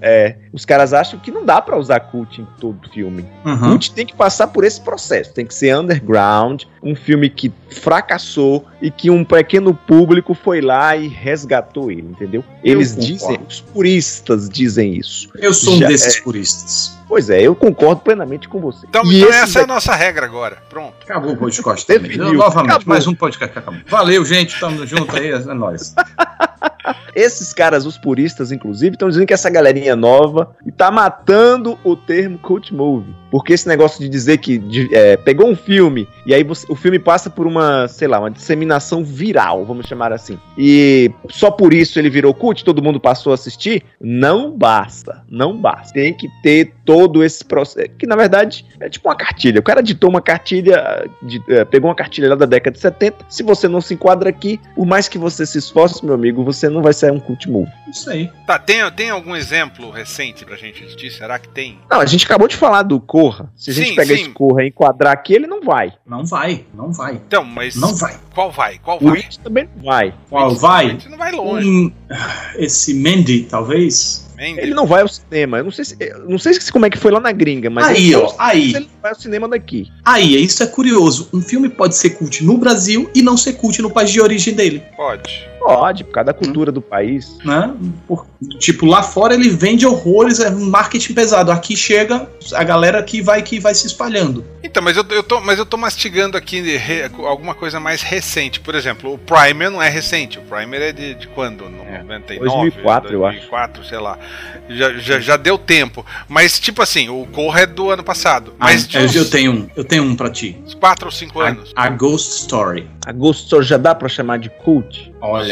é, 0.00 0.36
os 0.52 0.64
caras 0.64 0.92
acham 0.92 1.18
que 1.18 1.30
não 1.30 1.44
dá 1.44 1.60
para 1.60 1.78
usar 1.78 2.00
cult 2.00 2.40
em 2.40 2.46
todo 2.60 2.88
filme. 2.90 3.24
Uhum. 3.44 3.70
Cult 3.70 3.92
tem 3.92 4.06
que 4.06 4.14
passar 4.14 4.48
por 4.48 4.64
esse 4.64 4.80
processo, 4.80 5.32
tem 5.32 5.46
que 5.46 5.54
ser 5.54 5.76
underground, 5.76 6.64
um 6.82 6.94
filme 6.94 7.30
que 7.30 7.52
fracassou 7.70 8.66
e 8.80 8.90
que 8.90 9.10
um 9.10 9.24
pequeno 9.24 9.72
público 9.74 10.34
foi 10.34 10.60
lá 10.60 10.96
e 10.96 11.08
resgatou 11.08 11.90
ele, 11.90 12.02
entendeu? 12.02 12.44
Eles 12.62 12.96
dizem, 12.96 13.21
os 13.48 13.60
puristas 13.60 14.48
dizem 14.48 14.96
isso. 14.96 15.28
Eu 15.36 15.52
sou 15.52 15.76
Já, 15.76 15.86
um 15.86 15.88
desses 15.88 16.16
é, 16.16 16.20
puristas. 16.22 16.98
Pois 17.08 17.28
é, 17.28 17.42
eu 17.42 17.54
concordo 17.54 18.00
plenamente 18.00 18.48
com 18.48 18.60
você. 18.60 18.86
Então, 18.88 19.02
então 19.04 19.28
essa 19.28 19.46
daqui... 19.46 19.58
é 19.58 19.62
a 19.62 19.66
nossa 19.66 19.94
regra 19.94 20.24
agora. 20.24 20.62
Pronto. 20.68 20.94
Acabou 21.02 21.32
o 21.32 21.36
podcast. 21.36 21.86
Novamente, 22.16 22.70
acabou. 22.70 22.86
mais 22.86 23.06
um 23.06 23.14
podcast 23.14 23.52
que 23.52 23.58
acabou. 23.58 23.80
Valeu, 23.86 24.24
gente. 24.24 24.58
Tamo 24.58 24.86
junto 24.86 25.14
aí. 25.16 25.30
É 25.30 25.38
nóis. 25.54 25.94
Esses 27.14 27.52
caras, 27.52 27.84
os 27.86 27.98
puristas, 27.98 28.50
inclusive, 28.50 28.94
estão 28.94 29.08
dizendo 29.08 29.26
que 29.26 29.34
essa 29.34 29.50
galerinha 29.50 29.94
nova 29.94 30.56
está 30.66 30.90
matando 30.90 31.78
o 31.84 31.94
termo 31.94 32.38
cult 32.38 32.72
movie. 32.74 33.14
Porque 33.32 33.54
esse 33.54 33.66
negócio 33.66 33.98
de 33.98 34.10
dizer 34.10 34.36
que 34.36 34.58
de, 34.58 34.94
é, 34.94 35.16
pegou 35.16 35.48
um 35.48 35.56
filme 35.56 36.06
e 36.26 36.34
aí 36.34 36.44
você, 36.44 36.66
o 36.68 36.76
filme 36.76 36.98
passa 36.98 37.30
por 37.30 37.46
uma, 37.46 37.88
sei 37.88 38.06
lá, 38.06 38.20
uma 38.20 38.30
disseminação 38.30 39.02
viral, 39.02 39.64
vamos 39.64 39.86
chamar 39.86 40.12
assim. 40.12 40.38
E 40.58 41.10
só 41.30 41.50
por 41.50 41.72
isso 41.72 41.98
ele 41.98 42.10
virou 42.10 42.34
cult, 42.34 42.62
todo 42.62 42.82
mundo 42.82 43.00
passou 43.00 43.32
a 43.32 43.34
assistir, 43.34 43.84
não 43.98 44.50
basta. 44.50 45.24
Não 45.30 45.56
basta. 45.56 45.94
Tem 45.94 46.12
que 46.12 46.28
ter 46.42 46.74
todo 46.84 47.24
esse 47.24 47.42
processo. 47.42 47.88
Que 47.98 48.06
na 48.06 48.16
verdade 48.16 48.66
é 48.78 48.90
tipo 48.90 49.08
uma 49.08 49.16
cartilha. 49.16 49.60
O 49.60 49.62
cara 49.62 49.82
ditou 49.82 50.10
uma 50.10 50.20
cartilha, 50.20 51.08
de, 51.22 51.42
é, 51.48 51.64
pegou 51.64 51.88
uma 51.88 51.96
cartilha 51.96 52.28
lá 52.28 52.34
da 52.34 52.44
década 52.44 52.74
de 52.74 52.80
70. 52.80 53.24
Se 53.30 53.42
você 53.42 53.66
não 53.66 53.80
se 53.80 53.94
enquadra 53.94 54.28
aqui, 54.28 54.60
por 54.74 54.86
mais 54.86 55.08
que 55.08 55.16
você 55.16 55.46
se 55.46 55.56
esforce, 55.56 56.04
meu 56.04 56.14
amigo, 56.14 56.44
você 56.44 56.68
não 56.68 56.82
vai 56.82 56.92
sair 56.92 57.12
um 57.12 57.20
cult 57.20 57.48
move. 57.48 57.70
Isso 57.90 58.10
aí. 58.10 58.30
Tá, 58.46 58.58
tem, 58.58 58.78
tem 58.92 59.08
algum 59.08 59.34
exemplo 59.34 59.90
recente 59.90 60.44
pra 60.44 60.56
gente 60.56 60.84
assistir? 60.84 61.10
Será 61.10 61.38
que 61.38 61.48
tem? 61.48 61.78
Não, 61.90 62.00
a 62.00 62.06
gente 62.06 62.26
acabou 62.26 62.46
de 62.46 62.56
falar 62.56 62.82
do 62.82 63.00
Corra. 63.22 63.52
Se 63.56 63.70
a 63.70 63.74
gente 63.74 63.90
sim, 63.90 63.94
pegar 63.94 64.16
sim. 64.16 64.22
esse 64.22 64.30
Corra 64.30 64.64
e 64.64 64.68
enquadrar 64.68 65.12
aqui, 65.12 65.34
ele 65.34 65.46
não 65.46 65.62
vai. 65.62 65.92
Não 66.04 66.24
vai, 66.24 66.64
não 66.74 66.92
vai. 66.92 67.14
Então, 67.14 67.44
mas. 67.44 67.76
Não 67.76 67.94
vai. 67.94 68.16
Qual 68.34 68.50
vai? 68.50 68.78
Qual 68.78 68.98
vai? 68.98 69.10
O 69.10 69.14
It 69.14 69.38
também 69.38 69.68
não 69.76 69.84
vai. 69.84 70.14
Qual 70.28 70.54
vai? 70.56 70.98
não 71.08 71.18
vai 71.18 71.32
longe. 71.32 71.68
Um, 71.68 71.92
esse 72.56 72.94
Mandy, 72.94 73.46
talvez. 73.48 74.28
Ele 74.38 74.74
não 74.74 74.86
vai 74.86 75.02
ao 75.02 75.08
cinema. 75.08 75.58
Eu 75.58 75.64
não 75.64 75.70
sei 75.70 75.84
se, 75.84 75.96
não 76.26 76.38
sei 76.38 76.54
se 76.54 76.72
como 76.72 76.84
é 76.84 76.90
que 76.90 76.98
foi 76.98 77.12
lá 77.12 77.20
na 77.20 77.30
gringa, 77.30 77.70
mas 77.70 77.86
aí, 77.86 78.12
ó, 78.16 78.34
aí. 78.38 78.70
ele 78.70 78.80
não 78.80 79.00
vai 79.00 79.12
ao 79.12 79.20
cinema 79.20 79.48
daqui. 79.48 79.88
Aí, 80.04 80.42
isso 80.42 80.64
é 80.64 80.66
curioso. 80.66 81.28
Um 81.32 81.40
filme 81.40 81.68
pode 81.68 81.94
ser 81.94 82.10
cult 82.10 82.42
no 82.44 82.58
Brasil 82.58 83.08
e 83.14 83.22
não 83.22 83.36
ser 83.36 83.52
cult 83.52 83.80
no 83.80 83.90
país 83.90 84.10
de 84.10 84.20
origem 84.20 84.52
dele. 84.52 84.82
Pode. 84.96 85.51
Pode, 85.62 86.04
por 86.04 86.12
causa 86.12 86.26
da 86.26 86.34
cultura 86.34 86.70
do 86.72 86.80
país. 86.82 87.36
né? 87.44 87.72
Por- 88.06 88.26
tipo, 88.58 88.86
lá 88.86 89.02
fora 89.02 89.34
ele 89.34 89.48
vende 89.50 89.86
horrores, 89.86 90.40
é 90.40 90.50
um 90.50 90.68
marketing 90.70 91.14
pesado. 91.14 91.50
Aqui 91.52 91.76
chega 91.76 92.28
a 92.54 92.64
galera 92.64 93.02
que 93.02 93.22
vai 93.22 93.42
que 93.42 93.60
vai 93.60 93.74
se 93.74 93.86
espalhando. 93.86 94.44
Então, 94.64 94.82
mas 94.82 94.96
eu, 94.96 95.04
eu 95.10 95.22
tô, 95.22 95.40
mas 95.40 95.58
eu 95.58 95.66
tô 95.66 95.76
mastigando 95.76 96.36
aqui 96.36 96.60
re- 96.76 97.10
alguma 97.24 97.54
coisa 97.54 97.78
mais 97.78 98.02
recente. 98.02 98.58
Por 98.60 98.74
exemplo, 98.74 99.12
o 99.14 99.18
Primer 99.18 99.70
não 99.70 99.82
é 99.82 99.88
recente. 99.88 100.38
O 100.38 100.42
Primer 100.42 100.80
é 100.80 100.92
de, 100.92 101.14
de 101.14 101.26
quando? 101.28 101.68
No 101.68 101.82
É, 101.84 101.98
99? 102.02 102.38
2004, 102.70 103.12
eu 103.12 103.26
acho. 103.26 103.38
2004, 103.38 103.84
sei 103.84 103.98
lá. 103.98 104.18
Já, 104.68 104.92
já, 104.94 105.20
já 105.20 105.36
deu 105.36 105.58
tempo. 105.58 106.04
Mas, 106.28 106.58
tipo 106.58 106.80
assim, 106.82 107.08
o 107.08 107.26
Corra 107.32 107.60
é 107.62 107.66
do 107.66 107.90
ano 107.90 108.02
passado. 108.02 108.54
Mas 108.58 108.86
de 108.88 108.96
Ah, 108.98 109.02
uns, 109.02 109.14
eu 109.14 109.28
tenho 109.28 109.52
um, 109.52 109.68
eu 109.76 109.84
tenho 109.84 110.02
um 110.04 110.16
pra 110.16 110.30
ti. 110.30 110.56
uns 110.64 110.74
4 110.74 111.06
ou 111.06 111.12
5 111.12 111.40
anos. 111.40 111.72
A, 111.76 111.84
a 111.84 111.88
Ghost 111.90 112.30
Story. 112.40 112.88
A 113.04 113.12
Ghost 113.12 113.42
Story 113.44 113.66
já 113.66 113.76
dá 113.76 113.94
pra 113.94 114.08
chamar 114.08 114.38
de 114.38 114.48
cult? 114.48 115.12
Olha, 115.20 115.51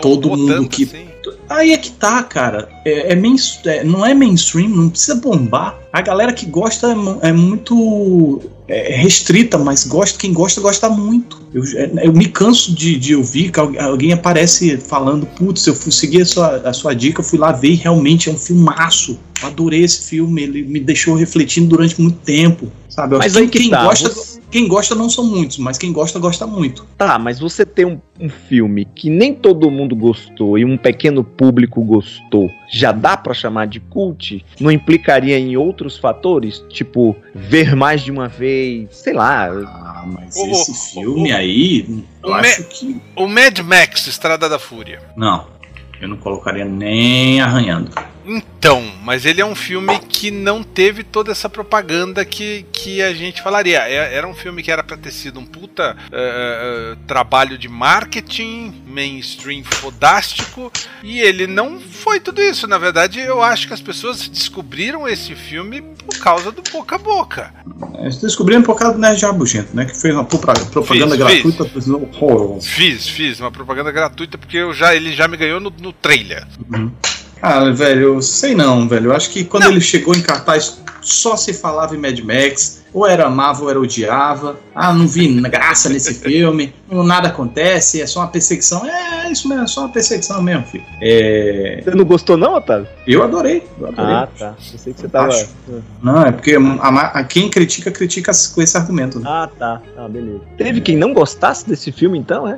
Todo 0.00 0.28
bombou 0.28 0.36
mundo 0.38 0.54
tanto 0.54 0.68
que 0.70 0.84
assim. 0.84 1.10
Aí 1.48 1.72
é 1.72 1.76
que 1.76 1.90
tá, 1.90 2.22
cara. 2.22 2.68
É, 2.84 3.12
é 3.12 3.16
main- 3.16 3.36
é- 3.66 3.84
não 3.84 4.06
é 4.06 4.14
mainstream, 4.14 4.68
não 4.68 4.88
precisa 4.88 5.16
bombar. 5.16 5.78
A 5.92 6.00
galera 6.00 6.32
que 6.32 6.46
gosta 6.46 6.86
é, 7.22 7.28
é 7.28 7.32
muito 7.32 8.40
é, 8.68 8.94
restrita, 8.96 9.58
mas 9.58 9.84
gosta, 9.84 10.16
quem 10.18 10.32
gosta, 10.32 10.60
gosta 10.60 10.88
muito. 10.88 11.40
Eu, 11.52 11.64
eu 12.04 12.12
me 12.12 12.26
canso 12.26 12.72
de, 12.72 12.96
de 12.96 13.16
ouvir 13.16 13.50
que 13.50 13.58
al- 13.58 13.72
alguém 13.80 14.12
aparece 14.12 14.76
falando, 14.76 15.26
putz, 15.26 15.66
eu 15.66 15.74
fui 15.74 15.90
seguir 15.90 16.22
a 16.22 16.26
sua, 16.26 16.56
a 16.68 16.72
sua 16.72 16.94
dica, 16.94 17.20
eu 17.20 17.24
fui 17.24 17.38
lá 17.38 17.50
ver 17.50 17.70
e 17.70 17.74
realmente 17.74 18.28
é 18.28 18.32
um 18.32 18.38
filmaço. 18.38 19.18
Eu 19.42 19.48
adorei 19.48 19.82
esse 19.82 20.02
filme, 20.08 20.42
ele 20.42 20.62
me 20.62 20.78
deixou 20.78 21.14
refletindo 21.16 21.66
durante 21.68 22.00
muito 22.00 22.18
tempo. 22.20 22.70
Sabe? 22.88 23.14
Eu 23.14 23.18
Mas 23.18 23.36
acho 23.36 23.48
que 23.48 23.58
quem, 23.58 23.70
tá, 23.70 23.82
gosta, 23.84 24.08
você- 24.08 24.29
quem 24.50 24.66
gosta 24.68 24.94
não 24.94 25.08
são 25.08 25.24
muitos, 25.24 25.58
mas 25.58 25.78
quem 25.78 25.92
gosta, 25.92 26.18
gosta 26.18 26.46
muito. 26.46 26.86
Tá, 26.98 27.18
mas 27.18 27.38
você 27.38 27.64
tem 27.64 27.84
um, 27.84 28.00
um 28.18 28.28
filme 28.28 28.84
que 28.84 29.08
nem 29.08 29.32
todo 29.34 29.70
mundo 29.70 29.94
gostou 29.94 30.58
e 30.58 30.64
um 30.64 30.76
pequeno 30.76 31.22
público 31.22 31.82
gostou, 31.82 32.50
já 32.72 32.92
dá 32.92 33.16
pra 33.16 33.32
chamar 33.34 33.66
de 33.66 33.80
cult? 33.80 34.44
Não 34.60 34.70
implicaria 34.70 35.38
em 35.38 35.56
outros 35.56 35.96
fatores? 35.96 36.64
Tipo, 36.68 37.16
ver 37.34 37.74
mais 37.76 38.02
de 38.02 38.10
uma 38.10 38.28
vez, 38.28 38.88
sei 38.92 39.12
lá. 39.12 39.46
Ah, 39.46 40.04
mas 40.06 40.36
O- 40.36 40.46
esse 40.50 40.92
filme 40.94 41.32
o- 41.32 41.36
aí, 41.36 42.04
eu 42.22 42.30
o 42.30 42.34
acho 42.34 42.64
que. 42.64 43.00
O 43.16 43.26
Mad 43.28 43.58
Max, 43.60 44.06
Estrada 44.06 44.48
da 44.48 44.58
Fúria. 44.58 45.00
Não, 45.16 45.46
eu 46.00 46.08
não 46.08 46.16
colocaria 46.16 46.64
nem 46.64 47.40
arranhando. 47.40 47.90
Então, 48.24 48.82
mas 49.02 49.24
ele 49.24 49.40
é 49.40 49.44
um 49.46 49.54
filme 49.54 49.98
que 50.00 50.30
não 50.30 50.62
teve 50.62 51.02
toda 51.02 51.32
essa 51.32 51.48
propaganda 51.48 52.24
que, 52.24 52.64
que 52.72 53.00
a 53.02 53.12
gente 53.14 53.42
falaria. 53.42 53.78
É- 53.88 54.14
Era 54.14 54.26
um 54.28 54.34
filme 54.34 54.62
que 54.62 54.70
era 54.70 54.82
pra 54.82 54.96
ter 54.96 55.10
sido 55.10 55.40
um 55.40 55.46
puta 55.46 55.96
eh, 56.12 56.96
trabalho 57.06 57.56
de 57.56 57.68
marketing, 57.68 58.82
mainstream 58.86 59.62
fodástico, 59.64 60.70
e 61.02 61.20
ele 61.20 61.46
não 61.46 61.80
foi 61.80 62.20
tudo 62.20 62.40
isso. 62.42 62.66
Na 62.66 62.78
verdade, 62.78 63.20
eu 63.20 63.42
acho 63.42 63.66
que 63.68 63.74
as 63.74 63.80
pessoas 63.80 64.28
descobriram 64.28 65.08
esse 65.08 65.34
filme 65.34 65.80
por 65.82 66.18
causa 66.18 66.50
do 66.52 66.62
boca 66.70 66.96
a 66.96 66.98
boca. 66.98 67.54
Eles 67.98 68.16
descobriram 68.20 68.62
por 68.62 68.76
causa 68.78 68.94
do 68.94 69.00
Nerd 69.00 69.22
Rabugento, 69.24 69.74
né? 69.74 69.84
Que 69.86 69.96
fez 69.96 70.14
uma 70.14 70.24
propaganda 70.24 70.64
Fiz, 70.84 70.98
fiz. 70.98 71.16
gratuita 71.16 71.64
pro 71.64 72.02
horroroso. 72.02 72.68
Fiz, 72.68 73.08
fiz 73.08 73.40
uma 73.40 73.50
propaganda 73.50 73.90
gratuita 73.92 74.36
porque 74.38 74.56
eu 74.56 74.72
já, 74.74 74.94
ele 74.94 75.12
já 75.12 75.28
me 75.28 75.36
ganhou 75.36 75.60
no, 75.60 75.70
no 75.70 75.92
trailer. 75.92 76.46
Uhum. 76.72 76.90
Ah, 77.42 77.70
velho, 77.70 78.02
eu 78.02 78.22
sei 78.22 78.54
não, 78.54 78.86
velho. 78.88 79.06
Eu 79.06 79.16
acho 79.16 79.30
que 79.30 79.44
quando 79.44 79.64
Não. 79.64 79.70
ele 79.72 79.80
chegou 79.80 80.14
em 80.14 80.20
cartaz, 80.20 80.78
só 81.00 81.36
se 81.36 81.54
falava 81.54 81.94
em 81.94 81.98
Mad 81.98 82.18
Max. 82.20 82.79
Ou 82.92 83.06
era 83.06 83.26
amava 83.26 83.62
ou 83.62 83.70
era 83.70 83.78
odiava. 83.80 84.58
Ah, 84.74 84.92
não 84.92 85.06
vi 85.06 85.28
graça 85.42 85.88
nesse 85.88 86.14
filme. 86.14 86.72
Nada 86.90 87.28
acontece, 87.28 88.00
é 88.02 88.06
só 88.06 88.20
uma 88.20 88.28
perseguição. 88.28 88.84
É, 88.84 89.30
isso 89.30 89.48
mesmo, 89.48 89.62
é 89.64 89.66
só 89.68 89.82
uma 89.82 89.92
perseguição 89.92 90.42
mesmo, 90.42 90.64
filho. 90.66 90.84
É, 91.00 91.80
Você 91.84 91.90
não 91.92 92.04
gostou, 92.04 92.36
não, 92.36 92.54
Otávio? 92.56 92.88
eu 93.06 93.22
adorei, 93.22 93.62
eu 93.80 93.86
adorei. 93.88 94.14
Ah, 94.14 94.28
tá. 94.36 94.54
Eu 94.72 94.78
sei 94.78 94.92
que 94.92 95.00
você 95.00 95.08
tava. 95.08 95.28
Acho. 95.28 95.48
Não, 96.02 96.22
é 96.22 96.32
porque 96.32 96.56
a, 96.56 96.88
a- 97.20 97.24
quem 97.24 97.48
critica, 97.48 97.90
critica 97.92 98.32
com 98.54 98.60
esse 98.62 98.76
argumento. 98.76 99.20
Né? 99.20 99.24
Ah, 99.28 99.48
tá. 99.56 99.80
Ah, 99.96 100.08
beleza. 100.08 100.40
Teve 100.58 100.80
quem 100.80 100.96
não 100.96 101.12
gostasse 101.14 101.68
desse 101.68 101.92
filme, 101.92 102.18
então, 102.18 102.48
é? 102.48 102.56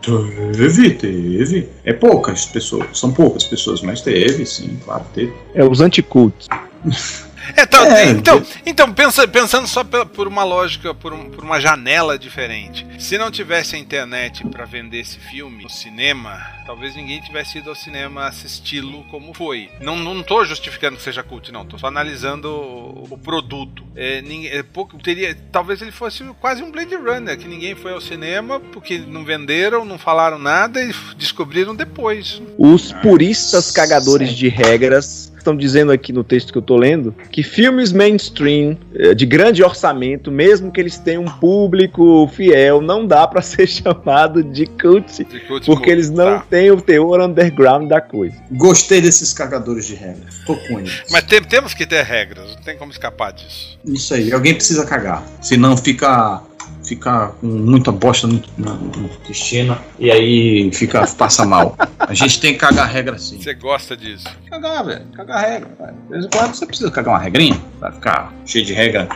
Teve, 0.57 0.91
teve. 0.95 1.69
É 1.85 1.93
poucas 1.93 2.47
pessoas, 2.47 2.87
são 2.99 3.13
poucas 3.13 3.45
pessoas, 3.45 3.83
mas 3.83 4.01
teve, 4.01 4.47
sim, 4.47 4.79
claro, 4.85 5.05
teve. 5.15 5.33
É 5.55 5.63
os 5.65 5.81
anticultos. 5.83 6.49
É, 7.57 7.67
tá, 7.67 7.85
É, 7.99 8.09
então, 8.09 8.41
então 8.65 8.93
pensa- 8.95 9.27
pensando 9.27 9.67
só 9.67 9.83
por 9.83 10.29
uma 10.29 10.45
lógica, 10.45 10.95
por, 10.95 11.13
um- 11.13 11.29
por 11.29 11.43
uma 11.43 11.61
janela 11.61 12.17
diferente. 12.17 12.87
Se 13.01 13.19
não 13.19 13.33
tivesse 13.33 13.75
a 13.75 13.79
internet 13.79 14.47
pra 14.47 14.65
vender 14.65 15.01
esse 15.01 15.19
filme 15.19 15.65
no 15.65 15.69
cinema, 15.69 16.41
talvez 16.65 16.95
ninguém 16.95 17.21
tivesse 17.21 17.59
ido 17.59 17.69
ao 17.69 17.75
cinema 17.75 18.27
assisti-lo 18.29 19.03
como 19.11 19.35
foi. 19.35 19.69
Não, 19.81 19.97
não 19.97 20.23
tô 20.23 20.45
justificando 20.45 20.97
que 20.97 21.03
seja 21.03 21.25
cult, 21.25 21.51
não. 21.51 21.67
Tô 21.67 21.77
só 21.77 21.89
analisando 21.89 22.49
o, 22.49 23.09
o 23.11 23.19
produto. 23.19 23.85
É, 23.97 24.23
ninguém, 24.23 24.49
é 24.51 24.63
pouco, 24.63 24.97
teria, 25.03 25.37
talvez 25.51 25.83
ele 25.83 25.91
fosse 25.93 26.23
quase 26.41 26.63
um 26.63 26.71
Blade 26.71 26.95
Runner, 26.95 27.37
que 27.37 27.49
ninguém 27.49 27.75
foi 27.75 27.93
ao 27.93 28.01
cinema 28.01 28.61
porque 28.61 28.99
não 28.99 29.25
venderam, 29.25 29.85
não 29.85 29.99
falaram 29.99 30.39
nada 30.39 30.81
e 30.81 30.95
descobriram 31.17 31.75
depois. 31.75 32.41
Os 32.57 32.93
puristas 32.93 33.73
cagadores 33.73 34.31
de 34.37 34.49
regras 34.49 35.32
estão 35.43 35.57
dizendo 35.57 35.93
aqui 35.93 36.13
no 36.13 36.25
texto 36.25 36.53
que 36.53 36.59
eu 36.59 36.63
tô 36.63 36.77
lendo 36.77 37.15
que 37.31 37.43
filmes 37.43 37.93
mainstream 37.93 38.77
eh, 38.95 39.15
de 39.15 39.27
grande 39.27 39.63
orçamento, 39.63 40.31
mesmo 40.31 40.71
que 40.73 40.81
eles 40.81 40.97
tenham 40.99 41.23
um 41.25 41.31
público 41.39 42.29
fiel, 42.35 42.81
não 42.81 43.07
dá 43.07 43.27
pra 43.27 43.43
ser 43.43 43.67
chamado 43.67 44.43
de 44.43 44.67
cult, 44.67 45.25
De 45.25 45.41
cult, 45.41 45.67
porque 45.67 45.91
eles 45.91 46.11
não 46.11 46.39
tá. 46.39 46.47
têm 46.49 46.71
o 46.71 46.81
teor 46.81 47.21
underground 47.21 47.89
da 47.89 48.01
coisa. 48.01 48.37
Gostei 48.53 49.01
desses 49.01 49.33
cagadores 49.33 49.87
de 49.87 49.95
regra. 49.95 50.27
Tô 50.47 50.55
com 50.57 50.79
eles. 50.79 51.03
Mas 51.11 51.25
tem- 51.25 51.43
temos 51.43 51.75
que 51.75 51.85
ter 51.87 52.03
regras, 52.05 52.55
não 52.57 52.63
tem 52.63 52.77
como 52.77 52.91
escapar 52.93 53.33
disso. 53.33 53.79
Isso 53.85 54.15
aí, 54.15 54.33
alguém 54.33 54.55
precisa 54.55 54.87
cagar. 54.87 55.23
Senão 55.41 55.77
fica. 55.77 56.41
Fica 56.85 57.29
com 57.41 57.47
muita 57.47 57.93
bosta 57.93 58.27
no, 58.27 58.43
no, 58.59 58.75
no 58.75 59.05
intestino 59.07 59.79
e 59.99 60.11
aí 60.11 60.71
fica, 60.73 61.07
passa 61.07 61.47
mal. 61.47 61.77
A 61.99 62.13
gente 62.13 62.41
tem 62.41 62.53
que 62.53 62.59
cagar 62.59 62.89
regra 62.89 63.19
sim. 63.19 63.41
Você 63.41 63.55
gosta 63.55 63.97
disso? 63.97 64.27
Cagar, 64.51 64.85
velho. 64.85 65.05
Cagar 65.15 65.41
regra. 65.41 65.69
De 66.05 66.11
vez 66.11 66.25
em 66.25 66.29
quando 66.29 66.55
você 66.55 66.67
precisa 66.67 66.91
cagar 66.91 67.15
uma 67.15 67.21
regrinha 67.21 67.61
pra 67.79 67.93
ficar 67.93 68.33
cheio 68.45 68.65
de 68.65 68.73
regra 68.73 69.09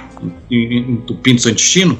entupindo 0.51 1.41
seu 1.41 1.51
intestino. 1.51 1.99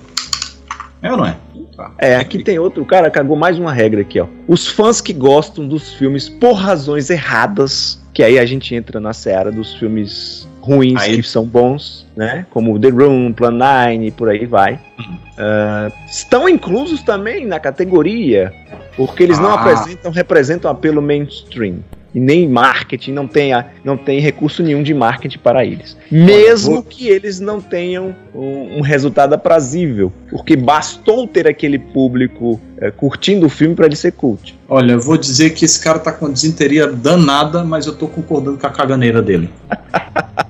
É 1.03 1.11
ou 1.11 1.19
não 1.19 1.27
é? 1.27 1.37
Tá. 1.77 1.93
É, 1.99 2.17
aqui 2.17 2.43
tem 2.43 2.59
outro 2.59 2.85
cara 2.87 3.11
cagou 3.11 3.37
mais 3.37 3.59
uma 3.59 3.73
regra 3.73 4.01
aqui, 4.01 4.19
ó. 4.19 4.27
Os 4.49 4.67
fãs 4.67 5.01
que 5.03 5.13
gostam 5.13 5.69
dos 5.69 5.93
filmes 5.93 6.27
por 6.27 6.55
razões 6.55 7.11
erradas, 7.11 8.01
que 8.15 8.23
aí 8.23 8.39
a 8.39 8.47
gente 8.47 8.75
entra 8.75 8.99
na 8.99 9.13
seara 9.13 9.53
dos 9.53 9.75
filmes 9.75 10.49
ruins 10.67 11.01
Aí- 11.01 11.17
que 11.17 11.23
são 11.29 11.45
bons, 11.45 12.07
né? 12.17 12.45
Como 12.51 12.79
The 12.79 12.89
Room, 12.89 13.33
Plan 13.33 13.53
9 13.53 14.07
e 14.07 14.11
por 14.11 14.29
aí 14.29 14.45
vai. 14.47 14.81
Uhum. 14.99 15.19
Ah, 15.39 15.91
estão 16.11 16.49
inclusos 16.49 17.03
também 17.03 17.47
na 17.47 17.61
categoria, 17.61 18.53
porque 18.97 19.23
eles 19.23 19.39
não 19.39 19.51
Ah. 19.51 19.55
apresentam, 19.61 20.11
representam 20.11 20.71
apelo 20.71 21.01
mainstream. 21.01 21.77
E 22.15 22.21
nem 22.21 22.49
marketing, 22.49 23.13
não 23.13 23.27
tem, 23.29 23.51
não 23.85 23.95
tem 23.95 24.21
recurso 24.21 24.63
nenhum 24.63 24.83
de 24.83 24.95
marketing 24.95 25.39
para 25.39 25.67
eles. 25.67 25.95
Mesmo 26.11 26.83
que 26.83 27.09
eles 27.09 27.41
não 27.41 27.61
tenham 27.61 28.17
um, 28.35 28.79
um 28.79 28.81
resultado 28.81 29.35
aprazível. 29.35 30.11
Porque 30.31 30.57
bastou 30.57 31.27
ter 31.27 31.47
aquele 31.47 31.79
público 31.79 32.59
eh, 32.81 32.91
curtindo 32.91 33.45
o 33.45 33.51
filme 33.51 33.75
para 33.75 33.85
ele 33.85 33.97
ser 33.97 34.13
cult. 34.13 34.59
Olha, 34.67 34.93
eu 34.93 35.01
vou 35.01 35.19
dizer 35.19 35.51
que 35.51 35.67
esse 35.67 35.79
cara 35.79 35.99
tá 35.99 36.11
com 36.11 36.33
desinteria 36.33 36.87
danada, 36.87 37.63
mas 37.63 37.85
eu 37.85 37.95
tô 37.95 38.09
concordando 38.09 38.57
com 38.57 38.67
a 38.67 38.71
caganeira 38.71 39.21
dele. 39.21 39.51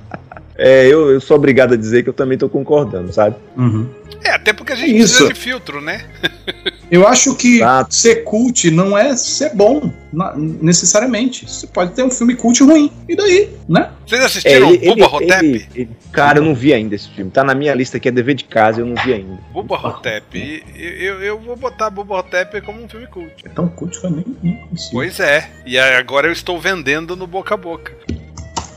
É, 0.58 0.86
eu, 0.86 1.10
eu 1.10 1.20
sou 1.20 1.36
obrigado 1.36 1.74
a 1.74 1.76
dizer 1.76 2.02
que 2.02 2.08
eu 2.08 2.14
também 2.14 2.38
tô 2.38 2.48
concordando, 2.48 3.12
sabe? 3.12 3.36
Uhum. 3.56 3.88
É, 4.24 4.30
até 4.30 4.52
porque 4.52 4.72
a 4.72 4.76
gente 4.76 4.96
Isso. 4.96 5.14
precisa 5.18 5.32
de 5.32 5.38
filtro, 5.38 5.80
né? 5.80 6.04
Eu 6.88 7.06
acho 7.06 7.34
que 7.34 7.56
Exato. 7.56 7.92
ser 7.94 8.22
cult 8.22 8.70
não 8.70 8.96
é 8.96 9.16
ser 9.16 9.52
bom, 9.56 9.92
na- 10.12 10.32
necessariamente. 10.36 11.44
Você 11.50 11.66
pode 11.66 11.92
ter 11.92 12.04
um 12.04 12.10
filme 12.10 12.36
cult 12.36 12.62
ruim. 12.62 12.92
E 13.08 13.16
daí, 13.16 13.50
né? 13.68 13.90
Vocês 14.06 14.20
É, 14.20 14.24
assistiram 14.24 14.68
ele- 14.70 14.78
Bubba 14.94 15.04
ele- 15.20 15.24
Hotep? 15.32 15.68
ele- 15.74 15.88
cara, 16.12 16.38
eu 16.38 16.44
não 16.44 16.54
vi 16.54 16.72
ainda 16.72 16.94
esse 16.94 17.08
filme. 17.10 17.28
Tá 17.32 17.42
na 17.42 17.56
minha 17.56 17.74
lista 17.74 17.96
aqui, 17.96 18.08
é 18.08 18.12
dever 18.12 18.36
de 18.36 18.44
casa, 18.44 18.80
eu 18.80 18.86
não 18.86 18.94
vi 19.04 19.14
ainda. 19.14 19.36
Bubba 19.52 19.74
Hotep. 19.84 20.38
E 20.38 20.62
Eu, 20.76 20.92
eu, 21.14 21.22
eu 21.22 21.40
vou 21.40 21.56
botar 21.56 21.90
Bubba 21.90 22.18
Hotep 22.20 22.60
como 22.60 22.80
um 22.82 22.88
filme 22.88 23.08
cult. 23.08 23.32
É 23.44 23.48
tão 23.48 23.66
cult 23.68 23.98
que 24.00 24.06
eu 24.06 24.10
nem, 24.10 24.24
nem 24.40 24.56
consigo. 24.68 24.92
Pois 24.92 25.18
é. 25.18 25.50
E 25.66 25.76
agora 25.76 26.28
eu 26.28 26.32
estou 26.32 26.60
vendendo 26.60 27.16
no 27.16 27.26
boca 27.26 27.54
a 27.54 27.56
boca. 27.56 27.92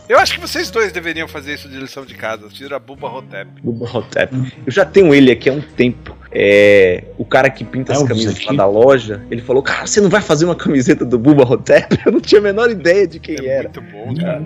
Eu 0.10 0.18
acho 0.18 0.34
que 0.34 0.40
vocês 0.40 0.72
dois 0.72 0.92
deveriam 0.92 1.28
fazer 1.28 1.54
isso 1.54 1.70
de 1.70 1.78
lição 1.78 2.04
de 2.04 2.16
casa. 2.16 2.50
Tira 2.50 2.80
Bubba 2.80 3.08
Hotep. 3.08 3.62
Bubba 3.62 3.86
Hotep. 3.96 4.36
Eu 4.66 4.72
já 4.72 4.84
tenho 4.84 5.14
ele 5.14 5.32
aqui 5.32 5.52
há 5.52 5.54
um 5.54 5.62
tempo. 5.62 6.18
É, 6.32 7.04
o 7.18 7.26
cara 7.26 7.50
que 7.50 7.64
pinta 7.64 7.92
as 7.94 8.00
É 8.00 8.04
o 8.04 8.08
camisas 8.08 8.46
lá 8.46 8.54
da 8.54 8.68
loja, 8.68 9.22
ele 9.32 9.42
falou: 9.42 9.64
Cara, 9.64 9.88
você 9.88 10.00
não 10.00 10.10
vai 10.10 10.22
fazer 10.22 10.46
uma 10.46 10.56
camiseta 10.56 11.04
do 11.04 11.18
Bubba 11.18 11.44
Hotep? 11.44 11.98
Eu 12.06 12.12
não 12.12 12.22
tinha 12.22 12.40
a 12.40 12.44
menor 12.44 12.70
ideia 12.70 13.08
de 13.08 13.20
quem 13.20 13.36
É 13.40 13.48
era. 13.48 13.64
muito 13.64 13.82
bom, 13.82 14.14
cara. 14.16 14.44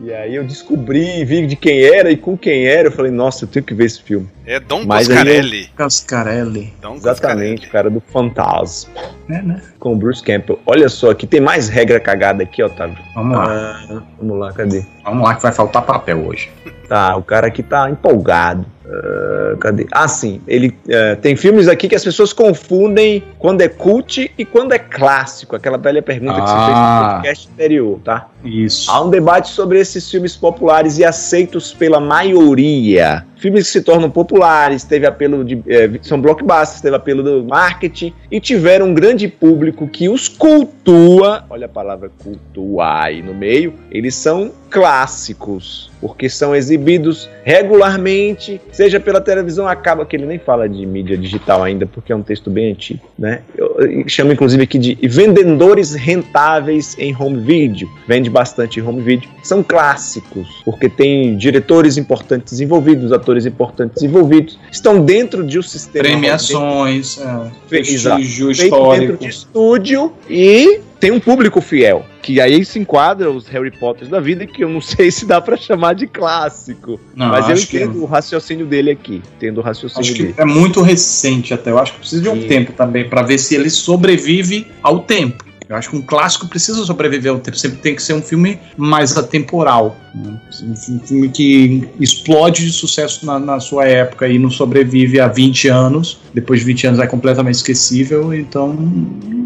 E 0.00 0.12
aí 0.12 0.34
eu 0.34 0.44
descobri, 0.44 1.24
vi 1.24 1.46
de 1.46 1.56
quem 1.56 1.82
era 1.82 2.10
e 2.10 2.16
com 2.16 2.36
quem 2.36 2.66
era. 2.66 2.88
Eu 2.88 2.92
falei: 2.92 3.10
Nossa, 3.10 3.44
eu 3.44 3.48
tenho 3.48 3.64
que 3.64 3.74
ver 3.74 3.86
esse 3.86 4.02
filme. 4.02 4.28
É 4.46 4.60
Dom 4.60 4.84
Mas 4.84 5.06
Coscarelli. 5.08 5.66
Cascarelli. 5.76 6.72
Dom 6.80 6.94
Exatamente, 6.96 7.66
o 7.66 7.70
cara 7.70 7.90
do 7.90 8.00
Fantasma. 8.00 8.92
É, 9.28 9.42
né? 9.42 9.60
Com 9.78 9.92
o 9.92 9.96
Bruce 9.96 10.22
Campbell. 10.22 10.58
Olha 10.64 10.88
só, 10.88 11.10
aqui 11.10 11.26
tem 11.26 11.40
mais 11.40 11.68
regra 11.68 12.00
cagada 12.00 12.42
aqui, 12.42 12.62
Otávio. 12.62 12.96
Vamos 13.14 13.36
lá. 13.36 13.46
Ah, 13.90 14.02
vamos 14.18 14.38
lá, 14.38 14.52
cadê? 14.52 14.84
Vamos 15.08 15.24
lá 15.24 15.34
que 15.34 15.42
vai 15.42 15.52
faltar 15.52 15.82
papel 15.82 16.26
hoje. 16.26 16.50
Tá, 16.88 17.16
o 17.16 17.22
cara 17.22 17.48
aqui 17.48 17.62
tá 17.62 17.90
empolgado. 17.90 18.64
Ah, 18.90 19.56
cadê? 19.60 19.86
Ah, 19.92 20.08
sim. 20.08 20.40
Ele 20.46 20.74
ah, 20.90 21.16
tem 21.16 21.36
filmes 21.36 21.68
aqui 21.68 21.88
que 21.88 21.94
as 21.94 22.02
pessoas 22.02 22.32
confundem 22.32 23.22
quando 23.38 23.60
é 23.60 23.68
cult 23.68 24.32
e 24.38 24.44
quando 24.44 24.72
é 24.72 24.78
clássico. 24.78 25.54
Aquela 25.54 25.76
velha 25.76 26.02
pergunta 26.02 26.34
que 26.40 26.48
você 26.48 26.54
fez 26.54 26.68
no 26.68 26.74
Ah. 26.74 27.10
podcast 27.14 27.48
anterior, 27.52 28.00
tá? 28.04 28.28
Isso. 28.44 28.90
Há 28.90 29.02
um 29.02 29.10
debate 29.10 29.48
sobre 29.48 29.80
esses 29.80 30.08
filmes 30.10 30.36
populares 30.36 30.98
e 30.98 31.04
aceitos 31.04 31.72
pela 31.72 32.00
maioria. 32.00 33.24
Filmes 33.36 33.66
que 33.66 33.72
se 33.72 33.82
tornam 33.82 34.10
populares, 34.10 34.84
teve 34.84 35.06
apelo 35.06 35.44
de. 35.44 35.62
eh, 35.66 35.90
são 36.02 36.20
blockbusters, 36.20 36.80
teve 36.80 36.96
apelo 36.96 37.22
do 37.22 37.44
marketing 37.44 38.12
e 38.30 38.40
tiveram 38.40 38.86
um 38.86 38.94
grande 38.94 39.28
público 39.28 39.86
que 39.88 40.08
os 40.08 40.28
cultua. 40.28 41.44
Olha 41.50 41.66
a 41.66 41.68
palavra 41.68 42.10
cultua 42.22 43.04
aí 43.04 43.22
no 43.22 43.34
meio. 43.34 43.74
Eles 43.90 44.14
são 44.14 44.52
clássicos, 44.70 45.87
porque 46.00 46.28
são 46.28 46.54
exibidos 46.54 47.28
regularmente, 47.44 48.60
seja 48.72 49.00
pela 49.00 49.20
televisão, 49.20 49.66
acaba 49.66 50.04
que 50.04 50.16
ele 50.16 50.26
nem 50.26 50.38
fala 50.38 50.68
de 50.68 50.84
mídia 50.86 51.16
digital 51.16 51.62
ainda, 51.62 51.86
porque 51.86 52.12
é 52.12 52.16
um 52.16 52.22
texto 52.22 52.50
bem 52.50 52.72
antigo, 52.72 53.00
né? 53.18 53.40
Eu, 53.56 54.04
chamo 54.06 54.32
inclusive 54.32 54.62
aqui 54.62 54.78
de 54.78 54.98
vendedores 55.08 55.94
rentáveis 55.94 56.96
em 56.98 57.14
home 57.14 57.40
video. 57.40 57.88
Vende 58.06 58.30
bastante 58.30 58.80
em 58.80 58.82
home 58.82 59.00
video. 59.00 59.28
São 59.42 59.62
clássicos, 59.62 60.62
porque 60.64 60.88
tem 60.88 61.36
diretores 61.36 61.96
importantes 61.96 62.60
envolvidos, 62.60 63.12
atores 63.12 63.46
importantes 63.46 64.02
envolvidos, 64.02 64.58
estão 64.70 65.04
dentro 65.04 65.44
de 65.44 65.58
um 65.58 65.62
sistema 65.62 66.04
Premiações, 66.04 67.18
é, 67.18 67.22
Exato. 67.22 67.52
prestígio 67.68 68.54
feito 68.54 68.70
dentro 68.70 68.84
histórico. 68.84 69.16
de 69.18 69.28
estúdio 69.28 70.12
e 70.28 70.80
tem 71.00 71.10
um 71.10 71.20
público 71.20 71.60
fiel. 71.60 72.04
Que 72.22 72.40
aí 72.40 72.64
se 72.64 72.78
enquadra 72.78 73.30
os 73.30 73.46
Harry 73.48 73.70
Potters 73.70 74.10
da 74.10 74.20
vida, 74.20 74.46
que 74.46 74.62
eu 74.62 74.68
não 74.68 74.80
sei 74.82 75.10
se 75.10 75.24
dá 75.24 75.40
pra 75.40 75.56
chamar 75.56 75.94
de 75.94 76.06
clássico. 76.06 77.00
Não, 77.14 77.28
mas 77.28 77.48
eu 77.48 77.54
acho 77.54 77.66
que- 77.68 77.76
entendo 77.78 78.02
o 78.02 78.06
raciocínio 78.06 78.66
dele 78.66 78.90
aqui. 78.90 79.22
Entendo 79.36 79.58
o 79.58 79.60
raciocínio 79.62 80.00
Acho 80.02 80.14
que 80.14 80.22
dele. 80.24 80.34
é 80.36 80.44
muito 80.44 80.82
recente 80.82 81.54
até. 81.54 81.70
Eu 81.70 81.78
acho 81.78 81.92
que 81.94 82.00
precisa 82.00 82.22
de 82.22 82.28
um 82.28 82.46
tempo 82.46 82.72
também 82.72 83.08
pra 83.08 83.22
ver 83.22 83.38
se 83.38 83.54
ele 83.54 83.70
sobrevive 83.70 84.66
ao 84.82 85.00
tempo. 85.00 85.44
Eu 85.68 85.76
acho 85.76 85.90
que 85.90 85.96
um 85.96 86.02
clássico 86.02 86.48
precisa 86.48 86.82
sobreviver 86.84 87.30
ao 87.30 87.38
tempo. 87.38 87.56
Sempre 87.58 87.78
tem 87.78 87.94
que 87.94 88.02
ser 88.02 88.14
um 88.14 88.22
filme 88.22 88.58
mais 88.76 89.16
atemporal. 89.18 89.96
né? 90.14 90.40
Um 90.62 90.98
filme 91.00 91.28
que 91.28 91.86
explode 92.00 92.64
de 92.64 92.72
sucesso 92.72 93.26
na, 93.26 93.38
na 93.38 93.60
sua 93.60 93.84
época 93.84 94.26
e 94.26 94.38
não 94.38 94.48
sobrevive 94.50 95.20
há 95.20 95.28
20 95.28 95.68
anos. 95.68 96.20
Depois 96.32 96.60
de 96.60 96.66
20 96.66 96.86
anos 96.86 97.00
é 97.00 97.06
completamente 97.06 97.56
esquecível. 97.56 98.32
Então, 98.32 98.74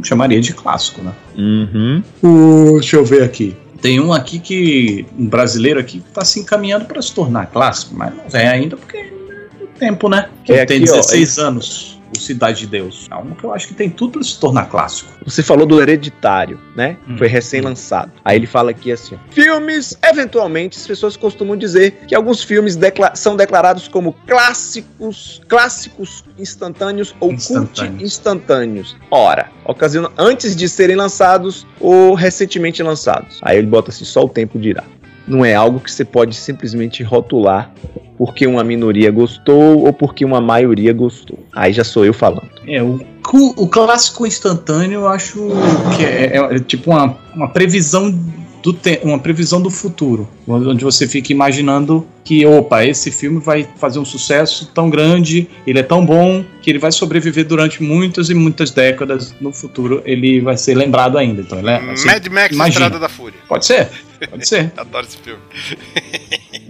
chamaria 0.04 0.40
de 0.40 0.52
clássico, 0.54 1.02
né? 1.02 1.12
Uhum. 1.36 2.02
O- 2.22 2.78
deixa 2.78 2.96
eu 2.96 3.04
ver 3.04 3.24
aqui. 3.24 3.56
Tem 3.80 3.98
um 3.98 4.12
aqui 4.12 4.38
que. 4.38 5.04
Um 5.18 5.26
brasileiro 5.26 5.80
aqui 5.80 5.98
que 5.98 6.10
tá 6.12 6.24
se 6.24 6.38
encaminhando 6.38 6.84
para 6.84 7.02
se 7.02 7.12
tornar 7.12 7.46
clássico, 7.46 7.96
mas 7.96 8.14
não 8.14 8.40
é 8.40 8.46
ainda 8.46 8.76
porque 8.76 8.96
é 8.96 9.10
o 9.64 9.66
tempo, 9.76 10.08
né? 10.08 10.28
Que 10.44 10.52
É 10.52 10.64
tem 10.64 10.76
aqui, 10.84 10.88
ó, 10.90 10.94
16 10.94 11.38
anos. 11.38 11.91
O 12.16 12.20
Cidade 12.20 12.60
de 12.60 12.66
Deus. 12.66 13.08
É 13.10 13.16
um 13.16 13.34
que 13.34 13.44
eu 13.44 13.52
acho 13.54 13.68
que 13.68 13.74
tem 13.74 13.88
tudo 13.90 14.12
para 14.12 14.22
se 14.22 14.38
tornar 14.38 14.66
clássico. 14.66 15.10
Você 15.24 15.42
falou 15.42 15.66
do 15.66 15.80
Hereditário, 15.80 16.58
né? 16.76 16.96
Hum. 17.08 17.16
Foi 17.16 17.26
recém-lançado. 17.26 18.12
Aí 18.24 18.36
ele 18.36 18.46
fala 18.46 18.70
aqui 18.70 18.92
assim: 18.92 19.18
filmes, 19.30 19.96
eventualmente, 20.02 20.78
as 20.78 20.86
pessoas 20.86 21.16
costumam 21.16 21.56
dizer 21.56 22.02
que 22.06 22.14
alguns 22.14 22.42
filmes 22.42 22.76
decla- 22.76 23.14
são 23.14 23.34
declarados 23.36 23.88
como 23.88 24.12
clássicos, 24.26 25.40
clássicos 25.48 26.24
instantâneos 26.38 27.14
ou 27.20 27.28
cult 27.30 27.40
Instantâneos. 27.40 28.02
instantâneos. 28.02 28.96
Ora, 29.10 29.50
ocasiona 29.64 30.10
antes 30.18 30.54
de 30.54 30.68
serem 30.68 30.96
lançados 30.96 31.66
ou 31.80 32.14
recentemente 32.14 32.82
lançados. 32.82 33.38
Aí 33.42 33.58
ele 33.58 33.66
bota 33.66 33.90
assim: 33.90 34.04
só 34.04 34.24
o 34.24 34.28
tempo 34.28 34.58
dirá. 34.58 34.84
Não 35.26 35.44
é 35.44 35.54
algo 35.54 35.80
que 35.80 35.90
você 35.90 36.04
pode 36.04 36.34
simplesmente 36.34 37.02
rotular 37.02 37.70
porque 38.18 38.46
uma 38.46 38.62
minoria 38.62 39.10
gostou 39.10 39.84
ou 39.84 39.92
porque 39.92 40.24
uma 40.24 40.40
maioria 40.40 40.92
gostou. 40.92 41.38
Aí 41.52 41.72
já 41.72 41.82
sou 41.82 42.04
eu 42.04 42.14
falando. 42.14 42.48
É, 42.66 42.82
o, 42.82 43.00
o 43.56 43.66
clássico 43.66 44.26
instantâneo 44.26 45.00
eu 45.00 45.08
acho 45.08 45.48
que 45.96 46.04
é, 46.04 46.36
é- 46.36 46.56
é 46.56 46.58
tipo 46.60 46.90
uma, 46.90 47.16
uma 47.34 47.48
previsão 47.48 48.10
do 48.62 48.78
uma 49.02 49.18
previsão 49.18 49.60
do 49.60 49.68
futuro, 49.68 50.28
onde 50.46 50.84
você 50.84 51.08
fica 51.08 51.32
imaginando 51.32 52.06
que, 52.22 52.46
opa, 52.46 52.84
esse 52.84 53.10
filme 53.10 53.40
vai 53.40 53.68
fazer 53.76 53.98
um 53.98 54.04
sucesso 54.04 54.70
tão 54.72 54.88
grande, 54.88 55.48
ele 55.66 55.80
é 55.80 55.82
tão 55.82 56.06
bom 56.06 56.44
que 56.62 56.70
ele 56.70 56.78
vai 56.78 56.92
sobreviver 56.92 57.44
durante 57.44 57.82
muitas 57.82 58.30
e 58.30 58.34
muitas 58.34 58.70
décadas. 58.70 59.34
No 59.40 59.52
futuro 59.52 60.00
ele 60.04 60.40
vai 60.40 60.56
ser 60.56 60.76
lembrado 60.76 61.18
ainda. 61.18 61.40
Então, 61.40 61.58
ele 61.58 61.70
é, 61.70 61.90
assim, 61.90 62.06
Mad 62.06 62.26
Max 62.28 62.54
imagina. 62.54 62.68
Estrada 62.86 62.98
da 63.00 63.08
Fúria. 63.08 63.40
pode 63.48 63.66
ser, 63.66 63.88
pode 64.28 64.46
ser. 64.48 64.72
Adoro 64.76 65.06
esse 65.06 65.16
filme. 65.18 65.40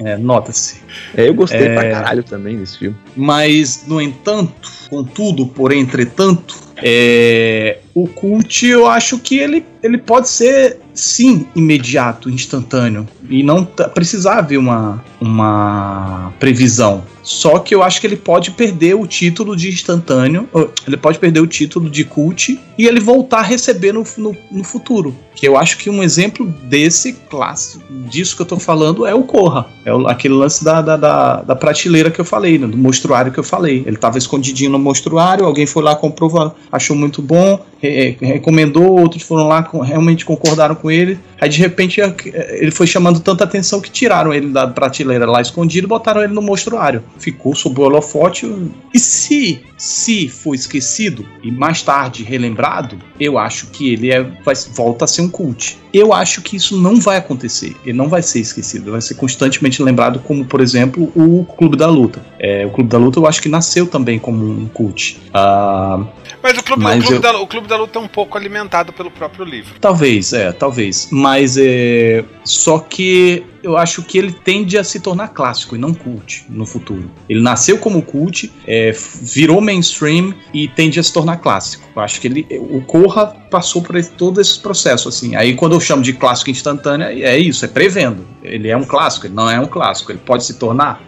É, 0.05 0.17
Nota-se. 0.17 0.81
É, 1.17 1.29
eu 1.29 1.35
gostei 1.35 1.67
É. 1.69 1.75
pra 1.75 1.91
caralho 1.91 2.23
também 2.25 2.57
desse 2.59 2.79
filme. 2.79 2.97
Mas, 3.17 3.87
no 3.87 4.01
entanto, 4.01 4.82
contudo, 4.93 5.47
porém, 5.47 5.81
entretanto, 5.81 6.55
é, 6.77 7.79
o 7.95 8.07
cult 8.07 8.67
eu 8.67 8.87
acho 8.87 9.19
que 9.19 9.39
ele, 9.39 9.65
ele 9.83 9.97
pode 9.97 10.29
ser, 10.29 10.81
sim, 10.93 11.47
imediato, 11.57 12.29
instantâneo. 12.29 13.09
E 13.31 13.43
não 13.43 13.65
tá- 13.65 13.89
precisar 13.89 14.39
haver 14.39 14.59
uma, 14.59 15.03
uma 15.19 16.33
previsão. 16.39 17.05
Só 17.23 17.61
que 17.61 17.75
eu 17.75 17.83
acho 17.83 18.01
que 18.01 18.07
ele 18.07 18.17
pode 18.17 18.51
perder 18.51 18.95
o 18.95 19.07
título 19.07 19.55
de 19.57 19.69
instantâneo, 19.69 20.49
ele 20.87 20.97
pode 20.97 21.19
perder 21.21 21.41
o 21.41 21.47
título 21.47 21.89
de 21.89 22.05
cult 22.05 22.61
e 22.77 22.87
ele 22.87 22.99
voltar 22.99 23.39
a 23.39 23.43
receber 23.43 23.93
no, 23.93 24.05
no, 24.19 24.37
no 24.51 24.65
futuro. 24.65 25.15
Que 25.35 25.47
eu 25.47 25.57
acho 25.57 25.79
que 25.79 25.89
um 25.89 26.03
exemplo 26.03 26.47
desse 26.65 27.13
clássico, 27.13 27.85
disso 28.11 28.35
que 28.35 28.43
eu 28.43 28.47
tô 28.47 28.59
falando, 28.59 29.07
é 29.07 29.15
o 29.15 29.23
Corra. 29.23 29.67
É 29.85 29.91
aquele 30.11 30.35
lance 30.35 30.65
da, 30.65 30.83
da, 30.83 30.97
da, 30.97 31.43
da 31.43 31.57
prateleira 31.57 32.11
que 32.11 32.21
eu 32.21 32.25
falei, 32.25 32.59
né, 32.59 32.67
do 32.67 32.77
mostruário 32.77 33.31
que 33.31 33.39
eu 33.39 33.45
falei. 33.45 33.85
Ele 33.87 33.97
tava 33.97 34.19
escondidinho 34.19 34.73
no 34.73 34.79
mostruário, 34.83 35.47
alguém 35.47 35.67
foi 35.67 35.83
lá, 35.83 35.95
comprou, 35.95 36.53
achou 36.71 36.97
muito 36.97 37.23
bom, 37.23 37.59
re- 37.83 38.17
recomendou, 38.21 38.99
outros 39.01 39.23
foram 39.25 39.49
lá, 39.49 39.63
com- 39.63 39.81
realmente 39.81 40.25
concordaram 40.25 40.75
com 40.75 40.91
ele. 40.91 41.19
Aí 41.41 41.49
de 41.49 41.59
repente 41.59 42.01
a- 42.01 42.15
ele 42.53 42.71
foi 42.71 42.87
chamando 42.87 43.19
tanta 43.21 43.43
atenção 43.45 43.81
que 43.81 43.91
tiraram 43.91 44.33
ele 44.33 44.49
da 44.51 44.67
prateleira 44.69 45.27
lá 45.27 45.41
escondido 45.41 45.87
e 45.87 45.89
botaram 45.89 46.23
ele 46.23 46.33
no 46.33 46.41
mostruário. 46.43 47.03
Ficou 47.19 47.55
sob 47.55 47.81
o 47.81 47.85
holofote. 47.85 48.47
E 48.95 48.99
se, 48.99 49.61
se 49.77 50.29
for 50.29 50.55
esquecido 50.55 51.27
e 51.43 51.51
mais 51.51 51.83
tarde 51.83 52.23
relembrado, 52.23 52.97
eu 53.19 53.37
acho 53.39 53.67
que 53.67 53.93
ele 53.93 54.13
é, 54.13 54.23
vai, 54.45 54.55
volta 54.75 55.05
a 55.05 55.09
ser 55.09 55.23
um 55.23 55.29
cult. 55.29 55.77
Eu 55.93 56.13
acho 56.13 56.41
que 56.41 56.57
isso 56.57 56.81
não 56.81 56.99
vai 57.01 57.17
acontecer. 57.19 57.75
Ele 57.85 57.97
não 57.99 58.09
vai 58.09 58.23
ser 58.23 58.41
esquecido. 58.41 58.93
Vai 58.93 59.01
ser 59.01 59.15
constantemente 59.15 59.83
lembrado, 59.83 60.21
como 60.21 60.45
por 60.45 60.61
exemplo 60.61 61.13
o 61.15 61.45
Clube 61.59 61.77
da 61.77 61.87
Luta. 61.89 62.25
É, 62.39 62.65
o 62.65 62.71
Clube 62.71 62.89
da 62.89 62.97
Luta 62.99 63.19
eu 63.19 63.27
acho 63.27 63.43
que 63.43 63.49
nasceu 63.49 63.87
também 63.87 64.19
como 64.19 64.45
um 64.49 64.67
cult. 64.69 65.21
Ah, 65.35 66.01
Mas 66.43 66.57
o 66.59 66.63
Clube, 66.63 66.83
Mas 66.83 66.99
o, 67.05 67.07
clube 67.07 67.17
eu- 67.17 67.21
da, 67.33 67.39
o 67.41 67.47
Clube 67.47 67.69
da 67.73 67.79
Luta 67.79 67.99
é 67.99 68.03
um 68.03 68.09
pouco 68.09 68.37
alimentado 68.37 68.93
pelo 68.93 69.11
próprio 69.11 69.45
livro. 69.45 69.75
Talvez, 69.81 70.33
é, 70.33 70.53
talvez. 70.53 71.09
Mas 71.11 71.57
é. 71.57 72.23
Só 72.45 72.79
que 72.79 73.45
eu 73.63 73.77
acho 73.77 74.03
que 74.03 74.19
ele 74.19 74.33
tende 74.33 74.77
a 74.77 74.85
se 74.85 75.01
tornar 75.01 75.29
clássico 75.29 75.75
e 75.75 75.79
não 75.79 75.95
cult 75.95 76.45
no 76.49 76.67
futuro. 76.67 77.11
Ele 77.29 77.41
nasceu 77.41 77.79
como 77.79 78.03
cult, 78.03 78.53
é, 78.67 78.93
virou 79.23 79.61
mainstream 79.61 80.35
e 80.53 80.69
tende 80.69 81.01
a 81.01 81.03
se 81.03 81.13
tornar 81.13 81.39
clássico. 81.39 81.89
Eu 81.95 82.03
acho 82.03 82.21
que 82.21 82.27
ele. 82.27 82.47
O 82.51 82.83
Corra 82.83 83.27
passou 83.51 83.81
por 83.81 84.03
todo 84.05 84.41
esse 84.41 84.59
processo, 84.61 85.09
assim. 85.09 85.35
Aí 85.35 85.55
quando 85.55 85.73
eu 85.73 85.81
chamo 85.81 86.03
de 86.03 86.13
clássico 86.13 86.51
instantâneo, 86.51 87.07
é 87.07 87.39
isso, 87.39 87.65
é 87.65 87.69
prevendo. 87.69 88.27
Ele 88.43 88.69
é 88.69 88.77
um 88.77 88.85
clássico, 88.85 89.27
ele 89.27 89.35
não 89.35 89.49
é 89.49 89.59
um 89.59 89.67
clássico. 89.67 90.13
Ele 90.13 90.21
pode 90.25 90.45
se 90.45 90.55
tornar. 90.55 91.01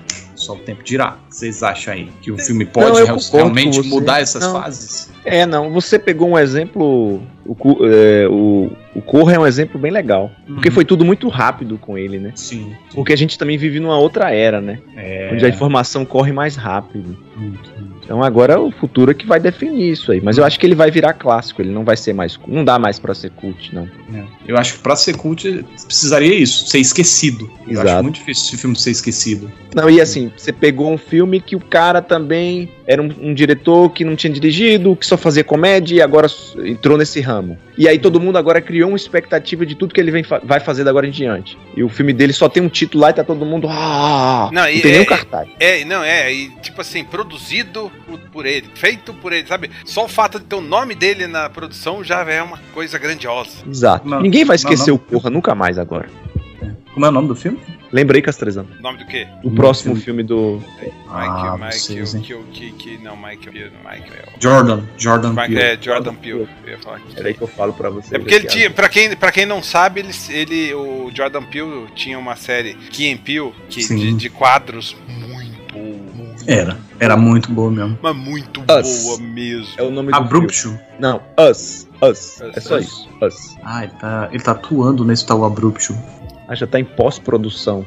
Só 0.44 0.52
o 0.54 0.58
tempo 0.58 0.82
dirá. 0.82 1.16
Vocês 1.28 1.62
acham 1.62 1.94
aí? 1.94 2.08
Que 2.20 2.30
o 2.30 2.38
filme 2.38 2.64
pode 2.66 2.86
Não, 2.98 3.04
real- 3.06 3.18
realmente 3.32 3.82
mudar 3.82 4.20
essas 4.20 4.42
Não. 4.42 4.52
fases? 4.60 5.10
É, 5.24 5.46
não, 5.46 5.70
você 5.72 5.98
pegou 5.98 6.28
um 6.28 6.38
exemplo. 6.38 7.22
O, 7.46 7.56
é, 7.86 8.26
o, 8.28 8.70
o 8.94 9.00
Corra 9.02 9.34
é 9.34 9.38
um 9.38 9.46
exemplo 9.46 9.78
bem 9.80 9.90
legal. 9.90 10.30
Porque 10.46 10.68
Uhum. 10.68 10.74
foi 10.74 10.84
tudo 10.84 11.04
muito 11.04 11.28
rápido 11.28 11.78
com 11.78 11.96
ele, 11.96 12.18
né? 12.18 12.32
Sim. 12.34 12.74
Porque 12.94 13.12
a 13.12 13.16
gente 13.16 13.38
também 13.38 13.56
vive 13.56 13.80
numa 13.80 13.98
outra 13.98 14.30
era, 14.34 14.60
né? 14.60 14.80
É. 14.96 15.30
Onde 15.32 15.44
a 15.44 15.48
informação 15.48 16.04
corre 16.04 16.32
mais 16.32 16.56
rápido. 16.56 17.16
Muito, 17.36 17.70
muito. 17.78 17.93
Então 18.04 18.22
agora 18.22 18.60
o 18.60 18.70
futuro 18.70 19.10
é 19.10 19.14
que 19.14 19.26
vai 19.26 19.40
definir 19.40 19.90
isso 19.92 20.12
aí. 20.12 20.20
Mas 20.20 20.38
eu 20.38 20.44
acho 20.44 20.58
que 20.58 20.66
ele 20.66 20.74
vai 20.74 20.90
virar 20.90 21.12
clássico, 21.14 21.60
ele 21.62 21.70
não 21.70 21.84
vai 21.84 21.96
ser 21.96 22.12
mais. 22.12 22.38
Não 22.46 22.64
dá 22.64 22.78
mais 22.78 22.98
pra 22.98 23.14
ser 23.14 23.30
cult, 23.30 23.74
não. 23.74 23.88
É. 24.14 24.22
Eu 24.46 24.56
acho 24.56 24.74
que 24.74 24.78
pra 24.80 24.96
ser 24.96 25.16
cult 25.16 25.64
precisaria 25.86 26.34
isso, 26.34 26.66
ser 26.66 26.78
esquecido. 26.78 27.50
Eu 27.66 27.72
Exato. 27.72 27.88
acho 27.88 28.02
muito 28.02 28.14
difícil 28.16 28.44
esse 28.44 28.56
filme 28.58 28.76
ser 28.76 28.90
esquecido. 28.90 29.50
Não, 29.74 29.90
e 29.90 30.00
assim, 30.00 30.30
você 30.36 30.52
pegou 30.52 30.90
um 30.92 30.98
filme 30.98 31.40
que 31.40 31.56
o 31.56 31.60
cara 31.60 32.00
também 32.00 32.68
era 32.86 33.02
um, 33.02 33.08
um 33.20 33.34
diretor 33.34 33.90
que 33.90 34.04
não 34.04 34.14
tinha 34.14 34.32
dirigido, 34.32 34.94
que 34.94 35.04
só 35.06 35.16
fazia 35.16 35.42
comédia 35.42 35.96
e 35.96 36.02
agora 36.02 36.28
entrou 36.64 36.96
nesse 36.96 37.20
ramo. 37.20 37.58
E 37.76 37.88
aí 37.88 37.98
todo 37.98 38.20
mundo 38.20 38.38
agora 38.38 38.60
criou 38.60 38.90
uma 38.90 38.96
expectativa 38.96 39.66
de 39.66 39.74
tudo 39.74 39.92
que 39.92 40.00
ele 40.00 40.12
vem 40.12 40.22
fa- 40.22 40.40
vai 40.44 40.60
fazer 40.60 40.84
da 40.84 40.90
agora 40.94 41.08
em 41.08 41.10
diante. 41.10 41.58
E 41.76 41.82
o 41.82 41.88
filme 41.88 42.12
dele 42.12 42.32
só 42.32 42.48
tem 42.48 42.62
um 42.62 42.68
título 42.68 43.02
lá 43.02 43.10
e 43.10 43.14
tá 43.14 43.24
todo 43.24 43.44
mundo. 43.44 43.66
Ah, 43.68 44.48
Não, 44.52 44.62
não, 44.62 44.70
e 44.70 44.80
tem 44.80 44.90
é- 44.92 44.94
nenhum 44.94 45.04
cartaz. 45.06 45.48
É, 45.58 45.84
não, 45.84 46.04
é, 46.04 46.32
e 46.32 46.50
tipo 46.62 46.80
assim, 46.80 47.02
produzido 47.02 47.90
por, 48.06 48.18
por 48.30 48.46
ele, 48.46 48.66
feito 48.74 49.12
por 49.14 49.32
ele, 49.32 49.46
sabe? 49.46 49.70
Só 49.84 50.04
o 50.04 50.08
fato 50.08 50.38
de 50.38 50.44
ter 50.46 50.56
o 50.56 50.60
nome 50.60 50.94
dele 50.94 51.26
na 51.26 51.48
produção 51.48 52.02
já 52.04 52.20
é 52.30 52.42
uma 52.42 52.58
coisa 52.72 52.98
grandiosa. 52.98 53.50
Exato. 53.68 54.08
Não, 54.08 54.20
Ninguém 54.20 54.44
vai 54.44 54.56
esquecer 54.56 54.88
não, 54.90 54.96
o 54.96 54.98
Corra 54.98 55.30
nunca 55.30 55.54
mais 55.54 55.78
agora. 55.78 56.08
Como 56.92 57.04
é 57.04 57.08
o 57.08 57.12
nome 57.12 57.28
do 57.28 57.34
filme? 57.34 57.58
Lembrei, 57.90 58.20
Castrezano. 58.22 58.68
Nome 58.80 58.98
do 58.98 59.06
quê? 59.06 59.26
O 59.44 59.50
próximo 59.52 59.94
filme. 59.94 60.04
filme 60.04 60.22
do. 60.24 60.60
Ah, 61.08 61.56
Mike, 61.56 61.92
Mike, 61.94 62.34
o 62.34 62.42
que, 62.44 62.72
que, 62.72 62.98
não, 62.98 63.16
Mike, 63.16 63.50
Peele, 63.50 63.70
Mike, 63.88 64.10
é 64.12 64.24
Jordan. 64.40 64.82
Jordan 64.98 65.30
Mike, 65.32 65.54
Peele. 65.54 65.60
é, 65.60 65.78
Jordan 65.80 66.14
Peele. 66.16 66.48
Eu 66.66 66.70
ia 66.72 66.78
falar 66.78 66.98
que- 67.00 67.16
Era 67.18 67.28
aí 67.28 67.34
que 67.34 67.42
eu 67.42 67.46
falo 67.46 67.72
pra 67.72 67.90
você. 67.90 68.16
É 68.16 68.18
porque 68.18 68.34
ele 68.34 68.46
tinha, 68.48 68.68
pra 68.70 68.88
quem, 68.88 69.14
pra 69.16 69.30
quem 69.30 69.46
não 69.46 69.62
sabe, 69.62 70.00
ele, 70.00 70.10
ele, 70.30 70.74
o 70.74 71.10
Jordan 71.14 71.44
Peele 71.44 71.86
tinha 71.94 72.18
uma 72.18 72.34
série 72.34 72.74
Key 72.74 73.12
and 73.12 73.18
Peele, 73.18 73.52
que, 73.68 73.80
de, 73.86 74.12
de 74.14 74.28
quadros 74.30 74.96
Era. 76.46 76.76
Era 77.00 77.16
muito 77.16 77.50
boa 77.50 77.70
mesmo. 77.70 77.98
mas 78.02 78.16
muito 78.16 78.60
Us. 78.60 79.04
boa 79.04 79.18
mesmo. 79.20 79.66
É 79.76 79.82
o 79.82 79.90
nome 79.90 80.12
do 80.12 80.16
filme. 80.52 80.78
Não, 80.98 81.20
Us. 81.38 81.88
Us. 82.02 82.40
Us, 82.40 82.40
É 82.56 82.60
só 82.60 82.76
Us. 82.76 82.84
isso. 82.84 83.08
Us. 83.22 83.56
Ah, 83.64 83.84
ele 83.84 83.92
tá, 84.00 84.28
ele 84.32 84.42
tá 84.42 84.52
atuando 84.52 85.04
nesse 85.04 85.26
tal 85.26 85.44
Abruptio. 85.44 85.96
Ah, 86.48 86.54
já 86.54 86.66
tá 86.66 86.78
em 86.78 86.84
pós-produção. 86.84 87.84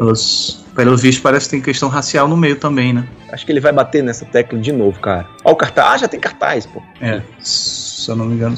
Us. 0.00 0.64
Pelo 0.74 0.96
visto, 0.96 1.22
parece 1.22 1.46
que 1.46 1.50
tem 1.52 1.60
questão 1.60 1.88
racial 1.88 2.28
no 2.28 2.36
meio 2.36 2.56
também, 2.56 2.92
né? 2.92 3.06
Acho 3.30 3.44
que 3.46 3.52
ele 3.52 3.60
vai 3.60 3.72
bater 3.72 4.02
nessa 4.02 4.24
tecla 4.24 4.58
de 4.58 4.72
novo, 4.72 4.98
cara. 5.00 5.26
Ó, 5.44 5.52
o 5.52 5.56
cartaz. 5.56 5.92
Ah, 5.92 5.96
já 5.98 6.08
tem 6.08 6.20
cartaz, 6.20 6.66
pô. 6.66 6.82
É. 7.00 7.22
Se 7.92 8.10
eu 8.10 8.16
não 8.16 8.26
me 8.26 8.34
engano, 8.34 8.56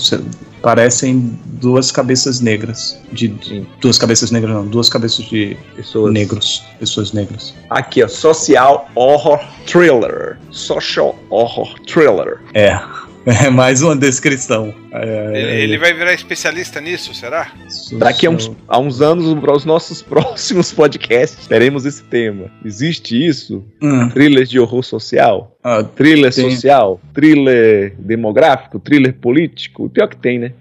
parecem 0.63 1.39
duas 1.45 1.91
cabeças 1.91 2.41
negras. 2.41 2.99
De, 3.13 3.35
Sim. 3.43 3.67
duas 3.81 3.99
cabeças 3.99 4.31
negras, 4.31 4.55
não. 4.55 4.67
Duas 4.67 4.89
cabeças 4.89 5.25
de 5.27 5.57
Pessoas. 5.77 6.13
negros. 6.13 6.63
Pessoas 6.79 7.13
negras. 7.13 7.55
Aqui, 7.69 8.03
ó. 8.03 8.09
Social 8.09 8.89
Horror 8.95 9.41
Thriller. 9.67 10.39
Social 10.51 11.19
Horror 11.31 11.79
Thriller. 11.81 12.41
É. 12.55 12.79
É 13.27 13.49
mais 13.49 13.81
uma 13.81 13.97
descrição. 13.97 14.75
É, 14.93 15.33
Ele, 15.35 15.63
ele 15.63 15.79
vai 15.79 15.95
virar 15.95 16.13
especialista 16.13 16.79
nisso, 16.79 17.15
será? 17.15 17.53
Daqui 17.93 18.27
a 18.27 18.31
uns, 18.31 18.53
a 18.69 18.79
uns 18.79 19.01
anos, 19.01 19.33
para 19.41 19.57
os 19.57 19.65
nossos 19.65 20.03
próximos 20.05 20.71
podcasts, 20.75 21.47
teremos 21.47 21.87
esse 21.87 22.03
tema. 22.03 22.51
Existe 22.63 23.17
isso? 23.27 23.65
Hum, 23.83 24.11
Thrillers 24.11 24.51
de 24.51 24.61
horror 24.61 24.83
social? 24.85 25.54
Ah, 25.65 25.83
Thriller 25.83 26.33
Tem. 26.33 26.51
social? 26.51 27.01
Thriller 27.15 27.95
demográfico? 27.99 28.79
Thriller 28.79 29.15
político? 29.15 29.89
Pior 29.89 30.07
que 30.09 30.17
tem, 30.17 30.39
né? 30.39 30.53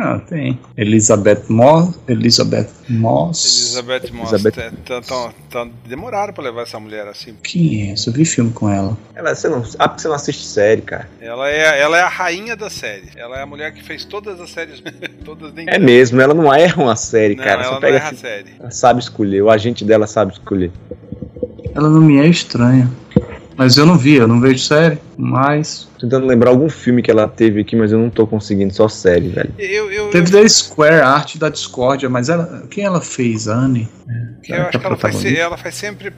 ah, 0.00 0.20
tem. 0.20 0.56
Elizabeth 0.76 1.42
Moss. 1.48 1.98
Elizabeth 2.08 2.68
Moss. 2.88 3.44
Elizabeth 3.44 4.12
Moss. 4.12 4.32
Elizabeth 4.32 4.72
tão- 4.86 5.02
tão- 5.02 5.32
tão- 5.50 5.70
demoraram 5.88 6.32
pra 6.32 6.44
levar 6.44 6.62
essa 6.62 6.78
mulher 6.78 7.06
assim. 7.08 7.34
Quem 7.42 7.90
é? 7.90 7.94
Eu 8.06 8.12
vi 8.12 8.24
filme 8.24 8.52
com 8.52 8.70
ela. 8.70 8.96
Ela, 9.14 9.34
você 9.34 9.48
não, 9.48 9.62
ah, 9.78 9.88
porque 9.88 10.02
você 10.02 10.06
não 10.08 10.14
assiste 10.14 10.46
série, 10.46 10.82
cara. 10.82 11.08
Ela 11.20 11.50
é, 11.50 11.80
ela 11.80 11.98
é 11.98 12.02
a 12.02 12.08
rainha 12.08 12.54
da 12.54 12.70
série. 12.70 13.08
Ela 13.16 13.40
é 13.40 13.42
a 13.42 13.46
mulher 13.46 13.72
que 13.74 13.82
fez 13.82 14.04
todas 14.04 14.40
as 14.40 14.50
séries. 14.50 14.80
todas 15.24 15.52
nem 15.52 15.66
É 15.68 15.80
mesmo, 15.80 16.20
ela 16.20 16.32
não 16.32 16.54
erra 16.54 16.80
uma 16.80 16.94
série, 16.94 17.34
Não, 17.34 17.42
cara. 17.42 17.62
ela 17.62 17.64
Você 17.64 17.70
não 17.74 17.80
pega 17.80 17.96
erra 17.96 18.04
a 18.06 18.08
assim, 18.10 18.16
série. 18.18 18.50
ela 18.60 18.70
sabe 18.70 19.00
escolher, 19.00 19.42
o 19.42 19.50
agente 19.50 19.84
dela 19.84 20.06
sabe 20.06 20.32
escolher. 20.32 20.70
Ela 21.74 21.88
não 21.90 22.00
me 22.00 22.18
é 22.20 22.26
estranha. 22.28 22.88
Mas 23.58 23.76
eu 23.76 23.84
não 23.84 23.98
vi, 23.98 24.14
eu 24.14 24.28
não 24.28 24.40
vejo 24.40 24.60
série. 24.60 24.98
Mas. 25.16 25.88
Tô 25.98 26.06
tentando 26.06 26.26
lembrar 26.26 26.50
algum 26.50 26.68
filme 26.68 27.02
que 27.02 27.10
ela 27.10 27.26
teve 27.26 27.62
aqui, 27.62 27.74
mas 27.74 27.90
eu 27.90 27.98
não 27.98 28.08
tô 28.08 28.24
conseguindo, 28.24 28.72
só 28.72 28.88
série, 28.88 29.30
velho. 29.30 29.52
Eu, 29.58 29.90
eu, 29.90 30.10
Teve 30.10 30.30
da 30.30 30.48
Square 30.48 31.00
Art 31.00 31.36
da 31.36 31.48
Discordia, 31.48 32.08
mas 32.08 32.28
ela. 32.28 32.62
Quem 32.70 32.84
ela 32.84 33.00
fez? 33.00 33.48
Anne? 33.48 33.88
eu, 34.48 34.56
eu 34.56 34.62
acho 34.62 34.78
que 34.78 34.86
ela 34.86 34.96
faz, 34.96 35.24
ela 35.24 35.56
faz 35.56 35.74
sempre. 35.74 36.12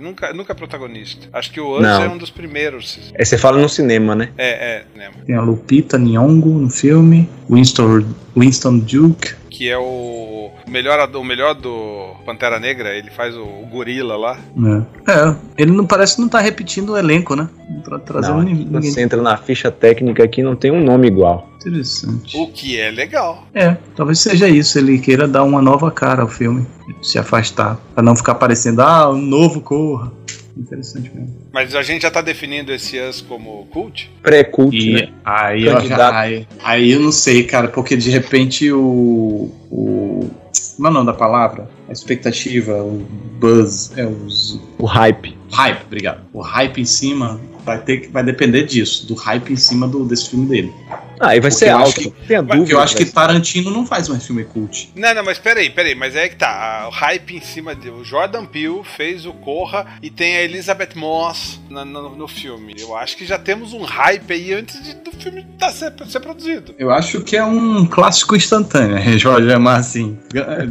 Nunca, 0.00 0.32
nunca 0.32 0.52
protagonista. 0.52 1.28
Acho 1.32 1.52
que 1.52 1.60
o 1.60 1.80
Não. 1.80 2.02
é 2.02 2.08
um 2.08 2.18
dos 2.18 2.30
primeiros. 2.30 3.12
Aí 3.16 3.24
você 3.24 3.38
fala 3.38 3.56
no 3.56 3.68
cinema, 3.68 4.16
né? 4.16 4.30
É, 4.36 4.48
é, 4.48 4.84
né? 4.98 5.10
Tem 5.24 5.36
a 5.36 5.42
Lupita 5.42 5.96
Nyong'o 5.96 6.58
no 6.58 6.68
filme. 6.68 7.28
Winston, 7.48 8.04
Winston 8.36 8.78
Duke. 8.80 9.34
Que 9.56 9.70
é 9.70 9.78
o 9.78 10.50
melhor, 10.68 11.08
o 11.14 11.22
melhor 11.22 11.54
do 11.54 12.16
Pantera 12.26 12.58
Negra. 12.58 12.92
Ele 12.92 13.08
faz 13.08 13.36
o, 13.36 13.42
o 13.42 13.66
gorila 13.70 14.16
lá. 14.16 14.36
né? 14.56 14.84
É, 15.06 15.62
ele 15.62 15.70
não 15.70 15.86
parece 15.86 16.16
que 16.16 16.22
não 16.22 16.28
tá 16.28 16.40
repetindo 16.40 16.90
o 16.90 16.96
elenco, 16.98 17.36
né? 17.36 17.48
Não 17.70 17.80
tá 17.80 17.98
trazendo 18.00 18.38
Não, 18.38 18.42
ninguém. 18.42 18.82
você 18.82 19.00
entra 19.00 19.22
na 19.22 19.36
ficha 19.36 19.70
técnica 19.70 20.24
aqui, 20.24 20.42
não 20.42 20.56
tem 20.56 20.72
um 20.72 20.82
nome 20.82 21.06
igual. 21.06 21.48
Interessante. 21.60 22.36
O 22.36 22.48
que 22.48 22.80
é 22.80 22.90
legal. 22.90 23.46
É, 23.54 23.76
talvez 23.94 24.18
seja 24.18 24.48
isso. 24.48 24.76
Ele 24.76 24.98
queira 24.98 25.28
dar 25.28 25.44
uma 25.44 25.62
nova 25.62 25.88
cara 25.88 26.22
ao 26.22 26.28
filme. 26.28 26.66
Se 27.00 27.16
afastar. 27.16 27.78
Pra 27.94 28.02
não 28.02 28.16
ficar 28.16 28.34
parecendo, 28.34 28.82
ah, 28.82 29.08
um 29.08 29.16
novo 29.16 29.60
Corra. 29.60 30.12
Interessante 30.56 31.10
mesmo. 31.14 31.34
Mas 31.52 31.74
a 31.74 31.82
gente 31.82 32.02
já 32.02 32.10
tá 32.10 32.20
definindo 32.20 32.72
esse 32.72 32.98
Us 33.00 33.20
como 33.20 33.66
cult? 33.72 34.10
Pré-cult, 34.22 34.76
E 34.76 34.92
né? 34.92 35.08
aí, 35.24 35.64
eu 35.64 35.80
já, 35.80 36.18
aí, 36.18 36.46
aí 36.62 36.92
eu 36.92 37.00
não 37.00 37.12
sei, 37.12 37.44
cara, 37.44 37.68
porque 37.68 37.96
de 37.96 38.10
repente 38.10 38.70
o. 38.72 39.50
o 39.70 40.30
como 40.76 40.88
é 40.88 40.90
o 40.90 40.94
nome 40.94 41.06
da 41.06 41.12
palavra? 41.12 41.68
A 41.88 41.92
expectativa, 41.92 42.82
o 42.82 42.98
buzz, 43.38 43.92
é 43.96 44.06
os. 44.06 44.60
O 44.78 44.86
hype. 44.86 45.36
Hype, 45.52 45.82
obrigado. 45.86 46.20
O 46.32 46.40
hype 46.40 46.80
em 46.80 46.84
cima 46.84 47.40
vai 47.64 47.80
ter 47.80 47.98
que 47.98 48.08
vai 48.08 48.22
depender 48.24 48.64
disso, 48.64 49.06
do 49.06 49.14
hype 49.14 49.52
em 49.52 49.56
cima 49.56 49.86
do, 49.88 50.04
desse 50.04 50.30
filme 50.30 50.46
dele. 50.46 50.72
Ah, 51.24 51.28
aí 51.30 51.40
vai 51.40 51.50
Porque 51.50 51.64
ser 51.64 51.70
eu 51.70 51.76
acho 51.76 51.86
alto. 51.86 52.00
que- 52.00 52.04
não 52.20 52.26
tenha 52.26 52.42
Porque 52.42 52.56
dúvida. 52.58 52.74
eu 52.76 52.80
acho 52.80 52.96
que. 52.96 53.04
Tarantino 53.06 53.70
não 53.70 53.86
faz 53.86 54.08
mais 54.08 54.26
filme 54.26 54.44
cult. 54.44 54.90
Não, 54.96 55.14
não, 55.14 55.24
mas 55.24 55.38
peraí, 55.38 55.70
peraí, 55.70 55.94
mas 55.94 56.14
é 56.16 56.28
que 56.28 56.36
tá. 56.36 56.86
O 56.88 56.90
hype 56.90 57.36
em 57.36 57.40
cima 57.40 57.74
de. 57.74 57.88
O 57.90 58.04
Jordan 58.04 58.44
Peele 58.46 58.82
fez 58.96 59.24
o 59.26 59.32
Corra 59.32 59.86
e 60.02 60.10
tem 60.10 60.36
a 60.36 60.42
Elizabeth 60.42 60.90
Moss 60.96 61.60
na- 61.70 61.84
no, 61.84 62.14
no 62.16 62.28
filme. 62.28 62.74
Eu 62.78 62.96
acho 62.96 63.16
que 63.16 63.24
já 63.26 63.38
temos 63.38 63.72
um 63.72 63.82
hype 63.82 64.32
aí 64.32 64.52
antes 64.54 64.82
de- 64.82 64.94
do 64.94 65.10
filme 65.12 65.46
tá 65.58 65.70
ser, 65.70 65.92
ser 66.08 66.20
produzido. 66.20 66.74
Eu 66.78 66.90
acho 66.90 67.20
que 67.22 67.36
é 67.36 67.44
um 67.44 67.86
clássico 67.86 68.34
instantâneo, 68.36 68.96
Jorge 69.18 69.52
Amar, 69.52 69.78
assim. 69.80 70.18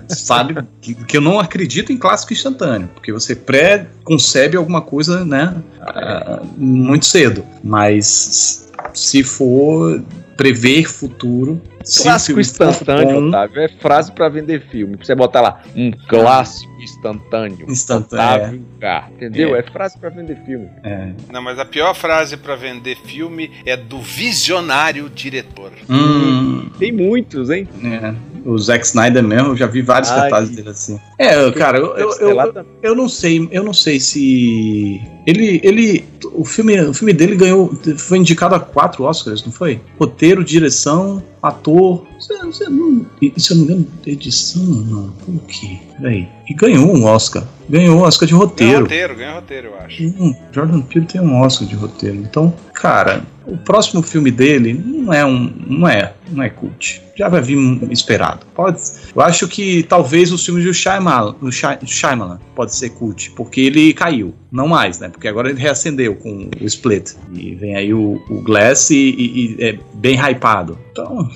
Sabe 0.09 0.55
que, 0.81 0.93
que 0.95 1.17
eu 1.17 1.21
não 1.21 1.39
acredito 1.39 1.91
em 1.91 1.97
clássico 1.97 2.33
instantâneo, 2.33 2.89
porque 2.93 3.11
você 3.11 3.35
pré-concebe 3.35 4.57
alguma 4.57 4.81
coisa, 4.81 5.23
né, 5.25 5.55
ah, 5.81 6.41
muito 6.57 7.05
cedo. 7.05 7.45
Mas 7.63 8.69
se 8.93 9.23
for 9.23 10.03
prever 10.35 10.85
futuro. 10.85 11.61
Clássico 12.01 12.39
instantâneo, 12.39 13.27
Otávio. 13.27 13.61
É 13.61 13.67
frase 13.67 14.11
pra 14.11 14.29
vender 14.29 14.61
filme. 14.69 14.95
Pra 14.95 15.05
você 15.05 15.13
botar 15.15 15.41
lá, 15.41 15.61
um 15.75 15.91
clássico 16.07 16.71
instantâneo. 16.81 17.69
Instantâneo, 17.69 18.25
Otávio 18.25 18.65
Gá. 18.79 19.09
Entendeu? 19.11 19.55
É. 19.55 19.59
É. 19.59 19.63
frase 19.63 19.97
pra 19.97 20.09
vender 20.09 20.37
filme. 20.45 20.69
É. 20.83 21.11
Não, 21.31 21.41
mas 21.41 21.59
a 21.59 21.65
pior 21.65 21.93
frase 21.93 22.37
pra 22.37 22.55
vender 22.55 22.97
filme 23.05 23.51
é 23.65 23.75
do 23.75 23.99
visionário 24.01 25.09
diretor. 25.09 25.71
Hum, 25.89 26.69
Tem 26.79 26.91
muitos, 26.91 27.49
hein? 27.49 27.67
é. 27.83 28.32
O 28.45 28.57
Zack 28.57 28.85
Snyder 28.85 29.23
mesmo, 29.23 29.49
eu 29.49 29.55
já 29.55 29.67
vi 29.67 29.81
vários 29.81 30.11
Ai. 30.11 30.21
cartazes 30.21 30.55
dele 30.55 30.69
assim. 30.69 30.99
É, 31.17 31.51
cara, 31.51 31.77
eu, 31.77 31.95
eu, 31.95 32.11
eu. 32.19 32.65
Eu 32.81 32.95
não 32.95 33.07
sei, 33.07 33.47
eu 33.51 33.63
não 33.63 33.73
sei 33.73 33.99
se 33.99 35.01
ele, 35.25 35.61
ele, 35.63 36.05
o 36.33 36.43
filme, 36.43 36.79
o 36.81 36.93
filme 36.93 37.13
dele 37.13 37.35
ganhou, 37.35 37.73
foi 37.97 38.17
indicado 38.17 38.55
a 38.55 38.59
quatro 38.59 39.03
Oscars, 39.03 39.43
não 39.45 39.51
foi? 39.51 39.79
Roteiro, 39.97 40.43
direção, 40.43 41.23
ator, 41.43 42.05
você, 42.19 42.37
você 42.45 42.69
não, 42.69 43.05
se 43.37 43.51
eu 43.51 43.57
não 43.57 43.65
me 43.65 43.71
engano, 43.73 43.87
edição, 44.07 44.63
não, 44.63 45.09
por 45.11 45.39
quê? 45.45 45.77
Peraí. 45.99 46.27
E 46.49 46.53
ganhou 46.53 46.95
um 46.95 47.03
Oscar, 47.05 47.43
ganhou 47.69 47.97
um 47.97 48.01
Oscar 48.01 48.27
de 48.27 48.33
roteiro. 48.33 48.83
roteiro, 48.83 49.15
ganha 49.15 49.33
roteiro, 49.35 49.67
eu 49.67 49.79
acho. 49.79 50.03
Hum, 50.03 50.33
Jordan 50.53 50.81
Peele 50.81 51.05
tem 51.05 51.21
um 51.21 51.39
Oscar 51.41 51.67
de 51.67 51.75
roteiro. 51.75 52.15
Então, 52.17 52.53
cara, 52.73 53.23
o 53.45 53.57
próximo 53.57 54.01
filme 54.01 54.31
dele 54.31 54.73
não 54.73 55.13
é 55.13 55.25
um, 55.25 55.53
não 55.67 55.87
é, 55.87 56.13
não 56.31 56.41
é 56.41 56.49
cult. 56.49 57.01
Já 57.15 57.27
vai 57.29 57.41
vir 57.41 57.57
um 57.57 57.91
esperado. 57.91 58.45
Pode, 58.55 58.79
eu 59.15 59.21
acho 59.21 59.47
que 59.47 59.83
talvez 59.83 60.31
os 60.31 60.43
filmes 60.45 60.63
do 60.63 60.73
Shyamalan, 60.73 61.35
do 61.41 61.51
Shy- 61.51 61.77
Shyamalan 61.85 62.39
pode 62.55 62.73
ser 62.75 62.89
cult, 62.91 63.31
porque 63.31 63.61
ele 63.61 63.93
caiu, 63.93 64.33
não 64.53 64.67
mais, 64.67 64.99
né? 64.99 65.09
Porque 65.09 65.27
agora 65.27 65.49
ele 65.49 65.59
reacendeu 65.59 66.15
com 66.15 66.49
o 66.61 66.65
Split 66.65 67.13
e 67.33 67.55
vem 67.55 67.75
aí 67.75 67.93
o, 67.93 68.21
o 68.29 68.41
Glass 68.41 68.91
e, 68.91 68.95
e- 68.95 69.55
e 69.57 69.63
é 69.63 69.79
bem 69.95 70.15
hypado. 70.15 70.77
Então, 70.91 71.27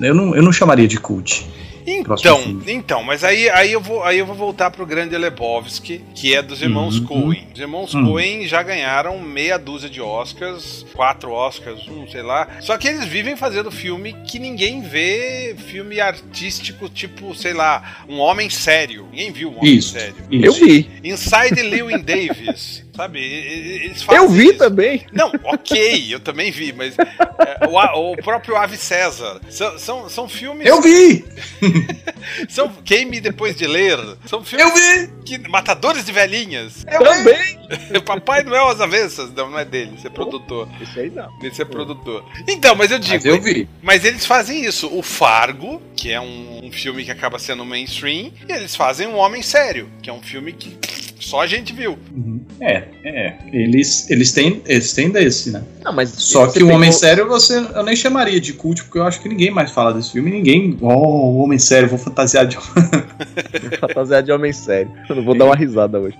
eu 0.00 0.14
não, 0.14 0.36
eu 0.36 0.42
não 0.42 0.52
chamaria 0.52 0.86
de 0.86 1.00
cult. 1.00 1.46
Então, 1.86 2.60
então, 2.66 3.02
mas 3.02 3.22
aí, 3.22 3.48
aí, 3.50 3.72
eu 3.72 3.80
vou, 3.80 4.02
aí 4.02 4.18
eu 4.18 4.26
vou 4.26 4.34
voltar 4.34 4.70
pro 4.70 4.86
grande 4.86 5.16
Lebowski, 5.16 6.02
que 6.14 6.34
é 6.34 6.40
dos 6.42 6.62
irmãos 6.62 6.98
Uhum. 6.98 7.04
Coen. 7.06 7.46
Os 7.52 7.60
irmãos 7.60 7.94
Uhum. 7.94 8.06
Coen 8.06 8.46
já 8.48 8.62
ganharam 8.62 9.18
meia 9.20 9.58
dúzia 9.58 9.88
de 9.90 10.00
Oscars, 10.00 10.84
quatro 10.94 11.30
Oscars, 11.32 11.86
um, 11.88 12.06
sei 12.08 12.22
lá. 12.22 12.48
Só 12.60 12.76
que 12.78 12.88
eles 12.88 13.04
vivem 13.04 13.36
fazendo 13.36 13.70
filme 13.70 14.14
que 14.26 14.38
ninguém 14.38 14.80
vê, 14.82 15.54
filme 15.68 16.00
artístico, 16.00 16.88
tipo, 16.88 17.34
sei 17.34 17.52
lá, 17.52 18.04
um 18.08 18.18
homem 18.18 18.48
sério. 18.48 19.06
Ninguém 19.10 19.32
viu 19.32 19.50
um 19.50 19.58
homem 19.58 19.74
Isso. 19.76 19.90
sério. 19.92 20.14
Eu 20.30 20.52
vi. 20.52 20.88
Inside 21.04 21.62
Llewyn 21.62 22.00
Davis. 22.00 22.84
Sabe? 22.94 23.20
Eles 23.20 24.02
fazem 24.02 24.22
Eu 24.22 24.28
vi 24.28 24.46
isso. 24.48 24.58
também. 24.58 25.06
Não, 25.12 25.32
ok, 25.44 26.14
eu 26.14 26.20
também 26.20 26.50
vi, 26.50 26.72
mas 26.72 26.96
é, 26.98 27.66
o, 27.66 28.12
o 28.12 28.16
próprio 28.16 28.56
Ave 28.56 28.76
César 28.76 29.40
são, 29.48 29.78
são, 29.78 30.08
são 30.08 30.28
filmes. 30.28 30.66
Eu 30.66 30.80
vi! 30.80 31.24
São 32.48 32.68
Queime 32.84 33.20
Depois 33.20 33.54
de 33.54 33.66
Ler. 33.66 33.98
São 34.26 34.42
filmes 34.42 34.66
Eu 34.66 34.74
vi! 34.74 35.12
que, 35.26 35.38
matadores 35.48 36.04
de 36.06 36.12
velhinhas. 36.12 36.84
Eu 36.90 37.00
vi! 37.00 37.24
Também. 37.24 38.00
Papai 38.04 38.42
Noel 38.42 38.68
às 38.68 38.80
avessas. 38.80 39.30
Não, 39.32 39.50
não 39.50 39.58
é 39.58 39.64
dele, 39.64 39.92
esse 39.96 40.06
é 40.06 40.10
produtor. 40.10 40.68
Esse 40.80 41.00
aí 41.00 41.10
não. 41.10 41.28
Esse 41.42 41.62
é 41.62 41.64
produtor. 41.64 42.24
Então, 42.48 42.74
mas 42.74 42.90
eu 42.90 42.98
digo. 42.98 43.14
Mas 43.14 43.24
eu 43.24 43.40
vi. 43.40 43.68
Mas 43.82 44.04
eles 44.04 44.24
fazem 44.24 44.64
isso. 44.64 44.88
O 44.92 45.02
Fargo, 45.02 45.82
que 45.96 46.10
é 46.10 46.20
um, 46.20 46.64
um 46.64 46.72
filme 46.72 47.04
que 47.04 47.10
acaba 47.10 47.38
sendo 47.38 47.64
mainstream, 47.64 48.32
e 48.48 48.52
eles 48.52 48.74
fazem 48.74 49.06
Um 49.06 49.16
Homem 49.16 49.42
Sério, 49.42 49.90
que 50.02 50.08
é 50.08 50.12
um 50.12 50.22
filme 50.22 50.52
que 50.52 50.78
só 51.20 51.40
a 51.40 51.46
gente 51.46 51.72
viu. 51.72 51.98
É, 52.60 52.84
é. 53.04 53.36
Eles, 53.52 54.10
eles, 54.10 54.32
têm, 54.32 54.62
eles 54.66 54.92
têm 54.92 55.10
desse, 55.10 55.50
né? 55.50 55.62
Não, 55.84 55.92
mas 55.92 56.10
Só 56.10 56.46
que 56.46 56.62
o 56.62 56.66
Homem 56.68 56.90
pegou- 56.90 56.92
Sério 56.92 57.28
você, 57.28 57.58
eu 57.74 57.82
nem 57.82 57.94
chamaria 57.96 58.40
de 58.40 58.52
cult, 58.52 58.82
porque 58.84 58.98
eu 58.98 59.04
acho 59.04 59.20
que 59.20 59.28
ninguém 59.28 59.50
mais 59.50 59.70
fala 59.70 59.92
desse 59.92 60.12
filme. 60.12 60.30
Ninguém. 60.30 60.76
Oh, 60.80 60.88
o 60.88 61.36
Homem 61.38 61.58
Sério, 61.58 61.88
vou 61.88 61.98
fantasiar 61.98 62.46
de. 62.46 62.56
Fantasia 63.80 64.22
de 64.22 64.32
homem 64.32 64.52
sério. 64.52 64.90
Eu 65.08 65.16
não 65.16 65.24
vou 65.24 65.36
dar 65.36 65.44
uma 65.44 65.54
risada 65.56 65.98
hoje. 66.00 66.16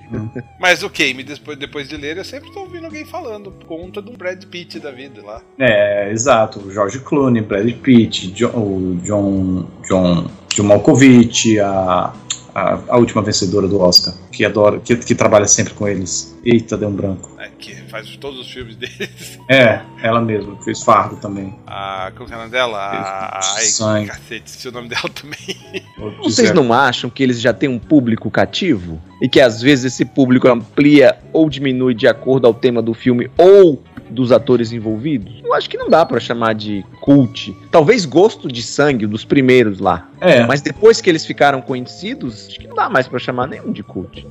Mas 0.61 0.83
o 0.83 0.91
Queime 0.91 1.23
depois, 1.23 1.59
depois 1.59 1.89
de 1.89 1.97
ler, 1.97 2.17
eu 2.17 2.25
sempre 2.25 2.53
tô 2.53 2.61
ouvindo 2.61 2.85
alguém 2.85 3.05
falando 3.05 3.53
conta 3.67 4.01
do 4.01 4.13
Brad 4.13 4.43
Pitt 4.45 4.79
da 4.79 4.91
vida 4.91 5.23
lá. 5.23 5.43
É, 5.59 6.11
exato. 6.13 6.61
O 6.61 6.71
George 6.73 7.01
Clooney, 7.01 7.43
Brad 7.43 7.69
Pitt, 7.75 8.31
Jo- 8.33 8.49
o 8.55 8.99
John, 9.03 9.67
John, 9.89 10.31
John 10.55 10.69
Malkovich, 10.69 11.59
a, 11.59 12.13
a, 12.55 12.79
a 12.89 12.97
última 12.97 13.21
vencedora 13.21 13.67
do 13.67 13.81
Oscar, 13.81 14.15
que 14.31 14.45
adora, 14.45 14.79
que, 14.79 14.95
que 14.95 15.15
trabalha 15.15 15.49
sempre 15.49 15.75
com 15.75 15.89
eles. 15.89 16.37
Eita, 16.45 16.77
deu 16.77 16.89
um 16.89 16.93
branco. 16.93 17.35
né, 17.37 17.51
que 17.59 17.75
faz 17.89 18.17
todos 18.19 18.39
os 18.39 18.51
filmes 18.51 18.77
deles. 18.77 19.39
É, 19.51 19.81
ela 20.01 20.21
mesma, 20.21 20.57
fez 20.63 20.83
Fargo 20.85 21.17
também. 21.17 21.59
A. 21.67 22.13
Como 22.15 22.29
que 22.29 22.33
é 22.33 22.37
o 22.37 22.39
nome 22.39 22.53
dela? 22.53 22.79
A. 22.79 23.41
Ai, 23.83 24.07
cacete, 24.07 24.51
se 24.51 24.69
o 24.69 24.73
nome 24.73 24.89
dela 24.89 25.09
também. 25.09 25.83
Vocês 26.23 26.53
não 26.53 26.73
acham 26.73 27.11
que 27.11 27.23
eles 27.23 27.41
já 27.41 27.53
têm 27.53 27.69
um 27.69 27.79
público 27.79 28.31
cativo? 28.31 29.01
E 29.21 29.29
que 29.29 29.41
às 29.41 29.61
vezes 29.61 29.93
esse 29.93 30.05
público 30.05 30.47
amplia 30.47 31.19
ou 31.33 31.51
diminui 31.51 31.95
de 31.95 32.07
acordo 32.07 32.47
ao 32.47 32.55
tema 32.55 32.81
do 32.81 32.95
filme 32.95 33.29
ou 33.37 33.83
dos 34.11 34.33
atores 34.33 34.73
envolvidos? 34.73 35.41
Eu 35.45 35.53
acho 35.55 35.69
que 35.69 35.77
não 35.77 35.89
dá 35.89 36.05
pra 36.05 36.21
chamar 36.21 36.55
de 36.55 36.85
cult. 37.01 37.57
Talvez 37.71 38.05
gosto 38.05 38.49
de 38.49 38.63
sangue, 38.63 39.07
dos 39.07 39.25
primeiros 39.25 39.79
lá. 39.79 40.09
É, 40.21 40.45
Mas 40.47 40.61
depois 40.61 41.01
que 41.01 41.11
eles 41.11 41.25
ficaram 41.27 41.61
conhecidos, 41.61 42.47
acho 42.49 42.59
que 42.61 42.67
não 42.67 42.77
dá 42.77 42.89
mais 42.89 43.07
pra 43.09 43.19
chamar 43.19 43.47
nenhum 43.47 43.73
de 43.73 43.83
cult. 43.83 44.27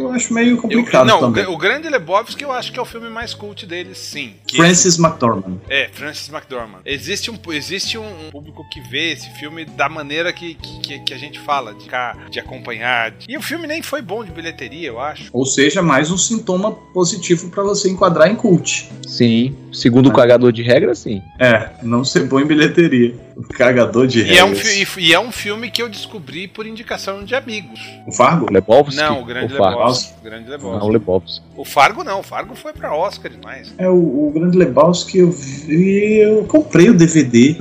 Eu 0.00 0.12
acho 0.12 0.32
meio 0.32 0.50
Eu- 0.52 0.56
complicado 0.58 1.06
não, 1.06 1.18
o, 1.18 1.20
também. 1.20 1.46
O 1.46 1.56
Grande 1.56 1.88
Lebowski 1.88 2.42
eu 2.44 2.52
acho 2.52 2.72
que 2.72 2.78
é 2.78 2.82
o 2.82 2.84
filme 2.86 3.08
mais 3.10 3.34
cult 3.34 3.66
deles, 3.66 3.98
sim. 3.98 4.34
Francis 4.54 4.98
McDormand. 4.98 5.58
É, 5.68 5.88
Francis 5.92 6.28
McDormand. 6.28 6.80
Existe 6.84 7.30
um, 7.30 7.38
existe 7.52 7.98
um 7.98 8.02
um 8.02 8.30
público 8.30 8.64
que 8.70 8.80
vê 8.80 9.12
esse 9.12 9.30
filme 9.38 9.64
da 9.64 9.88
maneira 9.88 10.32
que, 10.32 10.54
que, 10.54 10.98
que- 11.00 11.14
a 11.14 11.18
gente 11.18 11.38
fala, 11.40 11.72
de 11.74 11.84
ficar, 11.84 12.28
de 12.30 12.38
acompanhar. 12.40 13.12
E 13.28 13.36
o 13.36 13.42
filme 13.42 13.66
nem 13.66 13.82
foi 13.82 14.00
bom 14.02 14.24
de 14.24 14.30
bilheteria, 14.30 14.88
eu 14.88 15.00
acho. 15.00 15.28
Ou 15.32 15.44
seja, 15.46 15.82
mais 15.82 16.10
um 16.10 16.16
sintoma 16.18 16.72
positivo 16.72 17.48
pra 17.50 17.62
você 17.62 17.88
enquadrar 17.90 18.28
em 18.30 18.34
cult. 18.36 18.88
Sim, 19.06 19.56
segundo 19.72 20.08
o 20.08 20.12
cagador 20.12 20.52
de 20.52 20.62
regra, 20.62 20.94
sim. 20.94 21.22
É, 21.38 21.70
não 21.82 22.04
ser 22.04 22.26
bom 22.26 22.40
em 22.40 22.46
bilheteria. 22.46 23.14
O 23.36 23.42
cagador 23.44 24.06
de 24.06 24.20
E 24.22 24.36
é, 24.36 24.44
um, 24.44 24.52
e, 24.52 24.86
e 24.98 25.14
é 25.14 25.18
um 25.18 25.32
filme 25.32 25.70
que 25.70 25.80
eu 25.82 25.88
descobri 25.88 26.46
por 26.46 26.66
indicação 26.66 27.24
de 27.24 27.34
amigos. 27.34 27.80
O 28.06 28.12
Fargo? 28.12 28.46
Lebowski? 28.52 28.94
Não, 28.96 29.20
o 29.22 29.24
Grande 29.24 29.54
o 29.54 29.56
Fargo. 29.56 29.80
Lebowski. 29.84 30.14
O 30.20 30.24
Grande 30.24 30.48
Não, 30.48 30.56
o 30.56 30.58
Lebowski. 30.58 30.92
Lebowski. 30.92 31.42
O 31.56 31.64
Fargo 31.64 32.04
não, 32.04 32.20
o 32.20 32.22
Fargo 32.22 32.54
foi 32.54 32.72
pra 32.72 32.94
Oscar 32.94 33.30
demais. 33.30 33.72
É, 33.78 33.88
o, 33.88 33.94
o 34.28 34.32
Grande 34.34 34.56
Lebowski 34.58 35.18
eu 35.18 35.30
vi. 35.30 36.18
Eu 36.18 36.44
comprei 36.44 36.88
o 36.90 36.94
DVD. 36.94 37.56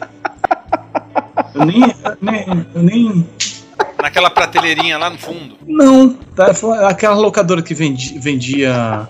Eu 1.54 1.66
nem. 1.66 1.82
eu 1.84 2.18
nem, 2.22 2.66
eu 2.76 2.84
nem 2.84 3.28
Naquela 4.02 4.30
prateleirinha 4.32 4.98
lá 4.98 5.10
no 5.12 5.18
fundo. 5.18 5.56
não, 5.68 6.10
tá, 6.36 6.54
foi 6.56 6.76
aquela 6.86 7.16
locadora 7.16 7.62
que 7.62 7.74
vendi- 7.76 8.18
vendia. 8.18 9.08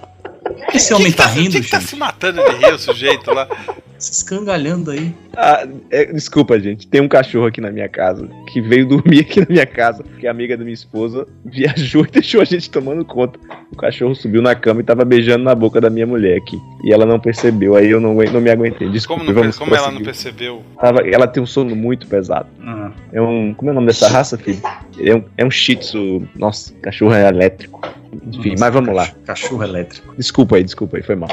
Esse 0.74 0.94
homem 0.94 1.08
Quem 1.08 1.16
tá 1.16 1.30
que 1.30 1.40
rindo, 1.40 1.52
quem 1.52 1.62
que 1.62 1.70
tá 1.70 1.80
gente? 1.80 1.90
se 1.90 1.96
matando 1.96 2.44
de 2.44 2.56
rir, 2.56 2.74
o 2.74 2.80
sujeito 2.80 3.32
lá? 3.34 3.48
Se 4.02 4.14
escangalhando 4.14 4.90
aí. 4.90 5.14
Ah, 5.38 5.64
é, 5.92 6.06
desculpa, 6.12 6.60
gente. 6.60 6.88
Tem 6.88 7.00
um 7.00 7.08
cachorro 7.08 7.46
aqui 7.46 7.62
na 7.62 7.70
minha 7.72 7.88
casa 7.88 8.28
que 8.52 8.60
veio 8.60 8.88
dormir 8.88 9.20
aqui 9.20 9.42
na 9.42 9.46
minha 9.48 9.66
casa, 9.68 10.02
porque 10.04 10.26
a 10.26 10.32
amiga 10.32 10.58
da 10.58 10.64
minha 10.64 10.74
esposa 10.74 11.28
viajou 11.46 12.04
e 12.10 12.10
deixou 12.10 12.42
a 12.42 12.44
gente 12.44 12.68
tomando 12.68 13.06
conta. 13.06 13.40
O 13.72 13.76
cachorro 13.76 14.16
subiu 14.16 14.42
na 14.42 14.56
cama 14.56 14.80
e 14.82 14.84
tava 14.84 15.06
beijando 15.06 15.44
na 15.44 15.54
boca 15.54 15.80
da 15.80 15.88
minha 15.92 16.08
mulher 16.08 16.36
aqui. 16.40 16.58
E 16.84 16.92
ela 16.92 17.06
não 17.06 17.20
percebeu, 17.20 17.76
aí 17.76 17.92
eu 17.92 18.02
não, 18.02 18.16
não 18.16 18.42
me 18.42 18.50
aguentei. 18.50 18.90
Desculpa, 18.90 19.24
Como, 19.24 19.44
não, 19.44 19.52
como 19.52 19.76
ela 19.76 19.92
não 19.92 20.02
percebeu? 20.02 20.64
Tava- 20.82 21.08
ela 21.08 21.28
tem 21.28 21.44
um 21.44 21.46
sono 21.46 21.76
muito 21.76 22.08
pesado. 22.08 22.48
Ah, 22.66 22.90
É 23.14 23.22
um. 23.22 23.54
Como 23.54 23.70
é 23.70 23.72
o 23.72 23.76
nome 23.76 23.86
dessa 23.86 24.08
raça, 24.10 24.36
filho? 24.36 24.64
É 25.00 25.14
um, 25.16 25.24
é 25.38 25.46
um 25.46 25.52
shih 25.52 25.76
tzu. 25.76 26.28
Nossa, 26.36 26.74
cachorro 26.82 27.14
é 27.14 27.28
elétrico. 27.30 27.80
Enfim, 28.14 28.50
nossa, 28.52 28.66
mas 28.66 28.74
vamos 28.74 28.94
lá. 28.96 29.06
cach- 29.06 29.16
Cachorro 29.42 29.64
elétrico. 29.64 30.14
Desculpa 30.18 30.31
aí, 30.56 30.64
desculpa 30.64 30.98
aí, 30.98 31.04
foi 31.04 31.16
mal. 31.16 31.30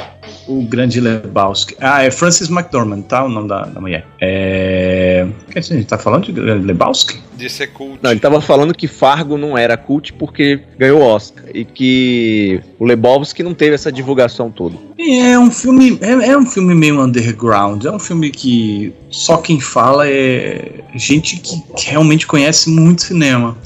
O 0.46 0.62
Grande 0.62 1.00
Lebowski. 1.00 1.76
Ah, 1.80 2.02
é 2.02 2.10
Francis 2.10 2.48
McDormand, 2.48 3.02
tá? 3.02 3.24
O 3.24 3.28
nome 3.28 3.48
da, 3.48 3.64
da 3.64 3.80
mulher. 3.80 4.06
É. 4.20 5.26
O 5.46 5.52
que 5.52 5.58
a 5.58 5.62
gente 5.62 5.84
tá 5.84 5.98
falando 5.98 6.24
de 6.24 6.32
Grande 6.32 6.66
Lebowski? 6.66 7.20
De 7.36 7.48
ser 7.48 7.68
cult. 7.68 7.98
Não, 8.02 8.10
ele 8.10 8.20
tava 8.20 8.40
falando 8.40 8.74
que 8.74 8.88
Fargo 8.88 9.36
não 9.36 9.56
era 9.56 9.76
cult 9.76 10.12
porque 10.14 10.60
ganhou 10.78 11.00
Oscar. 11.00 11.44
E 11.54 11.64
que 11.64 12.60
o 12.78 12.84
Lebowski 12.84 13.42
não 13.42 13.54
teve 13.54 13.74
essa 13.74 13.92
divulgação 13.92 14.50
toda. 14.50 14.76
E 14.98 15.18
É 15.18 15.38
um 15.38 15.50
filme, 15.50 15.98
é, 16.00 16.30
é 16.30 16.38
um 16.38 16.46
filme 16.46 16.74
meio 16.74 17.00
underground. 17.00 17.84
É 17.84 17.90
um 17.90 17.98
filme 17.98 18.30
que 18.30 18.92
só 19.10 19.36
quem 19.36 19.60
fala 19.60 20.08
é 20.08 20.80
gente 20.94 21.36
que, 21.36 21.60
que 21.76 21.90
realmente 21.90 22.26
conhece 22.26 22.70
muito 22.70 23.02
cinema. 23.02 23.56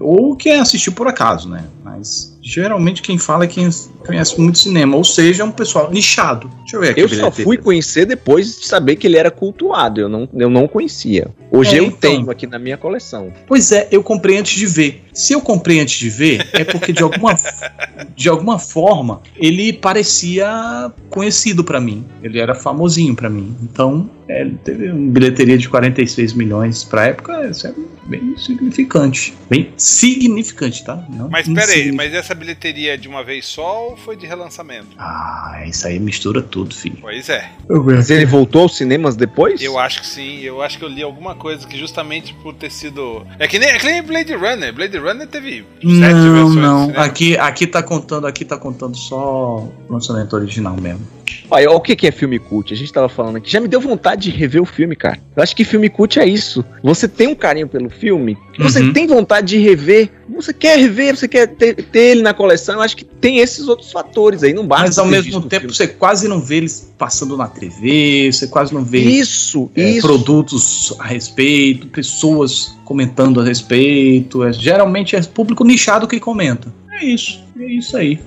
Ou 0.00 0.36
que 0.36 0.50
assistiu 0.50 0.92
por 0.92 1.08
acaso, 1.08 1.48
né? 1.48 1.64
Mas 1.84 2.27
geralmente 2.48 3.02
quem 3.02 3.18
fala 3.18 3.44
é 3.44 3.46
quem 3.46 3.68
conhece 4.06 4.40
muito 4.40 4.58
cinema. 4.58 4.96
Ou 4.96 5.04
seja, 5.04 5.42
é 5.42 5.46
um 5.46 5.52
pessoal 5.52 5.90
nichado. 5.90 6.50
Deixa 6.60 6.76
eu 6.76 6.80
ver 6.80 6.90
aqui. 6.90 7.00
Eu 7.00 7.08
só 7.08 7.30
fui 7.30 7.58
conhecer 7.58 8.06
depois 8.06 8.58
de 8.58 8.66
saber 8.66 8.96
que 8.96 9.06
ele 9.06 9.18
era 9.18 9.30
cultuado. 9.30 10.00
Eu 10.00 10.08
não, 10.08 10.28
eu 10.34 10.48
não 10.48 10.66
conhecia. 10.66 11.28
Hoje 11.50 11.76
É, 11.76 11.80
eu 11.80 11.84
então. 11.84 11.98
tenho 11.98 12.30
aqui 12.30 12.46
na 12.46 12.58
minha 12.58 12.78
coleção. 12.78 13.30
Pois 13.46 13.70
é, 13.70 13.88
eu 13.90 14.02
comprei 14.02 14.38
antes 14.38 14.58
de 14.58 14.66
ver. 14.66 15.04
Se 15.12 15.34
eu 15.34 15.40
comprei 15.42 15.80
antes 15.80 15.98
de 15.98 16.08
ver, 16.08 16.48
é 16.52 16.64
porque 16.64 16.92
de 16.92 17.02
alguma, 17.02 17.38
de 18.16 18.28
alguma 18.28 18.58
forma 18.58 19.20
ele 19.36 19.72
parecia 19.72 20.90
conhecido 21.10 21.62
pra 21.62 21.80
mim. 21.80 22.06
Ele 22.22 22.38
era 22.38 22.54
famosinho 22.54 23.14
pra 23.14 23.28
mim. 23.28 23.54
Então, 23.62 24.08
é, 24.28 24.40
ele 24.42 24.58
teve 24.62 24.90
uma 24.90 25.10
bilheteria 25.12 25.56
de 25.58 25.68
46 25.68 26.32
milhões 26.34 26.84
pra 26.84 27.06
época, 27.06 27.46
isso 27.48 27.66
é 27.66 27.74
bem 28.04 28.36
significante. 28.38 29.34
Bem 29.50 29.72
significante, 29.76 30.84
tá? 30.84 31.04
Não 31.08 31.28
Mas 31.28 31.46
pera 31.46 31.60
aí, 31.60 31.64
insignificante. 31.80 31.96
mas 31.96 32.14
essa 32.14 32.34
bilheteria 32.34 32.94
é 32.94 32.96
de 32.96 33.08
uma 33.08 33.22
vez 33.24 33.46
só 33.46 33.88
ou 33.90 33.96
foi 33.96 34.16
de 34.16 34.26
relançamento? 34.26 34.88
Ah, 34.98 35.62
isso 35.66 35.86
aí 35.86 35.98
mistura 35.98 36.42
tudo, 36.42 36.74
filho. 36.74 36.98
Pois 37.00 37.28
é. 37.28 37.50
Mas 37.68 38.10
ele 38.10 38.26
voltou 38.26 38.62
aos 38.62 38.76
cinemas 38.76 39.16
depois? 39.16 39.60
Eu 39.62 39.78
acho 39.78 40.00
que 40.00 40.06
sim, 40.06 40.40
eu 40.40 40.62
acho 40.62 40.78
que 40.78 40.84
eu 40.84 40.88
li 40.88 41.02
alguma 41.02 41.34
coisa 41.34 41.66
que 41.66 41.78
justamente 41.78 42.34
por 42.42 42.54
ter 42.54 42.70
sido. 42.70 43.26
É 43.38 43.46
que 43.46 43.58
nem, 43.58 43.68
é 43.68 43.78
que 43.78 43.86
nem 43.86 44.02
Blade 44.02 44.34
Runner. 44.34 44.72
Blade 44.74 44.98
Runner 44.98 45.26
teve 45.26 45.64
sete 45.80 45.84
Não, 45.84 46.32
versões. 46.34 46.54
no 46.54 46.60
não. 46.60 46.92
Aqui, 46.96 47.36
aqui 47.36 47.66
tá 47.66 47.82
contando, 47.82 48.26
aqui 48.26 48.44
tá 48.44 48.56
contando 48.56 48.96
só 48.96 49.58
o 49.88 49.92
lançamento 49.92 50.34
original 50.34 50.76
mesmo. 50.76 51.06
Olha, 51.50 51.70
o 51.70 51.80
que 51.80 51.94
que 51.94 52.06
é 52.06 52.10
filme 52.10 52.38
cult? 52.38 52.72
A 52.72 52.76
gente 52.76 52.92
tava 52.92 53.08
falando 53.08 53.36
aqui. 53.36 53.50
Já 53.50 53.60
me 53.60 53.68
deu 53.68 53.80
vontade 53.80 54.17
de 54.22 54.30
rever 54.30 54.60
o 54.62 54.66
filme, 54.66 54.94
cara. 54.96 55.18
Eu 55.36 55.42
acho 55.42 55.54
que 55.54 55.64
filme 55.64 55.88
cult 55.88 56.18
é 56.18 56.26
isso. 56.26 56.64
Você 56.82 57.06
tem 57.08 57.28
um 57.28 57.34
carinho 57.34 57.68
pelo 57.68 57.88
filme, 57.88 58.36
você 58.58 58.80
Uhum. 58.82 58.92
tem 58.92 59.06
vontade 59.06 59.46
de 59.48 59.58
rever. 59.58 60.10
Você 60.34 60.52
quer 60.52 60.78
rever, 60.78 61.16
você 61.16 61.26
quer 61.26 61.46
ter, 61.48 61.74
ter 61.74 61.98
ele 62.10 62.22
na 62.22 62.32
coleção. 62.34 62.76
Eu 62.76 62.80
acho 62.82 62.96
que 62.96 63.04
tem 63.04 63.38
esses 63.38 63.66
outros 63.66 63.90
fatores 63.90 64.42
aí. 64.42 64.52
Não 64.52 64.66
basta. 64.66 64.86
Mas 64.86 64.98
ao 64.98 65.06
mesmo 65.06 65.40
tempo 65.42 65.62
filme. 65.62 65.74
você 65.74 65.88
quase 65.88 66.28
não 66.28 66.40
vê 66.40 66.56
eles 66.58 66.92
passando 66.98 67.36
na 67.36 67.48
TV, 67.48 68.30
você 68.32 68.46
quase 68.46 68.72
não 68.74 68.84
vê 68.84 68.98
Isso, 69.00 69.70
é, 69.74 69.90
isso. 69.90 70.06
produtos 70.06 70.94
a 70.98 71.06
respeito, 71.06 71.86
pessoas 71.88 72.76
comentando 72.84 73.40
a 73.40 73.44
respeito. 73.44 74.44
É, 74.44 74.52
geralmente 74.52 75.16
é 75.16 75.22
público 75.22 75.64
nichado 75.64 76.06
que 76.06 76.20
comenta. 76.20 76.72
É 77.00 77.04
isso, 77.04 77.42
é 77.58 77.64
isso 77.64 77.96
aí. 77.96 78.18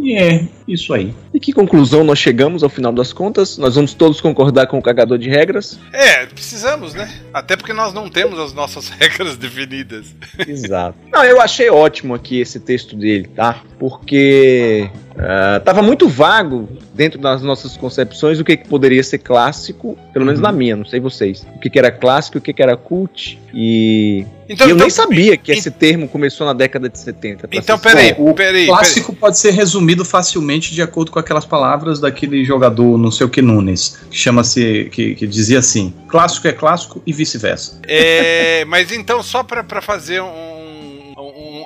E 0.00 0.14
é 0.16 0.46
isso 0.66 0.94
aí. 0.94 1.14
E 1.32 1.40
que 1.40 1.52
conclusão 1.52 2.04
nós 2.04 2.18
chegamos 2.18 2.62
ao 2.62 2.68
final 2.70 2.92
das 2.92 3.12
contas? 3.12 3.58
Nós 3.58 3.74
vamos 3.74 3.94
todos 3.94 4.20
concordar 4.20 4.66
com 4.66 4.78
o 4.78 4.82
cagador 4.82 5.18
de 5.18 5.28
regras? 5.28 5.78
É, 5.92 6.26
precisamos, 6.26 6.94
né? 6.94 7.12
Até 7.32 7.56
porque 7.56 7.72
nós 7.72 7.92
não 7.92 8.08
temos 8.08 8.38
as 8.38 8.52
nossas 8.52 8.88
regras 8.98 9.36
definidas. 9.36 10.06
Exato. 10.46 10.96
Não, 11.12 11.24
eu 11.24 11.40
achei 11.40 11.68
ótimo 11.70 12.14
aqui 12.14 12.40
esse 12.40 12.60
texto 12.60 12.96
dele, 12.96 13.28
tá? 13.34 13.60
Porque 13.78 14.90
ah, 15.16 15.60
tava 15.64 15.80
muito 15.82 16.08
vago 16.08 16.68
dentro 16.92 17.20
das 17.20 17.42
nossas 17.42 17.76
concepções 17.76 18.40
o 18.40 18.44
que, 18.44 18.56
que 18.56 18.68
poderia 18.68 19.02
ser 19.02 19.18
clássico, 19.18 19.96
pelo 20.12 20.24
menos 20.24 20.40
Uhum. 20.40 20.46
na 20.46 20.52
minha, 20.52 20.76
não 20.76 20.84
sei 20.84 20.98
vocês. 21.00 21.46
O 21.54 21.60
que, 21.60 21.70
que 21.70 21.78
era 21.78 21.90
clássico, 21.90 22.38
o 22.38 22.40
que, 22.40 22.52
que 22.52 22.62
era 22.62 22.76
cult. 22.76 23.38
E, 23.52 24.26
Então, 24.48 24.66
e 24.66 24.70
eu 24.70 24.74
então, 24.74 24.86
nem 24.86 24.90
sabia 24.90 25.36
que 25.36 25.52
esse 25.52 25.70
termo 25.70 26.08
começou 26.08 26.46
na 26.46 26.52
década 26.52 26.88
de 26.88 26.98
70. 26.98 27.46
pra 27.48 27.58
Então, 27.58 27.78
peraí, 27.78 28.08
sincero. 28.08 28.28
O 28.28 28.34
peraí, 28.34 28.66
clássico 28.66 29.14
pode 29.14 29.38
ser 29.38 29.52
resumido 29.52 30.04
facilmente 30.04 30.53
evidentemente, 30.54 30.74
de 30.74 30.82
acordo 30.82 31.10
com 31.10 31.18
aquelas 31.18 31.44
palavras 31.44 32.00
daquele 32.00 32.44
jogador, 32.44 32.96
não 32.96 33.10
sei 33.10 33.26
o 33.26 33.30
que 33.30 33.42
Nunes, 33.42 33.98
que 34.10 34.16
chama-se, 34.16 34.88
que, 34.92 35.14
que 35.14 35.26
dizia 35.26 35.58
assim: 35.58 35.92
clássico 36.08 36.48
é 36.48 36.52
clássico 36.52 37.02
e 37.06 37.12
vice-versa. 37.12 37.80
É, 37.86 38.64
mas 38.68 38.92
então, 38.92 39.22
só 39.22 39.42
pra, 39.42 39.62
pra 39.62 39.82
fazer 39.82 40.22
um, 40.22 41.14
um, 41.16 41.64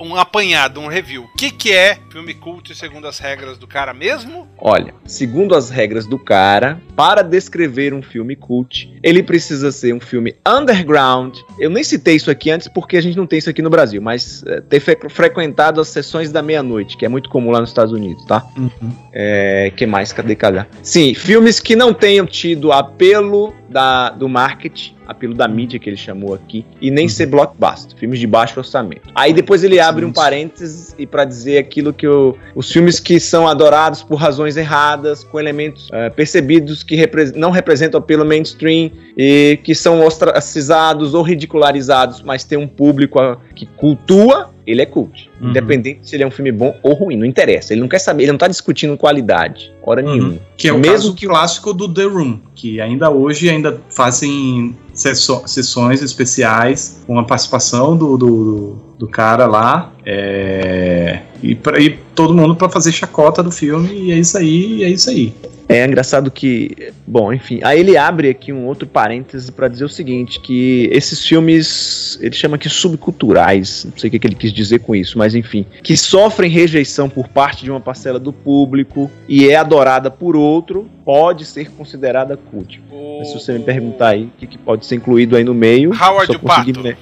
um 0.00 0.16
apanhado, 0.16 0.80
um 0.80 0.88
review. 0.88 1.24
O 1.24 1.36
que, 1.36 1.50
que 1.50 1.72
é 1.72 1.98
filme 2.10 2.34
cult 2.34 2.74
segundo 2.74 3.06
as 3.06 3.18
regras 3.18 3.58
do 3.58 3.66
cara 3.66 3.92
mesmo? 3.92 4.48
Olha, 4.58 4.94
segundo 5.06 5.54
as 5.54 5.70
regras 5.70 6.06
do 6.06 6.18
cara, 6.18 6.80
para 6.96 7.22
descrever 7.22 7.94
um 7.94 8.02
filme 8.02 8.36
cult, 8.36 8.92
ele 9.02 9.22
precisa 9.22 9.72
ser 9.72 9.94
um 9.94 10.00
filme 10.00 10.34
underground. 10.46 11.36
Eu 11.58 11.70
nem 11.70 11.82
citei 11.82 12.16
isso 12.16 12.30
aqui 12.30 12.50
antes 12.50 12.68
porque 12.68 12.96
a 12.96 13.00
gente 13.00 13.16
não 13.16 13.26
tem 13.26 13.38
isso 13.38 13.50
aqui 13.50 13.62
no 13.62 13.70
Brasil, 13.70 14.00
mas 14.00 14.44
é, 14.46 14.60
ter 14.60 14.80
fre 14.80 14.96
frequentado 15.08 15.80
as 15.80 15.88
sessões 15.88 16.30
da 16.30 16.42
meia-noite, 16.42 16.96
que 16.96 17.04
é 17.04 17.08
muito 17.08 17.28
comum 17.28 17.50
lá 17.50 17.60
nos 17.60 17.70
Estados 17.70 17.92
Unidos, 17.92 18.24
tá? 18.26 18.46
Uhum. 18.56 18.92
É, 19.12 19.72
que 19.74 19.86
mais? 19.86 20.12
Cadê, 20.12 20.34
cadê? 20.34 20.64
Sim, 20.82 21.14
filmes 21.14 21.60
que 21.60 21.74
não 21.74 21.92
tenham 21.94 22.26
tido 22.26 22.72
apelo 22.72 23.54
da, 23.72 24.10
do 24.10 24.28
marketing, 24.28 24.94
apelo 25.06 25.34
da 25.34 25.48
mídia 25.48 25.78
que 25.78 25.88
ele 25.88 25.96
chamou 25.96 26.34
aqui, 26.34 26.64
e 26.80 26.90
nem 26.90 27.08
ser 27.08 27.26
blockbuster, 27.26 27.96
filmes 27.98 28.20
de 28.20 28.26
baixo 28.26 28.58
orçamento. 28.60 29.10
Aí 29.14 29.32
depois 29.32 29.64
ele 29.64 29.80
abre 29.80 30.04
um 30.04 30.12
parênteses 30.12 30.94
e 30.98 31.06
para 31.06 31.24
dizer 31.24 31.58
aquilo 31.58 31.92
que 31.92 32.06
o, 32.06 32.36
os 32.54 32.70
filmes 32.70 33.00
que 33.00 33.18
são 33.18 33.48
adorados 33.48 34.02
por 34.02 34.16
razões 34.16 34.56
erradas, 34.56 35.24
com 35.24 35.40
elementos 35.40 35.88
é, 35.92 36.10
percebidos 36.10 36.81
que 36.82 36.96
repre 36.96 37.32
não 37.36 37.50
representam 37.50 37.98
apelo 37.98 38.24
mainstream 38.24 38.90
e 39.16 39.58
que 39.62 39.74
são 39.74 40.04
ostracizados 40.04 41.14
ou 41.14 41.22
ridicularizados, 41.22 42.22
mas 42.22 42.44
tem 42.44 42.58
um 42.58 42.68
público 42.68 43.20
a, 43.20 43.38
que 43.54 43.66
cultua 43.66 44.50
ele 44.66 44.82
é 44.82 44.86
cult. 44.86 45.30
Uhum. 45.40 45.50
Independente 45.50 46.00
se 46.02 46.16
ele 46.16 46.22
é 46.22 46.26
um 46.26 46.30
filme 46.30 46.52
bom 46.52 46.78
ou 46.82 46.94
ruim, 46.94 47.16
não 47.16 47.26
interessa. 47.26 47.72
Ele 47.72 47.80
não 47.80 47.88
quer 47.88 47.98
saber, 47.98 48.24
ele 48.24 48.32
não 48.32 48.38
tá 48.38 48.48
discutindo 48.48 48.96
qualidade, 48.96 49.72
hora 49.82 50.02
uhum. 50.02 50.12
nenhuma. 50.12 50.38
Que 50.56 50.68
é 50.68 50.72
o 50.72 50.78
Mesmo 50.78 51.14
caso 51.14 51.16
clássico 51.16 51.74
do 51.74 51.92
The 51.92 52.04
Room, 52.04 52.38
que 52.54 52.80
ainda 52.80 53.10
hoje 53.10 53.48
ainda 53.48 53.80
fazem 53.90 54.76
sessões 54.94 56.02
especiais 56.02 57.02
com 57.06 57.18
a 57.18 57.24
participação 57.24 57.96
do, 57.96 58.16
do, 58.16 58.76
do 58.98 59.08
cara 59.08 59.46
lá. 59.46 59.92
É, 60.04 61.20
e, 61.42 61.54
pra, 61.54 61.80
e 61.80 61.98
todo 62.14 62.34
mundo 62.34 62.54
para 62.54 62.68
fazer 62.68 62.92
chacota 62.92 63.42
do 63.42 63.50
filme, 63.50 63.92
e 63.92 64.12
é 64.12 64.18
isso 64.18 64.36
aí, 64.36 64.76
e 64.76 64.84
é 64.84 64.88
isso 64.88 65.10
aí. 65.10 65.34
É 65.68 65.86
engraçado 65.86 66.30
que, 66.30 66.92
bom, 67.06 67.32
enfim, 67.32 67.60
aí 67.62 67.80
ele 67.80 67.96
abre 67.96 68.28
aqui 68.28 68.52
um 68.52 68.66
outro 68.66 68.86
parêntese 68.86 69.50
para 69.50 69.68
dizer 69.68 69.84
o 69.84 69.88
seguinte, 69.88 70.38
que 70.38 70.88
esses 70.92 71.24
filmes, 71.24 72.18
ele 72.20 72.34
chama 72.34 72.56
aqui 72.56 72.68
subculturais, 72.68 73.86
não 73.90 73.96
sei 73.96 74.08
o 74.08 74.10
que, 74.10 74.18
que 74.18 74.26
ele 74.26 74.34
quis 74.34 74.52
dizer 74.52 74.80
com 74.80 74.94
isso, 74.94 75.16
mas 75.16 75.34
enfim, 75.34 75.64
que 75.82 75.96
sofrem 75.96 76.50
rejeição 76.50 77.08
por 77.08 77.26
parte 77.28 77.64
de 77.64 77.70
uma 77.70 77.80
parcela 77.80 78.18
do 78.18 78.32
público 78.32 79.10
e 79.26 79.48
é 79.48 79.56
adorada 79.56 80.10
por 80.10 80.36
outro, 80.36 80.86
pode 81.04 81.46
ser 81.46 81.70
considerada 81.70 82.36
cult. 82.36 82.82
Se 83.24 83.34
você 83.34 83.52
me 83.52 83.60
perguntar 83.60 84.08
aí 84.08 84.24
o 84.24 84.30
que, 84.38 84.46
que 84.46 84.58
pode 84.58 84.81
ser 84.82 84.96
incluído 84.96 85.36
aí 85.36 85.44
no 85.44 85.54
meio, 85.54 85.90
Howard 85.90 86.38
Pato. 86.38 86.82
Né? 86.82 86.96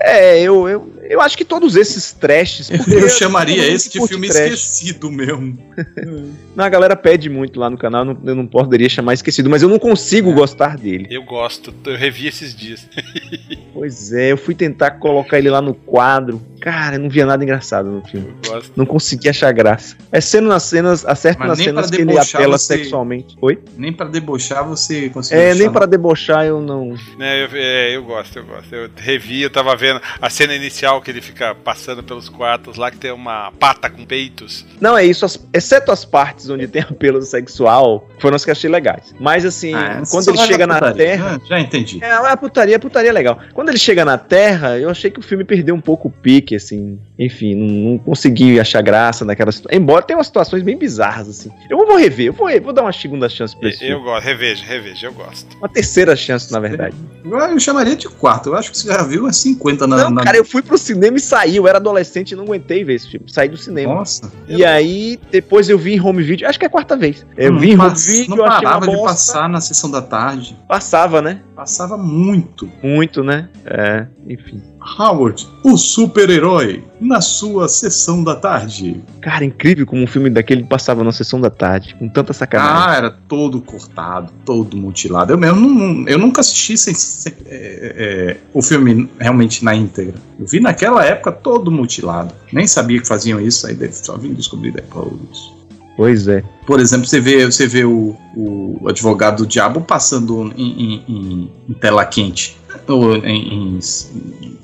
É, 0.00 0.40
eu, 0.40 0.68
eu, 0.68 0.92
eu 1.02 1.20
acho 1.20 1.36
que 1.36 1.44
todos 1.44 1.76
esses 1.76 2.12
trashes. 2.12 2.70
Eu 2.70 3.08
chamaria 3.10 3.66
esse 3.66 3.90
de 3.90 4.06
filme 4.06 4.28
trash. 4.28 4.52
esquecido 4.52 5.10
mesmo. 5.10 5.58
não, 6.54 6.64
a 6.64 6.68
galera 6.68 6.94
pede 6.94 7.28
muito 7.28 7.58
lá 7.58 7.68
no 7.68 7.76
canal, 7.76 8.04
não, 8.04 8.16
eu 8.24 8.34
não 8.34 8.46
poderia 8.46 8.88
chamar 8.88 9.14
esquecido, 9.14 9.50
mas 9.50 9.62
eu 9.62 9.68
não 9.68 9.78
consigo 9.78 10.30
é. 10.30 10.34
gostar 10.34 10.76
dele. 10.76 11.06
Eu 11.10 11.24
gosto, 11.24 11.74
eu 11.86 11.96
revi 11.96 12.26
esses 12.26 12.54
dias. 12.54 12.86
pois 13.74 14.12
é, 14.12 14.32
eu 14.32 14.36
fui 14.36 14.54
tentar 14.54 14.92
colocar 14.92 15.38
ele 15.38 15.50
lá 15.50 15.60
no 15.60 15.74
quadro. 15.74 16.40
Cara, 16.60 16.94
eu 16.94 17.00
não 17.00 17.10
via 17.10 17.26
nada 17.26 17.42
engraçado 17.42 17.90
no 17.90 18.02
filme. 18.06 18.32
Não 18.76 18.86
consegui 18.86 19.28
achar 19.28 19.50
graça. 19.50 19.96
É 20.12 20.20
sendo 20.20 20.46
nas 20.46 20.62
cenas, 20.62 21.04
acerto 21.04 21.44
nas 21.44 21.58
cenas 21.58 21.90
que 21.90 22.00
ele 22.00 22.16
apela 22.16 22.56
você... 22.56 22.78
sexualmente. 22.78 23.36
Oi? 23.40 23.58
Nem 23.76 23.92
para 23.92 24.08
debochar 24.08 24.64
você 24.64 25.08
conseguiu. 25.08 25.42
É, 25.42 25.50
achar, 25.50 25.58
nem 25.58 25.72
para 25.72 25.86
debochar 25.86 26.44
eu 26.46 26.60
não. 26.60 26.94
É 27.18 27.42
eu, 27.42 27.48
é, 27.54 27.96
eu 27.96 28.04
gosto, 28.04 28.38
eu 28.38 28.44
gosto. 28.44 28.72
Eu 28.72 28.88
revi, 28.94 29.42
eu 29.42 29.50
tava 29.50 29.74
vendo 29.74 30.00
a 30.20 30.30
cena 30.30 30.54
inicial 30.54 30.91
que 31.00 31.10
ele 31.10 31.20
fica 31.20 31.54
passando 31.54 32.02
pelos 32.02 32.28
quartos 32.28 32.76
lá, 32.76 32.90
que 32.90 32.96
tem 32.96 33.12
uma 33.12 33.52
pata 33.52 33.88
com 33.88 34.04
peitos. 34.04 34.64
Não, 34.80 34.96
é 34.96 35.04
isso, 35.04 35.24
as, 35.24 35.38
exceto 35.52 35.92
as 35.92 36.04
partes 36.04 36.48
onde 36.50 36.66
tem 36.66 36.82
apelo 36.88 37.22
sexual, 37.22 38.08
foram 38.18 38.36
as 38.36 38.44
que 38.44 38.50
achei 38.50 38.70
legais. 38.70 39.14
Mas 39.18 39.44
assim, 39.44 39.74
ah, 39.74 40.02
quando 40.10 40.28
ele 40.28 40.38
chega 40.38 40.66
na 40.66 40.92
Terra. 40.92 41.40
Ah, 41.40 41.46
já 41.46 41.60
entendi. 41.60 42.02
É, 42.02 42.12
a 42.12 42.36
putaria, 42.36 42.76
a 42.76 42.80
putaria 42.80 43.10
é 43.10 43.12
legal. 43.12 43.38
Quando 43.54 43.68
ele 43.68 43.78
chega 43.78 44.04
na 44.04 44.18
Terra, 44.18 44.78
eu 44.78 44.90
achei 44.90 45.10
que 45.10 45.20
o 45.20 45.22
filme 45.22 45.44
perdeu 45.44 45.74
um 45.74 45.80
pouco 45.80 46.08
o 46.08 46.10
pique, 46.10 46.54
assim. 46.54 46.98
Enfim, 47.18 47.54
não, 47.54 47.92
não 47.92 47.98
consegui 47.98 48.58
achar 48.58 48.82
graça 48.82 49.24
naquela 49.24 49.52
situação. 49.52 49.78
Embora 49.78 50.02
tenha 50.02 50.18
umas 50.18 50.26
situações 50.26 50.62
bem 50.62 50.76
bizarras, 50.76 51.28
assim. 51.28 51.50
Eu 51.68 51.78
vou 51.78 51.96
rever, 51.96 52.26
eu 52.26 52.32
vou, 52.32 52.48
vou 52.60 52.72
dar 52.72 52.82
uma 52.82 52.92
segunda 52.92 53.28
chance 53.28 53.56
pra 53.56 53.68
esse 53.68 53.84
Eu 53.84 53.98
filme. 53.98 54.04
gosto, 54.04 54.24
reveja, 54.24 54.64
reveja, 54.64 55.06
eu 55.06 55.12
gosto. 55.12 55.56
Uma 55.58 55.68
terceira 55.68 56.16
chance, 56.16 56.52
na 56.52 56.60
verdade. 56.60 56.96
Eu 57.24 57.60
chamaria 57.60 57.96
de 57.96 58.08
quarto. 58.08 58.50
Eu 58.50 58.56
acho 58.56 58.70
que 58.70 58.78
você 58.78 58.88
já 58.88 59.02
viu 59.02 59.22
umas 59.22 59.36
50 59.36 59.86
na, 59.86 59.96
não, 59.96 60.10
na... 60.10 60.24
cara, 60.24 60.36
eu 60.36 60.44
fui 60.44 60.62
pro 60.62 60.76
cinema 60.82 61.16
e 61.16 61.20
saí. 61.20 61.56
Eu 61.56 61.66
era 61.66 61.78
adolescente 61.78 62.32
e 62.32 62.36
não 62.36 62.44
aguentei 62.44 62.84
ver 62.84 62.94
esse 62.94 63.10
filme. 63.10 63.30
Saí 63.30 63.48
do 63.48 63.56
cinema. 63.56 63.94
Nossa. 63.94 64.30
E 64.48 64.64
aí, 64.64 65.18
depois 65.30 65.68
eu 65.68 65.78
vi 65.78 65.94
em 65.94 66.00
home 66.00 66.22
video. 66.22 66.48
Acho 66.48 66.58
que 66.58 66.64
é 66.64 66.68
a 66.68 66.70
quarta 66.70 66.96
vez. 66.96 67.24
Eu 67.36 67.58
vi 67.58 67.70
em 67.70 67.78
home 67.78 67.94
video. 67.94 68.36
Não 68.36 68.44
parava 68.44 68.86
de 68.86 69.02
passar 69.02 69.48
na 69.48 69.60
sessão 69.60 69.90
da 69.90 70.02
tarde. 70.02 70.56
Passava, 70.68 71.22
né? 71.22 71.42
Passava 71.54 71.96
muito. 71.96 72.70
Muito, 72.82 73.22
né? 73.22 73.48
É, 73.64 74.06
enfim. 74.28 74.62
Howard, 74.98 75.48
o 75.62 75.76
super-herói, 75.76 76.84
na 77.00 77.20
sua 77.20 77.68
sessão 77.68 78.22
da 78.22 78.36
tarde. 78.36 79.00
Cara, 79.20 79.44
incrível 79.44 79.86
como 79.86 80.02
um 80.02 80.06
filme 80.06 80.30
daquele 80.30 80.64
passava 80.64 81.02
na 81.02 81.12
sessão 81.12 81.40
da 81.40 81.50
tarde, 81.50 81.94
com 81.98 82.08
tanta 82.08 82.32
sacanagem. 82.32 82.76
Ah, 82.76 82.94
era 82.96 83.10
todo 83.10 83.60
cortado, 83.60 84.32
todo 84.44 84.76
mutilado. 84.76 85.32
Eu 85.32 85.38
mesmo 85.38 85.60
não, 85.60 86.08
eu 86.08 86.18
nunca 86.18 86.40
assisti 86.40 86.76
sem, 86.76 86.94
sem 86.94 87.32
é, 87.46 87.94
é, 87.96 88.36
o 88.52 88.62
filme 88.62 89.08
realmente 89.18 89.64
na 89.64 89.74
íntegra. 89.74 90.14
Eu 90.38 90.46
vi 90.46 90.60
naquela 90.60 91.04
época 91.04 91.32
todo 91.32 91.70
mutilado. 91.70 92.34
Nem 92.52 92.66
sabia 92.66 93.00
que 93.00 93.06
faziam 93.06 93.40
isso, 93.40 93.66
aí 93.66 93.76
só 93.92 94.16
vim 94.16 94.34
descobrir 94.34 94.72
depois. 94.72 95.52
Pois 95.96 96.26
é. 96.26 96.42
Por 96.66 96.80
exemplo, 96.80 97.06
você 97.06 97.20
vê, 97.20 97.44
você 97.44 97.66
vê 97.66 97.84
o, 97.84 98.16
o 98.34 98.88
advogado 98.88 99.38
do 99.38 99.46
diabo 99.46 99.82
passando 99.82 100.52
em, 100.56 101.02
em, 101.08 101.50
em 101.68 101.74
tela 101.74 102.04
quente. 102.04 102.56
Ou 102.88 103.16
em, 103.16 103.76
em, 103.76 103.80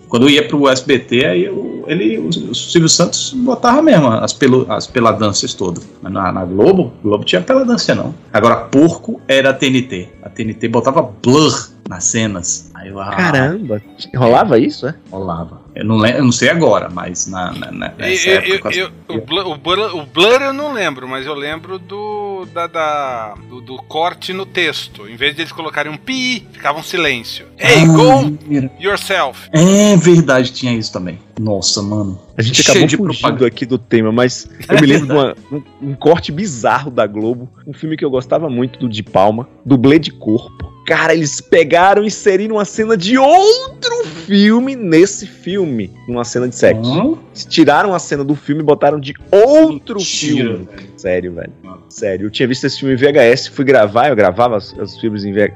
quando 0.08 0.28
ia 0.28 0.46
pro 0.46 0.68
SBT, 0.68 1.26
aí 1.26 1.44
eu, 1.44 1.84
ele, 1.86 2.18
o, 2.18 2.28
o, 2.28 2.54
Silvio 2.54 2.88
Santos 2.88 3.32
botava 3.36 3.82
mesmo 3.82 4.08
as, 4.08 4.32
pelo, 4.32 4.70
as 4.70 4.86
peladâncias 4.86 5.54
todas. 5.54 5.86
Mas 6.02 6.12
na, 6.12 6.32
na 6.32 6.44
Globo, 6.44 6.92
Globo 7.02 7.24
tinha 7.24 7.40
peladância 7.42 7.94
não. 7.94 8.14
Agora, 8.32 8.56
porco 8.56 9.20
era 9.28 9.50
a 9.50 9.54
TNT. 9.54 10.08
A 10.22 10.30
TNT 10.30 10.68
botava 10.68 11.02
blur 11.02 11.70
nas 11.88 12.04
cenas. 12.04 12.70
Aí 12.74 12.88
eu, 12.88 13.00
ah, 13.00 13.10
Caramba, 13.10 13.82
rolava 14.16 14.58
isso, 14.58 14.86
é? 14.86 14.94
Rolava. 15.10 15.60
Eu 15.74 15.84
não, 15.84 15.96
lembro, 15.96 16.18
eu 16.18 16.24
não 16.24 16.32
sei 16.32 16.48
agora, 16.48 16.88
mas 16.88 17.26
na, 17.26 17.52
na, 17.52 17.92
nessa 17.96 18.28
eu, 18.28 18.36
época. 18.36 18.74
Eu, 18.74 18.90
eu, 19.08 19.16
o, 19.16 19.20
blur, 19.20 19.46
o, 19.46 19.56
blur, 19.56 19.96
o, 19.96 20.06
blur, 20.06 20.42
eu 20.42 20.52
não 20.52 20.72
lembro, 20.72 21.06
mas 21.06 21.26
eu 21.26 21.34
lembro 21.34 21.78
do, 21.78 22.46
da, 22.52 22.66
da 22.66 23.34
do, 23.48 23.60
do, 23.60 23.76
corte 23.76 24.32
no 24.32 24.44
texto. 24.44 25.08
Em 25.08 25.16
vez 25.16 25.34
de 25.34 25.42
eles 25.42 25.52
colocarem 25.52 25.92
um 25.92 25.96
pi, 25.96 26.46
ficava 26.52 26.78
um 26.78 26.82
silêncio. 26.82 27.46
Hey, 27.58 27.82
ah, 27.82 27.86
go 27.86 28.38
yourself. 28.80 29.48
É 29.52 29.96
verdade, 29.96 30.52
tinha 30.52 30.72
isso 30.72 30.92
também. 30.92 31.18
Nossa, 31.38 31.80
mano. 31.80 32.20
A 32.36 32.42
gente 32.42 32.60
acabou 32.60 32.86
de 32.86 32.96
fugindo 32.96 33.44
aqui 33.46 33.64
do 33.64 33.78
tema, 33.78 34.10
mas 34.10 34.48
eu 34.68 34.80
me 34.80 34.86
lembro 34.86 35.06
de 35.06 35.12
uma, 35.12 35.36
um, 35.52 35.62
um 35.90 35.94
corte 35.94 36.32
bizarro 36.32 36.90
da 36.90 37.06
Globo, 37.06 37.48
um 37.66 37.72
filme 37.72 37.96
que 37.96 38.04
eu 38.04 38.10
gostava 38.10 38.48
muito 38.48 38.78
do 38.78 38.88
De 38.88 39.02
Palma, 39.02 39.48
dublê 39.64 39.98
de 39.98 40.10
corpo 40.10 40.78
Cara, 40.88 41.12
eles 41.12 41.38
pegaram 41.38 42.02
e 42.02 42.06
inseriram 42.06 42.56
uma 42.56 42.64
cena 42.64 42.96
de 42.96 43.18
outro 43.18 44.06
filme 44.24 44.74
nesse 44.74 45.26
filme. 45.26 45.57
Uma 46.06 46.24
cena 46.24 46.48
de 46.48 46.56
sexo. 46.56 46.90
Uhum. 46.90 47.18
Tiraram 47.48 47.94
a 47.94 47.98
cena 47.98 48.24
do 48.24 48.34
filme 48.34 48.62
e 48.62 48.64
botaram 48.64 48.98
de 48.98 49.14
outro 49.30 49.96
Mentira, 49.98 50.36
filme. 50.36 50.68
Velho. 50.70 50.88
Sério, 50.96 51.32
velho. 51.34 51.52
Sério. 51.88 52.26
Eu 52.26 52.30
tinha 52.30 52.46
visto 52.46 52.64
esse 52.64 52.80
filme 52.80 52.94
em 52.94 52.96
VHS, 52.96 53.48
fui 53.48 53.64
gravar, 53.64 54.08
eu 54.08 54.16
gravava 54.16 54.56
os, 54.56 54.98
filmes 54.98 55.24
em, 55.24 55.32
né, 55.32 55.48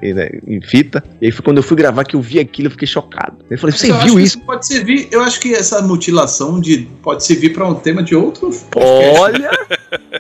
em, 0.47 0.61
fita. 0.61 1.03
E 1.21 1.27
aí 1.27 1.33
foi 1.33 1.45
quando 1.45 1.59
eu 1.59 1.63
fui 1.63 1.77
gravar 1.77 2.05
que 2.05 2.17
eu 2.17 2.21
vi 2.21 2.39
aquilo, 2.39 2.69
eu 2.69 2.71
fiquei 2.71 2.87
chocado. 2.87 3.45
Eu 3.51 3.59
falei, 3.59 3.77
você 3.77 3.91
eu 3.91 3.99
viu 4.01 4.21
isso? 4.21 4.41
Pode 4.41 4.67
servir, 4.67 5.09
eu 5.11 5.21
acho 5.21 5.41
que 5.41 5.53
essa 5.55 5.83
mutilação 5.83 6.61
de, 6.61 6.89
pode 7.03 7.25
servir 7.25 7.53
para 7.53 7.67
um 7.67 7.75
tema 7.75 8.03
de 8.03 8.15
outro 8.15 8.51
Olha! 8.77 9.51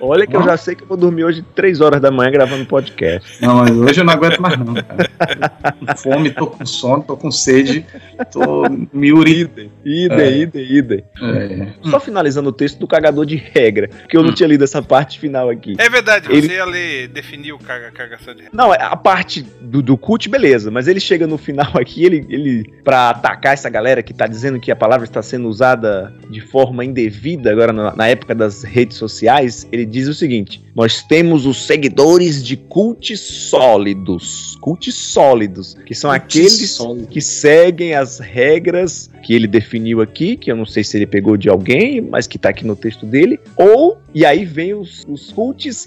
Olha 0.01 0.27
que 0.27 0.37
eu 0.37 0.43
já 0.43 0.57
sei 0.57 0.75
que 0.75 0.83
eu 0.83 0.89
vou 0.89 0.97
dormir 0.97 1.25
hoje 1.25 1.45
três 1.55 1.81
horas 1.81 2.01
da 2.01 2.11
manhã 2.11 2.31
gravando 2.31 2.67
podcast. 2.67 3.41
Não, 3.41 3.57
mas 3.57 3.71
hoje 3.71 4.01
eu 4.01 4.05
não 4.05 4.13
aguento 4.13 4.41
mais 4.41 4.59
não, 4.59 4.75
cara. 4.75 5.49
Tô 5.49 5.87
com 5.87 5.97
fome, 5.97 6.31
tô 6.31 6.47
com 6.47 6.67
sono, 6.67 7.03
tô 7.03 7.17
com 7.17 7.31
sede, 7.31 7.87
tô 8.33 8.65
miuri. 8.93 9.51
Idem, 9.85 10.19
é. 10.19 10.37
idem, 10.39 10.73
idem. 10.73 11.05
É. 11.21 11.89
Só 11.91 11.99
finalizando 11.99 12.51
o 12.51 12.53
texto 12.53 12.79
do 12.79 12.87
cagador 12.87 13.27
de 13.27 13.37
regra, 13.37 13.89
porque 13.89 14.17
eu 14.17 14.23
não 14.23 14.31
hum. 14.31 14.35
tinha 14.35 14.49
lido 14.49 14.63
essa 14.65 14.83
parte 14.83 15.19
final 15.19 15.51
aqui. 15.51 15.75
É 15.79 15.89
verdade, 15.89 16.31
ele... 16.31 16.47
você 16.47 16.55
ia 16.55 16.65
ler, 16.65 17.09
definir 17.09 17.53
o 17.53 17.59
caga, 17.59 17.91
cagação 17.91 18.35
de 18.35 18.43
regra. 18.43 18.57
Não, 18.57 18.73
a 18.73 18.97
parte 18.97 19.43
do, 19.61 19.83
do 19.83 19.97
cult, 19.97 20.29
beleza, 20.29 20.71
mas 20.71 20.87
ele 20.87 21.01
chega 21.01 21.27
no 21.27 21.37
final 21.37 21.73
aqui, 21.75 22.05
ele, 22.05 22.27
ele 22.29 22.65
pra 22.85 23.11
atacar 23.11 23.55
essa 23.55 23.69
galera 23.69 24.03
que 24.03 24.15
tá 24.15 24.27
dizendo 24.27 24.61
que 24.61 24.71
a 24.71 24.77
palavra 24.77 25.05
está 25.05 25.23
sendo 25.23 25.49
usada 25.49 26.13
de 26.31 26.41
forma 26.41 26.85
indevida 26.85 27.51
agora 27.51 27.73
na, 27.73 27.95
na 27.95 28.09
época 28.09 28.35
das 28.35 28.63
redes 28.63 28.97
sociais 28.97 29.67
ele 29.73 29.85
diz 29.85 30.09
o 30.09 30.15
seguinte: 30.15 30.63
nós 30.75 31.03
temos 31.03 31.47
os 31.47 31.67
seguidores 31.67 32.45
de 32.45 32.57
cultos 32.57 33.21
sólidos. 33.21 34.57
Cultos 34.61 34.95
sólidos, 34.95 35.77
que 35.87 35.95
são 35.95 36.11
aqueles 36.11 36.71
Sólido. 36.71 37.09
que 37.09 37.21
seguem 37.21 37.95
as 37.95 38.21
regras 38.21 39.11
que 39.25 39.35
ele 39.35 39.47
definiu 39.47 39.62
aqui, 40.01 40.37
que 40.37 40.51
eu 40.51 40.57
não 40.57 40.67
sei 40.67 40.85
se 40.85 40.97
ele 40.97 41.07
pegou 41.07 41.37
de 41.37 41.49
alguém, 41.49 42.01
mas 42.01 42.27
que 42.27 42.39
tá 42.39 42.51
aqui 42.51 42.67
no 42.67 42.77
texto 42.77 43.07
dele, 43.07 43.39
ou, 43.57 43.99
e 44.15 44.25
aí 44.27 44.45
vem 44.45 44.75
os, 44.75 45.05
os 45.09 45.31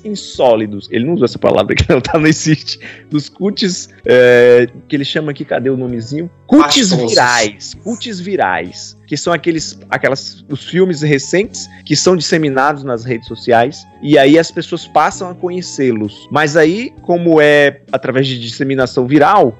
insólidos, 0.04 0.88
ele 0.92 1.06
não 1.06 1.14
usa 1.14 1.26
essa 1.26 1.40
palavra 1.40 1.74
que 1.76 1.88
não 1.90 2.02
tá, 2.02 2.18
não 2.18 2.28
existe, 2.28 2.80
dos 3.10 3.30
cultos, 3.30 3.90
é, 4.06 4.68
que 4.88 4.96
ele 4.96 5.06
chama 5.06 5.32
aqui, 5.32 5.46
cadê 5.46 5.70
o 5.70 5.78
nomezinho? 5.78 6.30
Pastosos. 6.89 7.10
virais, 7.12 7.74
cultos 7.84 8.20
virais, 8.20 8.98
que 9.08 9.18
são 9.18 9.34
aqueles, 9.34 9.80
aquelas, 9.89 10.46
os 10.50 10.66
filmes 10.66 11.02
recentes 11.02 11.68
que 11.86 11.96
são 11.96 12.16
disseminados 12.16 12.84
nas 12.84 13.04
redes 13.04 13.28
sociais, 13.28 13.86
e 14.02 14.18
aí 14.18 14.38
as 14.38 14.52
pessoas 14.52 14.88
passam 14.88 15.30
a 15.30 15.36
conhecê-los, 15.36 16.28
mas 16.32 16.56
aí, 16.56 16.93
como 17.02 17.41
é 17.41 17.82
através 17.91 18.28
de 18.28 18.39
disseminação 18.39 19.08
viral, 19.08 19.60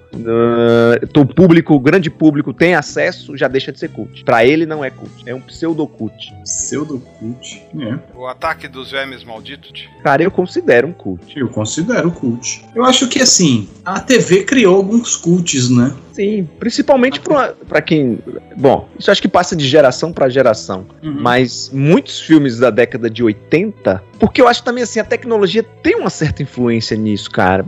então 1.02 1.24
o 1.24 1.28
público, 1.28 1.74
o 1.74 1.80
grande 1.80 2.10
público 2.10 2.54
tem 2.54 2.76
acesso, 2.76 3.36
já 3.38 3.48
deixa 3.48 3.72
de 3.72 3.80
ser 3.80 3.90
cult. 3.90 4.24
Pra 4.24 4.46
ele 4.46 4.66
não 4.66 4.84
é 4.84 4.90
cult, 4.90 5.12
é 5.26 5.34
um 5.34 5.42
pseudocult. 5.42 6.34
Pseudocult. 6.66 7.62
É. 7.80 8.00
O 8.18 8.26
ataque 8.26 8.68
dos 8.68 8.92
vermes 8.92 9.24
malditos. 9.24 9.88
Cara, 10.04 10.24
eu 10.24 10.32
considero 10.32 10.88
um 10.88 10.94
cult. 10.94 11.38
Eu 11.38 11.48
considero 11.50 12.12
cult. 12.12 12.66
Eu 12.74 12.84
acho 12.84 13.08
que 13.08 13.22
assim, 13.22 13.70
a 13.84 14.00
TV 14.00 14.44
criou 14.44 14.76
alguns 14.76 15.16
cults, 15.16 15.70
né? 15.70 15.94
Sim, 16.12 16.48
principalmente 16.60 17.20
pra 17.20 17.82
quem. 17.82 18.20
Bom, 18.56 18.88
isso 18.98 19.12
acho 19.12 19.22
que 19.22 19.28
passa 19.28 19.56
de 19.56 19.68
geração 19.68 20.12
pra 20.12 20.30
geração. 20.30 20.86
Mas 21.02 21.70
muitos 21.72 22.20
filmes 22.22 22.58
da 22.58 22.70
década 22.70 23.10
de 23.10 23.22
80, 23.24 24.02
porque 24.20 24.42
eu 24.42 24.48
acho 24.48 24.64
também 24.64 24.84
assim, 24.84 25.00
a 25.00 25.04
tecnologia 25.04 25.62
tem 25.62 25.96
uma 25.96 26.10
certa 26.10 26.42
influência 26.42 26.96
nisso, 26.98 27.30
cara. 27.30 27.66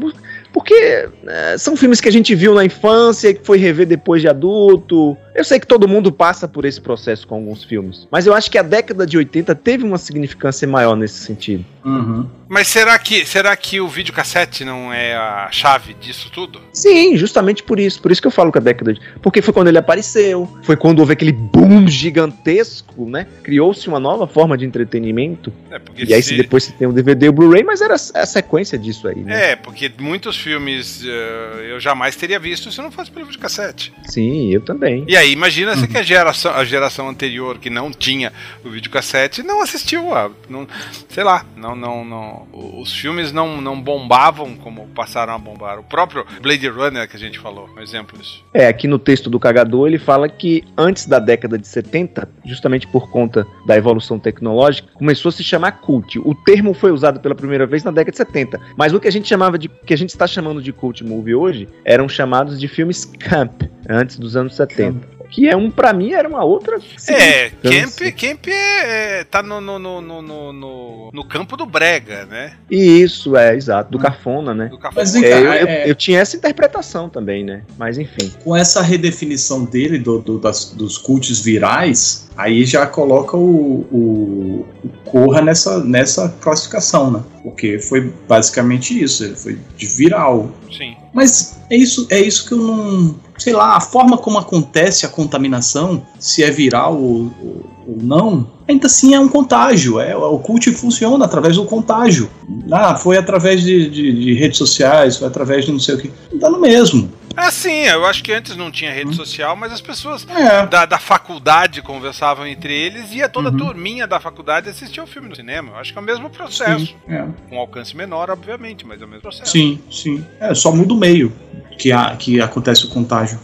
Por- 0.58 0.64
Porque 0.68 1.08
é, 1.28 1.58
são 1.58 1.76
filmes 1.78 2.02
que 2.02 2.10
a 2.10 2.12
gente 2.12 2.34
viu 2.36 2.54
na 2.54 2.66
infância, 2.66 3.34
que 3.34 3.46
foi 3.46 3.58
rever 3.58 3.86
depois 3.88 4.22
de 4.22 4.28
adulto. 4.28 5.16
Eu 5.36 5.44
sei 5.44 5.60
que 5.60 5.68
todo 5.68 5.88
mundo 5.88 6.12
passa 6.12 6.48
por 6.48 6.66
esse 6.66 6.82
processo 6.82 7.28
com 7.28 7.36
alguns 7.36 7.64
filmes, 7.64 8.08
mas 8.12 8.26
eu 8.26 8.34
acho 8.34 8.50
que 8.50 8.58
a 8.58 8.64
década 8.64 9.06
de 9.06 9.18
80 9.18 9.54
teve 9.56 9.84
uma 9.84 9.98
significância 9.98 10.68
maior 10.68 10.96
nesse 10.96 11.20
sentido. 11.24 11.64
Uhum. 11.86 12.28
Mas 12.50 12.68
será 12.68 12.98
que, 12.98 13.26
será 13.26 13.56
que 13.56 13.82
o 13.82 13.88
videocassete 13.88 14.64
não 14.64 14.94
é 14.94 15.16
a 15.16 15.50
chave 15.52 15.94
disso 15.94 16.30
tudo? 16.32 16.62
Sim, 16.72 17.18
justamente 17.18 17.62
por 17.64 17.80
isso. 17.80 18.02
Por 18.02 18.12
isso 18.12 18.22
que 18.22 18.28
eu 18.28 18.32
falo 18.32 18.52
que 18.52 18.58
a 18.58 18.62
década 18.62 18.94
de. 18.94 19.02
Porque 19.22 19.42
foi 19.42 19.54
quando 19.54 19.68
ele 19.68 19.78
apareceu, 19.78 20.48
foi 20.64 20.76
quando 20.78 21.00
houve 21.00 21.14
aquele 21.14 21.32
boom 21.32 21.88
gigantesco, 21.88 23.10
né? 23.10 23.28
Criou-se 23.44 23.88
uma 23.88 24.00
nova 24.00 24.28
forma 24.28 24.58
de 24.58 24.66
entretenimento. 24.66 25.52
É, 25.72 25.80
porque 25.80 26.06
E 26.06 26.14
aí, 26.14 26.22
se- 26.24 26.36
depois 26.38 26.64
você 26.64 26.72
tem 26.72 26.88
o 26.88 26.94
DVD 26.94 27.26
e 27.26 27.30
o 27.30 27.34
Blu-ray, 27.34 27.64
mas 27.64 27.82
era 27.82 27.96
a 27.96 28.26
sequência 28.26 28.78
disso 28.78 29.08
aí, 29.08 29.18
né? 29.18 29.52
É, 29.52 29.56
porque 29.56 29.92
muitos 30.00 30.38
filmes 30.38 31.04
eh, 31.06 31.68
eu 31.72 31.80
jamais 31.80 32.16
teria 32.16 32.40
visto 32.40 32.72
se 32.72 32.82
não 32.82 32.92
fosse 32.92 33.12
pelo 33.12 33.26
videocassete. 33.26 33.94
Sim, 34.06 34.54
eu 34.54 34.62
também. 34.62 35.04
E 35.08 35.16
aí, 35.18 35.32
imagina 35.32 35.76
se 35.76 35.88
que 35.88 35.98
a 35.98 36.04
geração, 36.04 36.54
a 36.54 36.64
geração 36.64 37.10
anterior 37.10 37.58
que 37.58 37.70
não 37.70 37.92
tinha 37.92 38.32
o 38.64 38.70
videocassete 38.70 39.44
não 39.44 39.62
assistiu 39.62 40.14
a. 40.16 40.30
Não, 40.50 40.68
sei 41.10 41.24
lá, 41.24 41.46
não, 41.56 41.76
não, 41.76 42.06
não. 42.06 42.37
Os 42.54 42.94
filmes 42.94 43.32
não, 43.32 43.62
não 43.62 43.80
bombavam 43.82 44.56
como 44.56 44.88
passaram 44.90 45.34
a 45.34 45.38
bombar. 45.38 45.80
O 45.80 45.84
próprio 45.84 46.26
Blade 46.42 46.68
Runner 46.68 47.08
que 47.08 47.16
a 47.16 47.20
gente 47.20 47.40
falou, 47.40 47.70
um 47.76 47.82
exemplo 47.82 48.18
disso. 48.18 48.44
É, 48.54 48.68
aqui 48.68 48.88
no 48.88 49.00
texto 49.00 49.30
do 49.30 49.40
Cagador 49.40 49.88
ele 49.88 49.98
fala 49.98 50.28
que 50.28 50.64
antes 50.78 51.06
da 51.06 51.20
década 51.20 51.58
de 51.58 51.68
70, 51.68 52.28
justamente 52.46 52.88
por 52.88 53.10
conta 53.10 53.46
da 53.66 53.78
evolução 53.78 54.20
tecnológica, 54.20 54.90
começou 54.94 55.30
a 55.30 55.32
se 55.32 55.44
chamar 55.44 55.74
cult. 55.82 56.20
O 56.20 56.34
termo 56.34 56.74
foi 56.74 56.92
usado 56.92 57.20
pela 57.20 57.36
primeira 57.36 57.66
vez 57.66 57.84
na 57.84 57.92
década 57.92 58.12
de 58.12 58.18
70, 58.18 58.60
mas 58.76 58.94
o 58.94 59.00
que 59.00 59.08
a 59.08 59.12
gente 59.12 59.28
chamava 59.28 59.58
de 59.58 59.68
que 59.70 59.94
a 59.94 59.98
gente 59.98 60.10
está 60.10 60.28
chamando 60.28 60.62
de 60.62 60.72
cult 60.74 61.04
movie 61.04 61.36
hoje 61.36 61.68
eram 61.86 62.08
chamados 62.08 62.60
de 62.60 62.68
filmes 62.68 63.06
camp 63.06 63.64
antes 63.90 64.18
dos 64.18 64.36
anos 64.36 64.56
70. 64.56 65.17
Que 65.30 65.48
é 65.48 65.56
um, 65.56 65.70
pra 65.70 65.92
mim, 65.94 66.14
era 66.14 66.28
uma 66.28 66.44
outra. 66.44 66.80
É, 67.10 67.50
Camp. 67.50 68.16
Camp 68.18 68.48
é, 68.48 69.20
é- 69.20 69.24
tá 69.24 69.44
no, 69.44 69.60
no, 69.60 69.78
no, 69.78 70.02
no, 70.02 71.12
no, 71.14 71.24
campo 71.26 71.58
do 71.58 71.66
Brega, 71.66 72.26
né? 72.26 72.54
Isso, 72.72 73.36
é, 73.36 73.56
exato, 73.56 73.92
do 73.92 74.00
cafona, 74.00 74.54
né? 74.54 74.68
Do 74.68 74.78
café. 74.78 74.96
Mas 74.96 75.16
É, 75.16 75.20
eu, 75.34 75.38
eu- 75.38 75.52
é- 75.68 75.90
eu 75.90 75.96
tinha 75.96 76.20
essa 76.20 76.36
interpretação 76.38 77.10
também, 77.10 77.44
né? 77.44 77.64
Mas 77.78 77.98
enfim. 77.98 78.32
com 78.44 78.56
essa 78.56 78.82
redefinição 78.82 79.66
dele 79.66 80.00
do, 80.00 80.20
do- 80.20 80.40
das- 80.40 80.72
dos 80.72 80.98
cultos 80.98 81.40
virais, 81.42 82.30
aí 82.38 82.66
já 82.66 82.86
coloca 82.88 83.36
o, 83.36 83.86
o, 83.92 84.66
o 84.84 84.90
Corra 85.06 85.42
nessa, 85.42 85.84
nessa 85.84 86.30
classificação, 86.42 87.12
né? 87.12 87.24
Porque 87.44 87.80
foi 87.80 88.14
basicamente 88.28 89.02
isso, 89.02 89.24
ele 89.24 89.36
foi 89.36 89.58
de 89.76 89.86
viral. 89.88 90.52
Sim. 90.72 90.96
Mas 91.14 91.58
é 91.70 91.76
isso, 91.76 92.08
é 92.10 92.20
isso 92.20 92.46
que 92.48 92.54
eu 92.54 92.58
não. 92.58 93.16
Sei 93.38 93.54
lá, 93.54 93.76
a 93.78 93.82
forma 93.82 94.18
como 94.18 94.38
acontece 94.38 95.06
a 95.06 95.10
contaminação, 95.10 96.02
se 96.20 96.44
é 96.44 96.50
viral 96.52 96.96
ou, 96.96 97.32
ou- 97.42 97.66
ou 97.88 97.98
não, 98.02 98.48
ainda 98.68 98.88
assim 98.88 99.14
é 99.14 99.20
um 99.20 99.30
contágio. 99.30 100.00
É, 100.00 100.16
o 100.16 100.38
cult 100.40 100.72
funciona 100.74 101.24
através 101.26 101.56
do 101.56 101.64
contágio. 101.66 102.30
Ah, 102.72 102.96
foi 102.96 103.16
através 103.18 103.62
de, 103.62 103.90
de- 103.90 104.12
de 104.14 104.34
redes 104.34 104.58
sociais, 104.58 105.18
foi 105.18 105.28
através 105.28 105.66
de 105.66 105.72
não 105.72 105.80
sei 105.80 105.96
o 105.96 105.98
que. 106.00 106.12
Dá 106.34 106.50
no 106.50 106.60
mesmo. 106.60 107.10
Ah, 107.40 107.52
sim, 107.52 107.84
eu 107.86 108.04
acho 108.06 108.24
que 108.24 108.34
antes 108.34 108.56
não 108.56 108.72
tinha 108.72 108.92
rede 108.92 109.16
social, 109.16 109.56
mas 109.56 109.72
as 109.72 109.80
pessoas 109.80 110.26
É. 110.28 110.66
da, 110.66 110.86
da 110.88 110.98
faculdade 111.00 111.82
conversavam 111.84 112.48
entre 112.48 112.74
eles 112.74 113.14
e 113.14 113.28
toda 113.30 113.50
Uhum. 113.50 113.56
a 113.56 113.58
turminha 113.60 114.08
da 114.08 114.20
faculdade 114.20 114.70
assistia 114.70 115.04
o 115.04 115.08
filme 115.08 115.30
no 115.30 115.36
cinema. 115.36 115.74
Eu 115.74 115.76
acho 115.78 115.94
que 115.94 116.00
é 116.00 116.02
o 116.02 116.04
mesmo 116.06 116.30
processo. 116.32 116.86
Sim, 116.88 116.96
é. 117.08 117.26
Com 117.48 117.60
alcance 117.60 117.96
menor, 117.96 118.32
obviamente, 118.32 118.86
mas 118.86 119.00
é 119.02 119.06
o 119.06 119.08
mesmo 119.08 119.22
processo. 119.22 119.52
Sim, 119.52 119.80
sim. 119.92 120.26
É, 120.40 120.54
só 120.56 120.72
muda 120.72 120.94
o 120.94 120.98
meio 120.98 121.32
que, 121.78 121.92
a, 121.92 122.16
que 122.16 122.42
acontece 122.42 122.86
o 122.86 122.90
contágio. 122.90 123.40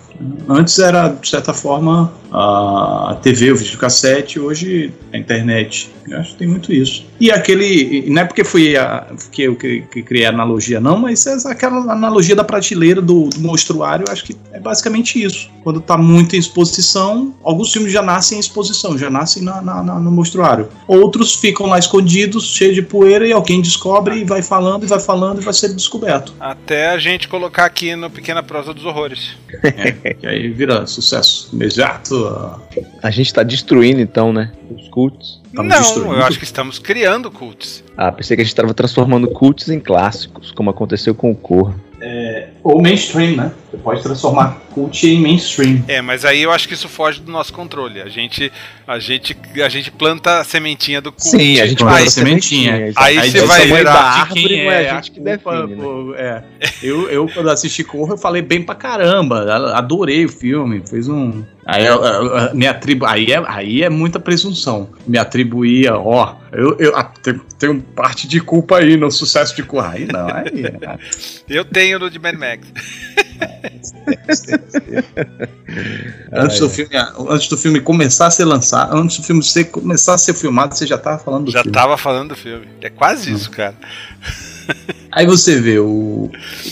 Antes 0.49 0.79
era, 0.79 1.09
de 1.09 1.27
certa 1.27 1.53
forma, 1.53 2.11
a 2.33 3.15
TV, 3.21 3.51
o 3.51 3.55
videocassete, 3.55 4.39
hoje 4.39 4.91
a 5.13 5.17
internet. 5.17 5.89
Eu 6.07 6.19
acho 6.19 6.31
que 6.31 6.37
tem 6.39 6.47
muito 6.47 6.73
isso. 6.73 7.05
E 7.19 7.31
aquele. 7.31 8.03
Não 8.09 8.23
é 8.23 8.25
porque 8.25 8.43
fui 8.43 8.75
a, 8.75 9.07
que 9.31 9.43
eu 9.43 9.55
que, 9.55 9.81
que 9.83 10.01
criei 10.03 10.25
a 10.25 10.29
analogia, 10.29 10.79
não, 10.79 10.97
mas 10.97 11.25
é 11.25 11.33
aquela 11.49 11.77
analogia 11.93 12.35
da 12.35 12.43
prateleira 12.43 13.01
do, 13.01 13.29
do 13.29 13.39
monstruário, 13.39 14.05
eu 14.07 14.11
acho 14.11 14.25
que 14.25 14.35
é 14.51 14.59
basicamente 14.59 15.21
isso. 15.23 15.49
Quando 15.63 15.79
está 15.79 15.97
muito 15.97 16.35
em 16.35 16.39
exposição, 16.39 17.33
alguns 17.41 17.71
filmes 17.71 17.91
já 17.93 18.01
nascem 18.01 18.37
em 18.37 18.41
exposição, 18.41 18.97
já 18.97 19.09
nascem 19.09 19.41
na, 19.43 19.61
na- 19.61 19.81
na- 19.81 19.99
no 19.99 20.11
monstruário. 20.11 20.67
Outros 20.87 21.35
ficam 21.35 21.67
lá 21.67 21.79
escondidos, 21.79 22.47
cheios 22.53 22.75
de 22.75 22.81
poeira, 22.81 23.25
e 23.25 23.31
alguém 23.31 23.61
descobre 23.61 24.19
e 24.19 24.25
vai 24.25 24.41
falando, 24.41 24.83
e 24.83 24.87
vai 24.87 24.99
falando, 24.99 25.39
e 25.41 25.45
vai 25.45 25.53
ser 25.53 25.73
descoberto. 25.73 26.33
Até 26.37 26.89
a 26.89 26.97
gente 26.97 27.29
colocar 27.29 27.63
aqui 27.65 27.95
no 27.95 28.09
Pequena 28.09 28.43
Prosa 28.43 28.73
dos 28.73 28.83
Horrores. 28.83 29.37
E 30.21 30.27
aí 30.27 30.49
vira 30.49 30.85
sucesso 30.85 31.49
imediato. 31.53 32.22
A 33.01 33.11
gente 33.11 33.33
tá 33.33 33.43
destruindo 33.43 34.01
então, 34.01 34.33
né? 34.33 34.51
Os 34.69 34.87
cultos. 34.89 35.41
Estamos 35.45 35.69
não, 35.69 35.81
destruindo. 35.81 36.15
eu 36.15 36.23
acho 36.23 36.37
que 36.39 36.45
estamos 36.45 36.79
criando 36.79 37.29
cults. 37.29 37.83
Ah, 37.95 38.11
pensei 38.11 38.35
que 38.35 38.41
a 38.41 38.45
gente 38.45 38.55
tava 38.55 38.73
transformando 38.73 39.27
cultos 39.27 39.69
em 39.69 39.79
clássicos, 39.79 40.51
como 40.51 40.69
aconteceu 40.69 41.13
com 41.13 41.31
o 41.31 41.35
Corra. 41.35 41.75
Ou 42.63 42.81
mainstream, 42.81 43.35
né? 43.35 43.51
Você 43.69 43.77
pode 43.77 44.01
transformar 44.03 44.61
cult 44.73 45.05
em 45.07 45.19
mainstream. 45.19 45.83
É, 45.87 46.01
mas 46.01 46.23
aí 46.23 46.41
eu 46.43 46.51
acho 46.51 46.67
que 46.67 46.73
isso 46.73 46.87
foge 46.87 47.19
do 47.19 47.31
nosso 47.31 47.51
controle. 47.51 48.01
A 48.01 48.07
gente, 48.07 48.51
a 48.87 48.99
gente, 48.99 49.35
a 49.63 49.69
gente 49.69 49.91
planta 49.91 50.39
a 50.39 50.43
sementinha 50.43 51.01
do 51.01 51.11
cult. 51.11 51.23
Sim, 51.29 51.59
a 51.59 51.65
gente 51.67 51.79
planta 51.79 52.03
a 52.03 52.09
sementinha. 52.09 52.87
exato. 52.87 53.05
Aí 53.05 53.17
Aí 53.17 53.31
você 53.31 53.45
vai 53.45 53.65
virar 53.65 53.83
da 53.83 53.91
de 53.91 54.19
árvore 54.19 54.55
é 54.59 54.65
é 54.65 54.89
a 54.89 54.95
gente 54.95 55.11
que 55.11 55.19
a 55.19 55.37
culpa, 55.37 55.67
define, 55.67 56.11
né? 56.11 56.15
é. 56.17 56.43
eu, 56.81 57.09
eu, 57.09 57.27
quando 57.27 57.49
assisti 57.49 57.83
Corra, 57.83 58.13
eu 58.13 58.17
falei 58.17 58.41
bem 58.41 58.63
pra 58.63 58.75
caramba. 58.75 59.43
a- 59.43 59.77
Adorei 59.79 60.25
o 60.25 60.29
filme. 60.29 60.81
Fez 60.87 61.07
um. 61.07 61.43
Aí, 61.65 61.85
eu- 61.85 62.03
eu- 62.03 62.25
eu- 62.37 62.55
me 62.55 62.67
atribu... 62.67 63.05
aí, 63.05 63.31
é, 63.31 63.41
aí 63.47 63.83
é 63.83 63.89
muita 63.89 64.19
presunção. 64.19 64.89
Me 65.07 65.17
atribuía, 65.17 65.95
ó. 65.97 66.35
Eu, 66.51 66.77
eu 66.77 66.95
ah, 66.95 67.03
tenho, 67.03 67.41
tenho 67.57 67.81
parte 67.81 68.27
de 68.27 68.39
culpa 68.39 68.77
aí 68.77 68.95
no 68.97 69.09
sucesso 69.09 69.55
de 69.55 69.63
Corra. 69.63 69.93
Aí 69.93 70.05
não, 70.05 70.27
aí. 70.27 70.65
é- 70.81 70.97
Eu 71.49 71.65
tenho 71.65 71.97
no 71.99 72.09
de 72.09 72.19
Mad 72.19 72.35
Max. 72.35 72.52
Antes 76.31 76.59
do, 76.59 76.69
filme, 76.69 76.91
antes 77.29 77.47
do 77.47 77.57
filme 77.57 77.81
começar 77.81 78.27
a 78.27 78.31
ser 78.31 78.45
lançado, 78.45 78.95
antes 78.95 79.17
do 79.17 79.23
filme 79.23 79.43
ser, 79.43 79.65
começar 79.65 80.13
a 80.13 80.17
ser 80.17 80.33
filmado, 80.33 80.75
você 80.75 80.85
já 80.85 80.97
tava 80.97 81.19
falando 81.19 81.45
do 81.45 81.51
Já 81.51 81.61
filme. 81.61 81.73
tava 81.73 81.97
falando 81.97 82.29
do 82.29 82.35
filme. 82.35 82.67
É 82.81 82.89
quase 82.89 83.31
isso, 83.31 83.49
cara. 83.51 83.75
Aí 85.15 85.25
você 85.25 85.59
vê 85.61 85.79
o, 85.79 86.29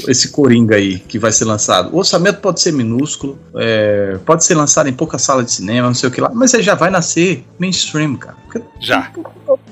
esse 0.08 0.30
Coringa 0.32 0.76
aí 0.76 1.00
que 1.00 1.20
vai 1.20 1.32
ser 1.32 1.46
lançado. 1.46 1.94
O 1.94 1.98
orçamento 1.98 2.40
pode 2.40 2.60
ser 2.62 2.72
minúsculo, 2.74 3.38
é, 3.56 4.18
pode 4.26 4.44
ser 4.44 4.56
lançado 4.56 4.88
em 4.90 4.94
pouca 4.94 5.18
sala 5.18 5.44
de 5.44 5.52
cinema, 5.52 5.88
não 5.88 5.94
sei 5.94 6.10
o 6.10 6.12
que 6.12 6.20
lá, 6.22 6.32
mas 6.34 6.54
ele 6.54 6.64
já 6.64 6.74
vai 6.76 6.90
nascer 6.90 7.44
mainstream, 7.60 8.16
cara. 8.16 8.36
Porque 8.46 8.62
Já. 8.82 9.12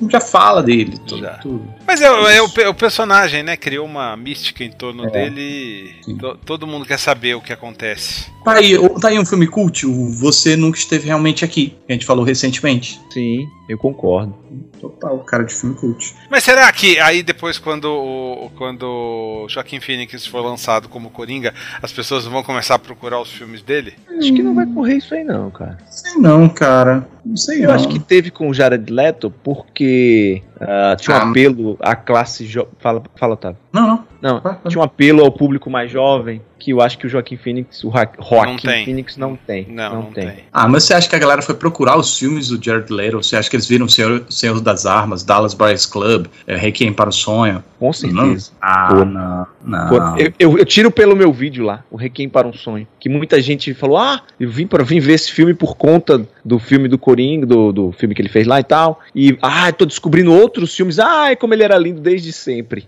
já 0.10 0.22
fala 0.22 0.64
dele. 0.64 0.98
Tudo, 1.06 1.22
Já. 1.22 1.34
tudo. 1.40 1.62
Mas 1.86 2.02
é, 2.02 2.06
é 2.06 2.42
o, 2.42 2.46
o 2.46 2.74
personagem, 2.74 3.44
né? 3.44 3.58
Criou 3.58 3.86
uma 3.86 4.16
mística 4.16 4.64
em 4.64 4.72
torno 4.72 5.06
É. 5.06 5.10
dele 5.10 5.96
e 6.08 6.14
to- 6.16 6.38
todo 6.46 6.66
mundo 6.68 6.86
quer 6.86 6.98
saber 7.00 7.36
o 7.36 7.42
que 7.42 7.52
acontece. 7.52 8.28
Tá 8.46 8.54
aí, 8.54 8.78
tá 9.02 9.10
aí 9.10 9.20
um 9.20 9.26
filme 9.26 9.48
cult, 9.48 9.86
o 9.86 10.12
Você 10.14 10.56
Nunca 10.56 10.78
Esteve 10.78 11.08
Realmente 11.08 11.44
Aqui, 11.44 11.70
que 11.86 11.92
a 11.92 11.94
gente 11.94 12.06
falou 12.06 12.24
recentemente. 12.24 13.00
Sim, 13.12 13.46
eu 13.70 13.78
concordo. 13.78 14.34
Total, 14.82 15.20
cara 15.20 15.44
de 15.44 15.54
filme 15.54 15.76
cult. 15.76 16.16
Mas 16.28 16.44
será 16.44 16.72
que 16.74 17.00
aí 17.00 17.22
depois, 17.22 17.60
quando 17.60 17.86
o, 17.86 18.50
quando 18.58 19.46
Joaquim 19.48 19.80
Phoenix 19.80 20.26
for 20.26 20.42
lançado 20.42 20.90
como 20.90 21.12
Coringa, 21.12 21.54
as 21.80 21.94
pessoas 21.94 22.26
vão 22.26 22.42
começar 22.42 22.76
a 22.76 22.80
procurar 22.80 23.22
os 23.22 23.32
filmes 23.32 23.62
dele? 23.62 23.94
Acho 24.18 24.34
que 24.34 24.42
não 24.42 24.56
vai 24.56 24.66
correr 24.66 24.96
isso 24.96 25.14
aí 25.14 25.24
não, 25.24 25.52
cara. 25.52 25.78
Sei 25.88 26.20
não, 26.20 26.50
cara. 26.50 27.08
Não 27.24 27.38
sei 27.38 27.64
Eu 27.64 27.68
não. 27.68 27.76
acho 27.76 27.88
que 27.88 28.00
teve 28.00 28.32
com 28.32 28.50
o 28.50 28.54
Jared 28.54 28.92
Leto 28.92 29.30
porque 29.44 30.42
ah, 30.60 30.96
tinha 31.00 31.16
um 31.16 31.20
Ah. 31.20 31.30
apelo 31.30 31.78
à 31.80 31.96
classe 31.96 32.46
jo... 32.46 32.68
Fala, 32.80 33.02
fala, 33.16 33.34
Otávio. 33.34 33.58
Não, 33.72 33.88
não. 33.88 34.10
Não, 34.22 34.42
tinha 34.68 34.82
um 34.82 34.84
apelo 34.84 35.24
ao 35.24 35.32
público 35.32 35.70
mais 35.70 35.90
jovem 35.90 36.42
que 36.60 36.72
eu 36.72 36.82
acho 36.82 36.98
que 36.98 37.08
o 37.08 37.10
Joaquim 37.10 37.38
Phoenix, 37.38 37.86
o 37.86 37.90
Ra- 37.90 38.12
Joaquim 38.20 38.58
tem. 38.68 38.84
Phoenix 38.84 39.16
não 39.16 39.38
tem. 39.38 39.66
Não, 39.70 39.94
não, 39.96 40.04
tem. 40.12 40.40
Ah, 40.52 40.68
mas 40.68 40.84
você 40.84 40.94
acha 40.94 41.08
que 41.08 41.16
a 41.16 41.20
galera 41.20 41.42
foi 41.42 41.56
procurar 41.56 41.98
os 41.98 42.20
filmes 42.20 42.50
do 42.50 42.62
Jared 42.62 42.92
Leto? 42.92 43.24
Você 43.24 43.38
acha 43.38 43.50
que 43.50 43.56
eles 43.56 43.66
viram 43.66 43.88
Senhor, 43.88 44.26
Senhor 44.30 44.60
das 44.60 44.86
Armas, 44.86 45.24
Dallas 45.24 45.54
Buyers 45.54 45.86
Club, 45.86 46.26
é, 46.46 46.58
Requiem 46.58 46.92
para 46.92 47.10
o 47.10 47.14
Sonho? 47.14 47.64
Com 47.80 47.94
certeza. 47.94 48.52
Ah, 48.62 48.88
Pô. 48.90 49.06
não. 49.06 49.48
Não. 49.64 49.88
Pô, 49.88 49.96
Eu, 50.20 50.34
eu- 50.38 50.58
eu 50.58 50.66
tiro 50.66 50.92
pelo 50.92 51.16
meu 51.16 51.32
vídeo 51.32 51.64
lá, 51.64 51.86
o 51.90 51.96
Requiem 51.96 52.28
para 52.28 52.46
um 52.46 52.52
Sonho, 52.54 52.86
que 53.00 53.08
muita 53.08 53.42
gente 53.42 53.74
falou, 53.74 53.98
ah, 53.98 54.22
eu 54.38 54.50
vim 54.50 54.68
para 54.68 54.84
vim 54.84 55.00
ver 55.00 55.14
esse 55.14 55.32
filme 55.32 55.54
por 55.54 55.78
conta 55.78 56.28
do 56.44 56.60
filme 56.60 56.90
do 56.90 56.98
Coringa, 56.98 57.46
do, 57.46 57.72
do 57.72 57.92
filme 57.94 58.14
que 58.14 58.22
ele 58.22 58.28
fez 58.28 58.46
lá 58.46 58.60
e 58.60 58.64
tal, 58.66 59.00
e, 59.16 59.38
ah, 59.42 59.72
tô 59.72 59.86
descobrindo 59.86 60.34
outros 60.50 60.76
filmes, 60.76 61.00
ah, 61.00 61.36
como 61.40 61.54
ele 61.54 61.64
era 61.64 61.78
lindo 61.78 62.02
desde 62.02 62.34
sempre. 62.34 62.88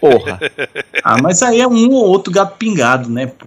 Porra. 0.00 0.38
Ah, 1.04 1.20
mas 1.20 1.42
aí 1.42 1.60
é 1.60 1.66
um 1.66 1.90
ou 1.90 2.06
outro 2.06 2.32
gato 2.32 2.56
pingado, 2.56 3.10
né, 3.10 3.26
pô? 3.26 3.46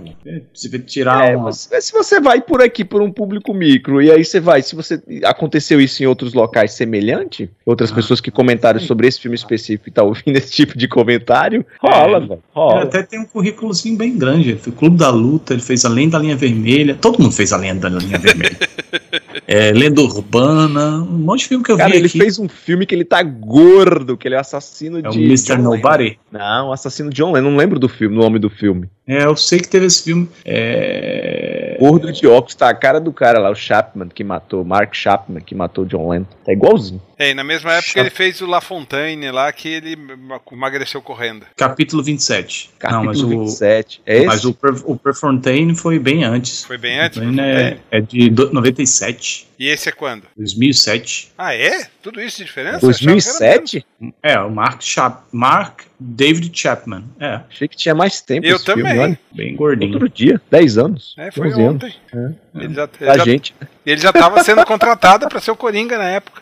Você 0.53 0.68
vai 0.68 0.80
tirar 0.82 1.30
É, 1.32 1.38
uma... 1.38 1.45
mas 1.45 1.70
se 1.80 1.93
você 1.93 2.20
vai 2.20 2.41
por 2.41 2.61
aqui 2.61 2.84
por 2.84 3.01
um 3.01 3.09
público 3.09 3.53
micro 3.53 4.01
e 4.01 4.11
aí 4.11 4.26
você 4.26 4.41
vai, 4.41 4.61
se 4.61 4.76
você 4.76 5.01
aconteceu 5.24 5.80
isso 5.80 6.03
em 6.03 6.05
outros 6.05 6.34
locais 6.34 6.74
semelhante, 6.74 7.49
outras 7.66 7.93
Ah. 7.93 7.95
pessoas 7.95 8.20
que 8.20 8.30
comentaram 8.30 8.78
sobre 8.82 9.07
esse 9.07 9.22
filme 9.22 9.36
específico 9.36 9.88
e 9.88 9.91
tá 9.91 10.03
ouvindo 10.03 10.36
esse 10.36 10.51
tipo 10.51 10.78
de 10.78 10.86
comentário, 10.86 11.66
rola, 11.80 12.18
É. 12.18 12.20
velho. 12.20 12.32
Ele 12.34 12.41
Rola. 12.53 12.84
até 12.84 13.03
tem 13.03 13.22
um 13.22 13.26
currículozinho 13.26 13.95
bem 13.97 14.18
grande. 14.18 14.49
Ele 14.49 14.59
fez 14.59 14.76
Clube 14.76 14.97
da 14.97 15.09
Luta, 15.09 15.53
ele 15.53 15.61
fez 15.61 15.86
Além 15.86 16.09
da 16.09 16.20
Linha 16.20 16.36
Vermelha. 16.36 16.95
Todo 16.99 17.22
mundo 17.22 17.32
fez 17.34 17.53
Além 17.53 17.74
da 17.78 17.88
Linha 17.88 18.20
Vermelha. 18.20 18.57
é, 19.47 19.72
Lenda 19.72 20.01
Urbana, 20.01 20.97
um 20.97 21.20
monte 21.20 21.39
de 21.43 21.47
filme 21.47 21.63
que 21.63 21.72
eu 21.72 21.78
Cara, 21.78 21.91
vi 21.91 21.97
ele 21.97 22.07
aqui. 22.07 22.18
fez 22.20 22.38
um 22.38 22.49
filme 22.49 22.86
que 22.86 22.93
ele 22.93 23.05
tá 23.05 23.24
gordo, 23.56 24.18
que 24.18 24.28
ele 24.28 24.36
é 24.36 24.38
o 24.38 24.41
assassino 24.41 24.99
É 24.99 25.08
o 25.08 25.12
de. 25.12 25.24
Mr. 25.24 25.56
John 25.56 25.62
Nobody. 25.62 26.20
Lennon. 26.32 26.45
Não, 26.45 26.68
o 26.70 26.72
assassino 26.74 27.10
de 27.10 27.16
John 27.16 27.32
Lennon. 27.32 27.51
Não 27.51 27.58
lembro 27.58 27.80
do 27.80 27.88
filme, 27.88 28.16
o 28.16 28.20
nome 28.20 28.38
do 28.38 28.49
filme. 28.49 28.89
É, 29.08 29.26
eu 29.26 29.36
sei 29.36 29.60
que 29.60 29.68
teve 29.68 29.86
esse 29.86 30.03
filme. 30.03 30.28
É... 30.43 31.78
Gordo 31.80 32.12
de 32.12 32.26
óculos, 32.26 32.56
tá 32.56 32.70
a 32.70 32.74
cara 32.74 32.99
do 32.99 33.12
cara 33.12 33.38
lá, 33.39 33.49
o 33.51 33.56
Chapman, 33.56 34.08
que 34.08 34.24
matou, 34.24 34.64
Mark 34.64 34.93
Chapman, 34.95 35.41
que 35.41 35.53
matou 35.53 35.84
o 35.84 35.88
John 35.88 36.10
Lennon. 36.10 36.26
Tá 36.45 36.53
igualzinho. 36.53 37.01
É, 37.18 37.32
e 37.32 37.34
na 37.34 37.43
mesma 37.43 37.72
época 37.74 37.88
Chato. 37.93 37.97
ele 37.97 38.10
fez 38.10 38.41
o 38.41 38.45
La 38.45 38.60
Fontaine 38.62 39.30
lá, 39.32 39.51
que 39.51 39.70
ele 39.70 39.95
ma- 39.95 40.39
emagreceu 40.51 41.01
correndo. 41.01 41.45
Capítulo 41.56 42.03
27. 42.03 42.72
Capítulo 42.80 43.03
Não, 43.03 43.10
mas 43.12 43.22
o, 43.22 43.28
27. 43.28 44.01
É 44.06 44.18
esse? 44.18 44.26
mas 44.26 44.45
o, 44.45 44.53
Per- 44.53 44.82
o 44.86 44.97
Prefontaine 44.97 45.76
foi 45.76 45.99
bem 45.99 46.24
antes. 46.24 46.64
Foi 46.64 46.78
bem 46.78 46.99
antes? 46.99 47.20
É, 47.39 47.78
é 47.91 48.01
de 48.01 48.30
do- 48.30 48.51
97, 48.53 49.47
E 49.60 49.68
esse 49.70 49.88
é 49.88 49.91
quando? 49.91 50.24
2007. 50.36 51.32
Ah, 51.38 51.53
é? 51.56 51.88
Tudo 52.01 52.22
isso 52.22 52.38
de 52.39 52.45
diferença? 52.45 52.86
Eu 52.86 52.89
achava 52.89 52.97
que 52.97 53.03
era 53.06 53.12
2007? 53.62 53.86
É, 54.22 54.39
o 54.39 54.49
Mark, 54.49 54.82
Chap 54.82 55.24
Mark 55.32 55.82
David 56.00 56.52
Chapman. 56.54 57.04
É, 57.20 57.41
Achei 57.50 57.68
que 57.68 57.76
tinha 57.78 57.96
mais 57.96 58.22
tempo 58.22 58.46
Eu 58.46 58.56
esse 58.58 58.66
filme, 58.66 58.84
também. 58.84 59.00
olha. 59.00 59.20
bem 59.34 59.56
gordinho. 59.56 59.93
Outro 59.93 60.10
dia, 60.10 60.41
10 60.52 60.78
anos. 60.78 61.16
É, 61.18 61.32
foi 61.32 61.48
11 61.50 61.62
anos. 61.62 61.84
ontem. 61.84 61.96
Ele 62.56 62.74
já, 62.74 62.84
ele 62.84 62.89
Pra 62.97 63.18
já, 63.18 63.24
gente, 63.26 63.56
ele 63.86 64.01
já 64.01 64.14
tava 64.14 64.43
sendo 64.43 64.66
contratado 64.66 65.28
pra 65.28 65.39
ser 65.41 65.51
o 65.51 65.56
Coringa 65.56 65.97
na 65.97 66.06
época. 66.10 66.41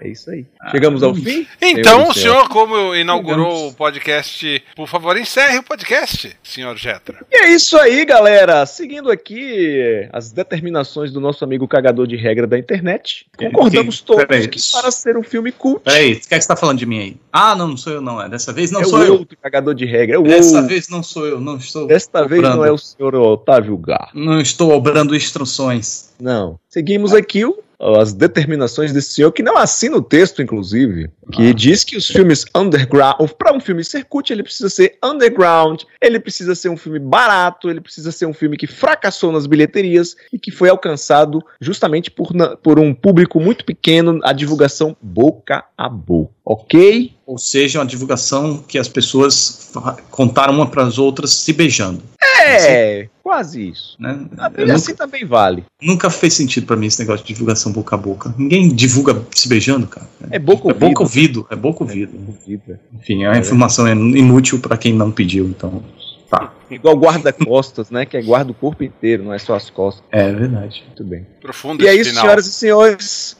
é 0.00 0.08
isso 0.08 0.30
aí. 0.30 0.46
Chegamos 0.70 1.02
ao 1.02 1.14
fim? 1.14 1.46
Então, 1.60 1.98
Senhor 2.00 2.10
o 2.10 2.14
senhor, 2.14 2.48
como 2.48 2.94
inaugurou 2.94 3.50
Chegamos. 3.50 3.72
o 3.72 3.76
podcast, 3.76 4.64
por 4.74 4.88
favor, 4.88 5.16
encerre 5.16 5.58
o 5.58 5.62
podcast, 5.62 6.36
senhor 6.42 6.76
Jetra. 6.76 7.24
E 7.30 7.36
é 7.44 7.50
isso 7.50 7.76
aí, 7.78 8.04
galera. 8.04 8.64
Seguindo 8.66 9.10
aqui 9.10 10.08
as 10.12 10.30
determinações 10.32 11.12
do 11.12 11.20
nosso 11.20 11.44
amigo 11.44 11.66
cagador 11.68 12.06
de 12.06 12.16
regra 12.16 12.46
da 12.46 12.58
internet, 12.58 13.26
concordamos 13.36 14.00
todos 14.00 14.24
Peraí. 14.24 14.48
que 14.48 14.60
para 14.72 14.90
ser 14.90 15.16
um 15.16 15.22
filme 15.22 15.52
cult, 15.52 15.82
Peraí, 15.84 16.14
o 16.14 16.20
que 16.20 16.34
é 16.34 16.38
que 16.38 16.42
você 16.42 16.48
tá 16.48 16.56
falando 16.56 16.78
de 16.78 16.86
mim 16.86 16.98
aí? 17.00 17.16
Ah, 17.32 17.54
não, 17.54 17.68
não 17.68 17.76
sou 17.76 17.92
eu, 17.92 18.00
não. 18.00 18.20
É 18.20 18.28
dessa 18.28 18.52
vez 18.52 18.70
não 18.70 18.80
é 18.80 18.84
sou 18.84 18.98
o 18.98 19.02
eu. 19.04 19.12
outro 19.14 19.36
cagador 19.40 19.74
de 19.74 19.84
regra. 19.84 20.16
É 20.16 20.18
o 20.18 20.22
Dessa 20.22 20.54
outro. 20.56 20.68
vez 20.68 20.88
não 20.88 21.02
sou 21.02 21.26
eu, 21.26 21.40
não 21.40 21.56
estou. 21.56 21.86
Desta 21.86 22.26
vez 22.26 22.42
não 22.42 22.64
é 22.64 22.70
o 22.72 22.78
senhor 22.78 23.14
Otávio 23.14 23.76
Gar. 23.76 24.10
Não 24.14 24.37
estou 24.40 24.72
obrando 24.72 25.14
instruções. 25.14 26.10
Não. 26.20 26.58
Seguimos 26.68 27.12
aqui 27.14 27.44
o- 27.44 27.62
as 27.80 28.12
determinações 28.12 28.92
desse 28.92 29.12
senhor, 29.12 29.30
que 29.30 29.40
não 29.40 29.56
assina 29.56 29.96
o 29.96 30.02
texto, 30.02 30.42
inclusive, 30.42 31.10
que 31.30 31.50
Ah. 31.50 31.54
diz 31.54 31.84
que 31.84 31.96
os 31.96 32.08
filmes 32.08 32.44
underground, 32.52 33.30
para 33.38 33.54
um 33.54 33.60
filme 33.60 33.84
ser 33.84 34.04
cult, 34.04 34.32
ele 34.32 34.42
precisa 34.42 34.68
ser 34.68 34.98
underground, 35.04 35.82
ele 36.02 36.18
precisa 36.18 36.56
ser 36.56 36.70
um 36.70 36.76
filme 36.76 36.98
barato, 36.98 37.70
ele 37.70 37.80
precisa 37.80 38.10
ser 38.10 38.26
um 38.26 38.34
filme 38.34 38.56
que 38.56 38.66
fracassou 38.66 39.30
nas 39.30 39.46
bilheterias 39.46 40.16
e 40.32 40.40
que 40.40 40.50
foi 40.50 40.68
alcançado 40.68 41.40
justamente 41.60 42.10
por, 42.10 42.32
por 42.64 42.80
um 42.80 42.92
público 42.92 43.38
muito 43.38 43.64
pequeno, 43.64 44.18
a 44.24 44.32
divulgação 44.32 44.96
boca 45.00 45.62
a 45.76 45.88
boca. 45.88 46.32
Ok? 46.44 47.12
Ou 47.26 47.38
seja, 47.38 47.78
uma 47.78 47.86
divulgação 47.86 48.58
que 48.66 48.76
as 48.78 48.88
pessoas 48.88 49.70
contaram 50.10 50.52
uma 50.54 50.66
para 50.68 50.82
as 50.82 50.98
outras 50.98 51.32
se 51.34 51.52
beijando. 51.52 52.02
É, 52.40 53.08
quase 53.28 53.68
isso. 53.68 53.94
Né? 54.00 54.26
Eu 54.56 54.66
nunca, 54.66 54.74
assim 54.74 54.94
também 54.94 55.22
vale. 55.22 55.62
nunca 55.82 56.08
fez 56.08 56.32
sentido 56.32 56.66
para 56.66 56.76
mim 56.76 56.86
esse 56.86 56.98
negócio 56.98 57.26
de 57.26 57.34
divulgação 57.34 57.70
boca 57.70 57.94
a 57.94 57.98
boca. 57.98 58.34
Ninguém 58.38 58.74
divulga 58.74 59.22
se 59.34 59.46
beijando, 59.46 59.86
cara. 59.86 60.08
É 60.30 60.38
boca 60.38 60.62
É 60.62 60.72
ouvido. 60.72 60.88
boca 60.88 61.02
ouvido, 61.02 61.46
é 61.50 61.56
boca 61.56 61.84
ouvido. 61.84 62.18
Ouvido. 62.26 62.78
Enfim, 62.98 63.24
é 63.24 63.28
uma 63.28 63.36
informação 63.36 63.86
inútil 63.86 64.58
para 64.60 64.78
quem 64.78 64.94
não 64.94 65.10
pediu, 65.10 65.44
então. 65.44 65.84
Tá. 66.30 66.54
Igual 66.70 66.96
guarda-costas, 66.96 67.90
né? 67.90 68.06
Que 68.06 68.16
é 68.16 68.22
guarda 68.22 68.50
o 68.50 68.54
corpo 68.54 68.82
inteiro, 68.82 69.24
não 69.24 69.34
é 69.34 69.38
só 69.38 69.54
as 69.54 69.68
costas. 69.68 70.02
É 70.10 70.32
verdade. 70.32 70.82
Muito 70.86 71.04
bem. 71.04 71.26
Profundo 71.38 71.84
E 71.84 71.86
é 71.86 71.94
isso, 71.94 72.08
final. 72.08 72.24
senhoras 72.24 72.46
e 72.46 72.52
senhores. 72.52 73.36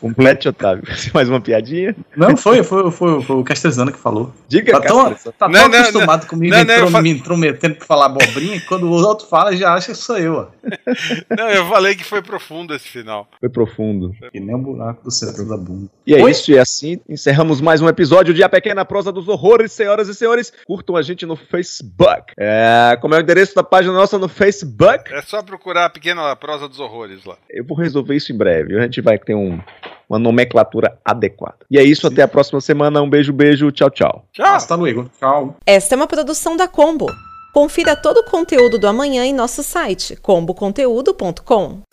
Complete, 0.00 0.48
Otávio. 0.48 0.84
Mais 1.14 1.28
uma 1.28 1.40
piadinha? 1.40 1.96
Não, 2.16 2.36
foi, 2.36 2.62
foi, 2.62 2.90
foi, 2.90 3.22
foi 3.22 3.36
o 3.36 3.44
Castrezana 3.44 3.90
que 3.90 3.98
falou. 3.98 4.32
Diga, 4.48 4.72
Tá 4.72 4.80
tão, 4.80 5.14
tá 5.14 5.48
Não, 5.48 5.60
tão 5.60 5.68
não, 5.70 5.78
acostumado 5.80 6.26
comigo 6.26 6.54
não, 6.54 6.64
me, 6.64 6.76
não, 6.80 6.90
fa- 6.90 7.02
me 7.02 7.10
intrometendo 7.10 7.76
pra 7.76 7.86
falar 7.86 8.06
abobrinha, 8.06 8.60
que 8.60 8.66
quando 8.66 8.84
o 8.84 8.90
outro 8.92 9.26
fala, 9.26 9.56
já 9.56 9.72
acha 9.74 9.92
que 9.92 9.98
sou 9.98 10.18
eu, 10.18 10.34
ó. 10.34 10.46
Não, 11.36 11.48
eu 11.48 11.66
falei 11.68 11.94
que 11.94 12.02
foi 12.04 12.20
profundo 12.22 12.74
esse 12.74 12.88
final. 12.88 13.28
Foi 13.38 13.48
profundo. 13.48 14.12
Que 14.32 14.40
nem 14.40 14.54
o 14.54 14.58
buraco 14.58 15.04
do 15.04 15.10
centro 15.10 15.48
da 15.48 15.56
bunda. 15.56 15.88
E 16.06 16.14
é 16.14 16.22
Oi? 16.22 16.30
isso, 16.30 16.50
e 16.50 16.58
assim 16.58 17.00
encerramos 17.08 17.60
mais 17.60 17.80
um 17.80 17.88
episódio 17.88 18.34
de 18.34 18.42
A 18.42 18.48
Pequena 18.48 18.84
Prosa 18.84 19.12
dos 19.12 19.28
Horrores, 19.28 19.70
senhoras 19.72 20.08
e 20.08 20.14
senhores. 20.14 20.52
Curtam 20.66 20.96
a 20.96 21.02
gente 21.02 21.24
no 21.24 21.36
Facebook. 21.36 22.32
É, 22.38 22.98
como 23.00 23.14
é 23.14 23.18
o 23.18 23.20
endereço 23.20 23.54
da 23.54 23.62
página 23.62 23.94
nossa 23.94 24.18
no 24.18 24.28
Facebook? 24.28 25.12
É 25.12 25.22
só 25.22 25.42
procurar 25.42 25.84
a 25.86 25.90
pequena 25.90 26.34
prosa 26.36 26.68
dos 26.68 26.80
horrores 26.80 27.24
lá. 27.24 27.36
Eu 27.48 27.64
vou 27.64 27.76
resolver 27.76 28.14
isso 28.16 28.32
em 28.32 28.36
breve. 28.36 28.76
A 28.78 28.82
gente 28.82 29.00
vai 29.00 29.18
ter 29.18 29.34
um- 29.34 29.60
uma 30.08 30.18
nomenclatura 30.18 30.98
adequada. 31.04 31.58
E 31.70 31.78
é 31.78 31.82
isso, 31.82 32.06
até 32.06 32.22
a 32.22 32.28
próxima 32.28 32.60
semana. 32.60 33.02
Um 33.02 33.10
beijo, 33.10 33.32
beijo. 33.32 33.70
Tchau, 33.70 33.90
tchau. 33.90 34.24
Tchau! 34.32 34.46
Hasta 34.46 34.74
luego. 34.74 35.10
Tchau. 35.18 35.56
Esta 35.64 35.94
é 35.94 35.96
uma 35.96 36.06
produção 36.06 36.56
da 36.56 36.68
Combo. 36.68 37.06
Confira 37.52 37.96
todo 37.96 38.18
o 38.18 38.24
conteúdo 38.24 38.78
do 38.78 38.86
amanhã 38.86 39.24
em 39.24 39.32
nosso 39.32 39.62
site 39.62 40.14
comboconteúdo.com. 40.16 41.85